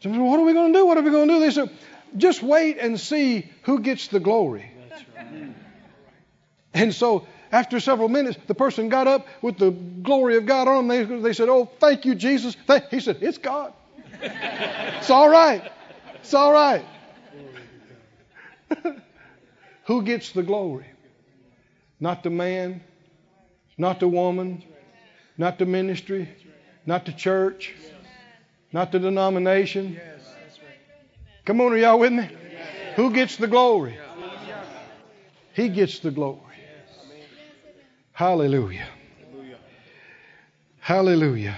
So, 0.00 0.10
what 0.10 0.38
are 0.38 0.44
we 0.44 0.52
going 0.52 0.72
to 0.72 0.78
do? 0.78 0.86
What 0.86 0.96
are 0.96 1.02
we 1.02 1.10
going 1.10 1.28
to 1.28 1.34
do? 1.34 1.40
They 1.40 1.50
said, 1.50 1.70
Just 2.16 2.42
wait 2.42 2.78
and 2.78 2.98
see 2.98 3.50
who 3.62 3.80
gets 3.80 4.08
the 4.08 4.20
glory. 4.20 4.70
And 6.74 6.94
so 6.94 7.26
after 7.50 7.80
several 7.80 8.08
minutes, 8.08 8.38
the 8.46 8.54
person 8.54 8.88
got 8.88 9.06
up 9.06 9.26
with 9.42 9.58
the 9.58 9.70
glory 9.70 10.36
of 10.36 10.46
God 10.46 10.68
on 10.68 10.86
them. 10.86 11.08
They, 11.08 11.20
they 11.20 11.32
said, 11.32 11.48
Oh, 11.48 11.68
thank 11.80 12.04
you, 12.04 12.14
Jesus. 12.14 12.56
Thank, 12.66 12.88
he 12.90 13.00
said, 13.00 13.18
It's 13.20 13.38
God. 13.38 13.72
it's 14.20 15.10
all 15.10 15.28
right. 15.28 15.70
It's 16.16 16.34
all 16.34 16.52
right. 16.52 16.84
Who 19.86 20.02
gets 20.02 20.32
the 20.32 20.42
glory? 20.42 20.86
Not 21.98 22.22
the 22.22 22.30
man, 22.30 22.82
not 23.76 23.98
the 23.98 24.08
woman, 24.08 24.62
not 25.36 25.58
the 25.58 25.66
ministry, 25.66 26.28
not 26.86 27.06
the 27.06 27.12
church, 27.12 27.74
not 28.72 28.92
the 28.92 28.98
denomination. 28.98 30.00
Come 31.44 31.60
on, 31.60 31.72
are 31.72 31.78
y'all 31.78 31.98
with 31.98 32.12
me? 32.12 32.28
Who 32.96 33.12
gets 33.12 33.36
the 33.36 33.46
glory? 33.46 33.98
He 35.54 35.68
gets 35.68 36.00
the 36.00 36.10
glory. 36.10 36.40
Hallelujah. 38.12 38.88
Hallelujah. 40.80 41.56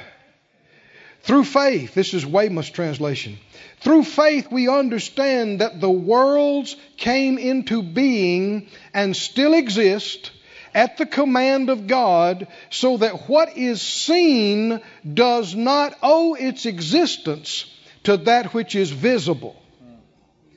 Through 1.22 1.44
faith, 1.44 1.94
this 1.94 2.14
is 2.14 2.24
Weymouth's 2.24 2.70
translation. 2.70 3.38
Through 3.80 4.04
faith, 4.04 4.50
we 4.50 4.68
understand 4.68 5.60
that 5.60 5.80
the 5.80 5.90
worlds 5.90 6.76
came 6.96 7.38
into 7.38 7.82
being 7.82 8.68
and 8.94 9.16
still 9.16 9.54
exist 9.54 10.32
at 10.74 10.96
the 10.96 11.06
command 11.06 11.70
of 11.70 11.86
God, 11.86 12.48
so 12.70 12.98
that 12.98 13.28
what 13.28 13.56
is 13.56 13.82
seen 13.82 14.80
does 15.12 15.54
not 15.54 15.96
owe 16.02 16.34
its 16.34 16.66
existence 16.66 17.66
to 18.04 18.16
that 18.18 18.54
which 18.54 18.74
is 18.74 18.90
visible. 18.90 19.60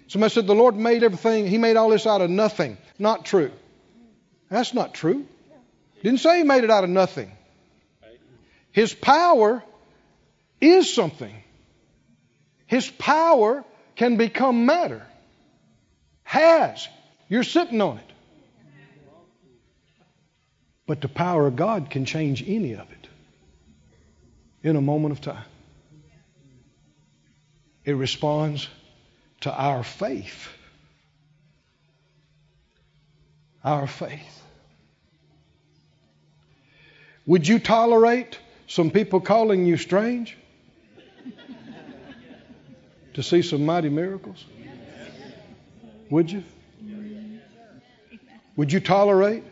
Somebody 0.07 0.33
said 0.33 0.47
the 0.47 0.55
Lord 0.55 0.75
made 0.75 1.03
everything, 1.03 1.47
He 1.47 1.57
made 1.57 1.75
all 1.75 1.89
this 1.89 2.05
out 2.05 2.21
of 2.21 2.29
nothing. 2.29 2.77
Not 2.99 3.25
true. 3.25 3.51
That's 4.49 4.73
not 4.73 4.93
true. 4.93 5.25
Didn't 6.03 6.19
say 6.19 6.37
he 6.37 6.43
made 6.43 6.63
it 6.63 6.69
out 6.69 6.83
of 6.83 6.89
nothing. 6.89 7.31
His 8.71 8.93
power 8.93 9.63
is 10.59 10.93
something. 10.93 11.33
His 12.67 12.89
power 12.89 13.63
can 13.95 14.17
become 14.17 14.65
matter. 14.65 15.05
Has. 16.23 16.87
You're 17.29 17.43
sitting 17.43 17.81
on 17.81 17.97
it. 17.97 18.12
But 20.85 21.01
the 21.01 21.07
power 21.07 21.47
of 21.47 21.55
God 21.55 21.89
can 21.89 22.05
change 22.05 22.43
any 22.45 22.73
of 22.73 22.91
it 22.91 23.07
in 24.61 24.75
a 24.75 24.81
moment 24.81 25.13
of 25.13 25.21
time. 25.21 25.45
It 27.85 27.93
responds 27.93 28.67
to 29.41 29.53
our 29.53 29.83
faith. 29.83 30.47
Our 33.63 33.87
faith. 33.87 34.41
Would 37.25 37.47
you 37.47 37.59
tolerate 37.59 38.37
some 38.67 38.91
people 38.91 39.21
calling 39.21 39.65
you 39.65 39.77
strange 39.77 40.37
to 43.13 43.23
see 43.23 43.41
some 43.41 43.65
mighty 43.65 43.89
miracles? 43.89 44.43
Would 46.09 46.31
you? 46.31 46.43
Would 48.55 48.71
you 48.71 48.81
tolerate 48.81 49.43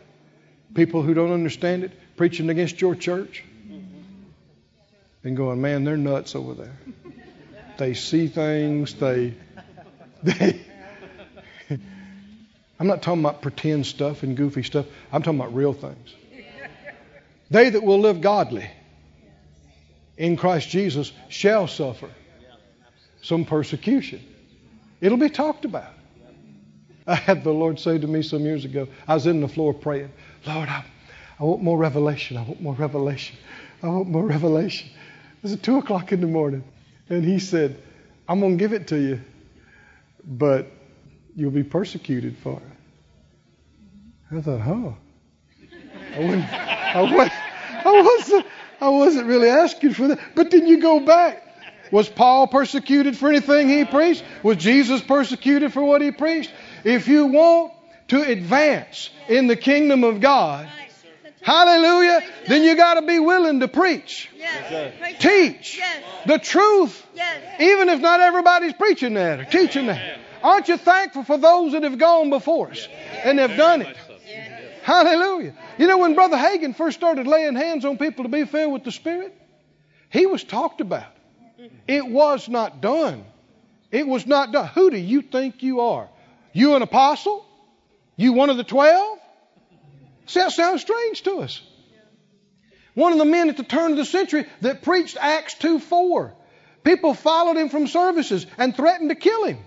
people 0.74 1.02
who 1.02 1.14
don't 1.14 1.32
understand 1.32 1.84
it 1.84 1.92
preaching 2.16 2.50
against 2.50 2.80
your 2.80 2.94
church 2.94 3.44
and 5.24 5.36
going, 5.36 5.60
man, 5.60 5.84
they're 5.84 5.96
nuts 5.96 6.34
over 6.34 6.54
there? 6.54 6.76
They 7.78 7.94
see 7.94 8.28
things, 8.28 8.94
they, 8.94 9.34
they. 10.22 10.60
I'm 12.80 12.86
not 12.88 13.02
talking 13.02 13.20
about 13.20 13.42
pretend 13.42 13.86
stuff 13.86 14.24
and 14.24 14.36
goofy 14.36 14.62
stuff. 14.62 14.86
I'm 15.12 15.22
talking 15.22 15.38
about 15.38 15.54
real 15.54 15.72
things. 15.72 16.14
They 17.50 17.70
that 17.70 17.82
will 17.82 18.00
live 18.00 18.20
godly 18.20 18.68
in 20.16 20.36
Christ 20.36 20.68
Jesus 20.68 21.12
shall 21.28 21.68
suffer 21.68 22.08
some 23.22 23.44
persecution. 23.44 24.24
It'll 25.00 25.18
be 25.18 25.30
talked 25.30 25.64
about. 25.64 25.92
I 27.06 27.14
had 27.14 27.44
the 27.44 27.52
Lord 27.52 27.80
say 27.80 27.98
to 27.98 28.06
me 28.06 28.22
some 28.22 28.42
years 28.42 28.64
ago, 28.64 28.88
I 29.06 29.14
was 29.14 29.26
in 29.26 29.40
the 29.40 29.48
floor 29.48 29.74
praying, 29.74 30.12
Lord, 30.46 30.68
I, 30.68 30.84
I 31.38 31.44
want 31.44 31.62
more 31.62 31.78
revelation. 31.78 32.36
I 32.36 32.42
want 32.42 32.60
more 32.60 32.74
revelation. 32.74 33.36
I 33.82 33.88
want 33.88 34.08
more 34.08 34.24
revelation. 34.24 34.88
It 34.88 35.42
was 35.42 35.52
at 35.52 35.62
2 35.62 35.78
o'clock 35.78 36.12
in 36.12 36.20
the 36.20 36.26
morning. 36.26 36.64
And 37.08 37.24
he 37.24 37.38
said, 37.38 37.80
I'm 38.28 38.40
going 38.40 38.56
to 38.56 38.62
give 38.62 38.72
it 38.72 38.88
to 38.88 38.96
you, 38.96 39.20
but 40.24 40.66
you'll 41.34 41.50
be 41.50 41.64
persecuted 41.64 42.36
for 42.38 42.60
it. 42.60 44.36
I 44.36 44.40
thought, 44.40 44.60
huh. 44.60 44.92
I 46.14 46.18
wouldn't, 46.18 46.52
I 46.52 47.02
wouldn't, 47.02 47.32
I 47.86 48.02
wasn't, 48.02 48.46
I 48.80 48.88
wasn't 48.88 49.26
really 49.26 49.48
asking 49.48 49.94
for 49.94 50.08
that. 50.08 50.20
But 50.34 50.50
then 50.50 50.66
you 50.66 50.80
go 50.80 51.00
back. 51.00 51.42
Was 51.90 52.08
Paul 52.08 52.46
persecuted 52.46 53.16
for 53.16 53.28
anything 53.28 53.68
he 53.68 53.84
preached? 53.84 54.24
Was 54.42 54.56
Jesus 54.56 55.02
persecuted 55.02 55.72
for 55.72 55.84
what 55.84 56.00
he 56.00 56.10
preached? 56.10 56.50
If 56.84 57.06
you 57.08 57.26
want 57.26 57.72
to 58.12 58.20
advance 58.20 59.08
in 59.26 59.46
the 59.46 59.56
kingdom 59.56 60.04
of 60.04 60.20
God, 60.20 60.68
hallelujah, 61.40 62.20
then 62.46 62.62
you 62.62 62.76
got 62.76 63.00
to 63.00 63.06
be 63.06 63.18
willing 63.18 63.60
to 63.60 63.68
preach, 63.68 64.28
teach 65.18 65.80
the 66.26 66.38
truth, 66.38 67.06
even 67.58 67.88
if 67.88 68.00
not 68.00 68.20
everybody's 68.20 68.74
preaching 68.74 69.14
that 69.14 69.40
or 69.40 69.44
teaching 69.44 69.86
that. 69.86 70.18
Aren't 70.42 70.68
you 70.68 70.76
thankful 70.76 71.24
for 71.24 71.38
those 71.38 71.72
that 71.72 71.84
have 71.84 71.96
gone 71.96 72.28
before 72.28 72.72
us 72.72 72.86
and 73.24 73.38
have 73.38 73.56
done 73.56 73.80
it? 73.80 73.96
Hallelujah. 74.82 75.54
You 75.78 75.86
know, 75.86 75.96
when 75.96 76.14
Brother 76.14 76.36
Hagin 76.36 76.76
first 76.76 76.98
started 76.98 77.26
laying 77.26 77.54
hands 77.54 77.86
on 77.86 77.96
people 77.96 78.24
to 78.24 78.28
be 78.28 78.44
filled 78.44 78.74
with 78.74 78.84
the 78.84 78.92
Spirit, 78.92 79.34
he 80.10 80.26
was 80.26 80.44
talked 80.44 80.82
about. 80.82 81.16
It 81.88 82.06
was 82.06 82.46
not 82.46 82.82
done. 82.82 83.24
It 83.90 84.06
was 84.06 84.26
not 84.26 84.52
done. 84.52 84.66
Who 84.74 84.90
do 84.90 84.98
you 84.98 85.22
think 85.22 85.62
you 85.62 85.80
are? 85.80 86.10
You 86.52 86.74
an 86.74 86.82
apostle? 86.82 87.46
You 88.16 88.32
one 88.32 88.50
of 88.50 88.56
the 88.56 88.64
twelve? 88.64 89.18
See, 90.26 90.40
that 90.40 90.52
sounds 90.52 90.82
strange 90.82 91.22
to 91.22 91.38
us. 91.38 91.60
One 92.94 93.12
of 93.12 93.18
the 93.18 93.24
men 93.24 93.48
at 93.48 93.56
the 93.56 93.62
turn 93.62 93.92
of 93.92 93.96
the 93.96 94.04
century 94.04 94.46
that 94.60 94.82
preached 94.82 95.16
Acts 95.20 95.54
2 95.54 95.78
4. 95.78 96.34
People 96.84 97.14
followed 97.14 97.56
him 97.56 97.68
from 97.68 97.86
services 97.86 98.46
and 98.58 98.76
threatened 98.76 99.10
to 99.10 99.14
kill 99.14 99.44
him. 99.44 99.58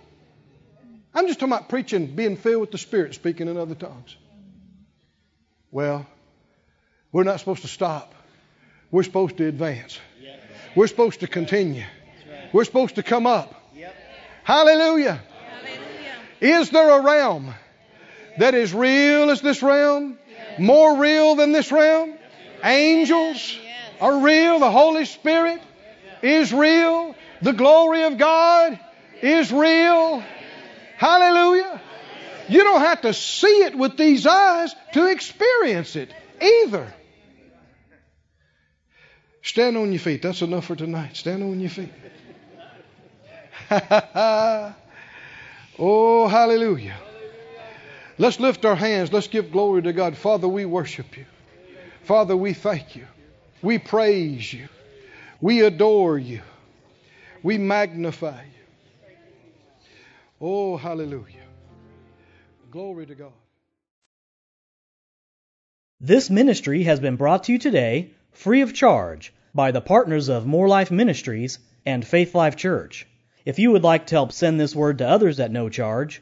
I'm 1.14 1.28
just 1.28 1.40
talking 1.40 1.54
about 1.54 1.70
preaching, 1.70 2.16
being 2.16 2.36
filled 2.36 2.62
with 2.62 2.72
the 2.72 2.78
Spirit, 2.78 3.16
speaking 3.16 3.48
in 3.48 3.58
other 3.58 3.74
tongues. 3.74 4.16
Well, 5.72 6.06
we're 7.12 7.24
not 7.24 7.40
supposed 7.40 7.62
to 7.62 7.68
stop. 7.68 8.14
We're 8.92 9.04
supposed 9.04 9.38
to 9.38 9.48
advance. 9.48 9.98
We're 10.76 10.88
supposed 10.88 11.22
to 11.22 11.28
continue. 11.28 11.86
We're 12.52 12.66
supposed 12.66 12.96
to 12.96 13.04
come 13.04 13.26
up. 13.26 13.54
Hallelujah. 14.44 15.22
Is 16.42 16.70
there 16.70 17.00
a 17.00 17.02
realm 17.02 17.56
that 18.40 18.54
is 18.54 18.74
real 18.74 19.30
as 19.30 19.42
this 19.42 19.62
realm? 19.62 20.18
More 20.60 20.98
real 20.98 21.36
than 21.36 21.52
this 21.52 21.72
realm? 21.72 22.14
Angels 22.64 23.58
are 24.02 24.20
real. 24.20 24.60
The 24.60 24.72
Holy 24.72 25.06
Spirit 25.06 25.62
is 26.22 26.54
real. 26.54 27.16
The 27.42 27.54
glory 27.54 28.04
of 28.04 28.18
God 28.18 28.80
is 29.22 29.52
real. 29.52 30.24
Hallelujah. 30.98 31.82
You 32.48 32.64
don't 32.64 32.82
have 32.82 33.02
to 33.02 33.14
see 33.14 33.64
it 33.64 33.76
with 33.76 33.98
these 33.98 34.26
eyes 34.26 34.74
to 34.94 35.08
experience 35.08 35.96
it 35.96 36.14
either. 36.42 36.94
Stand 39.42 39.78
on 39.78 39.92
your 39.92 40.00
feet. 40.00 40.22
That's 40.22 40.42
enough 40.42 40.66
for 40.66 40.76
tonight. 40.76 41.16
Stand 41.16 41.44
on 41.44 41.60
your 41.60 41.70
feet. 41.70 41.94
oh, 45.80 46.28
hallelujah. 46.28 46.98
Let's 48.18 48.40
lift 48.40 48.66
our 48.66 48.76
hands. 48.76 49.12
Let's 49.12 49.28
give 49.28 49.52
glory 49.52 49.82
to 49.84 49.94
God. 49.94 50.16
Father, 50.16 50.48
we 50.48 50.66
worship 50.66 51.18
you. 51.18 51.26
Father, 52.04 52.36
we 52.38 52.54
thank 52.54 52.96
you. 52.96 53.08
We 53.62 53.78
praise 53.78 54.54
you. 54.54 54.68
We 55.42 55.62
adore 55.62 56.18
you. 56.18 56.42
We 57.44 57.58
magnify 57.58 58.42
you. 58.44 59.08
Oh, 60.40 60.78
hallelujah. 60.78 61.46
Glory 62.72 63.06
to 63.06 63.16
God. 63.16 63.32
This 66.00 66.30
ministry 66.30 66.84
has 66.84 67.00
been 67.00 67.16
brought 67.16 67.46
to 67.46 67.54
you 67.54 67.58
today 67.58 68.12
free 68.32 68.62
of 68.62 68.74
charge 68.74 69.34
by 69.54 69.72
the 69.72 69.82
partners 69.82 70.30
of 70.30 70.46
Moore 70.46 70.68
Life 70.68 70.92
Ministries 70.92 71.60
and 71.86 72.06
Faith 72.06 72.36
Life 72.36 72.56
Church. 72.56 73.08
If 73.46 73.60
you 73.60 73.72
would 73.72 73.84
like 73.84 74.08
to 74.08 74.16
help 74.16 74.32
send 74.32 74.60
this 74.60 74.76
word 74.76 74.98
to 75.00 75.08
others 75.08 75.40
at 75.40 75.52
no 75.52 75.70
charge, 75.70 76.22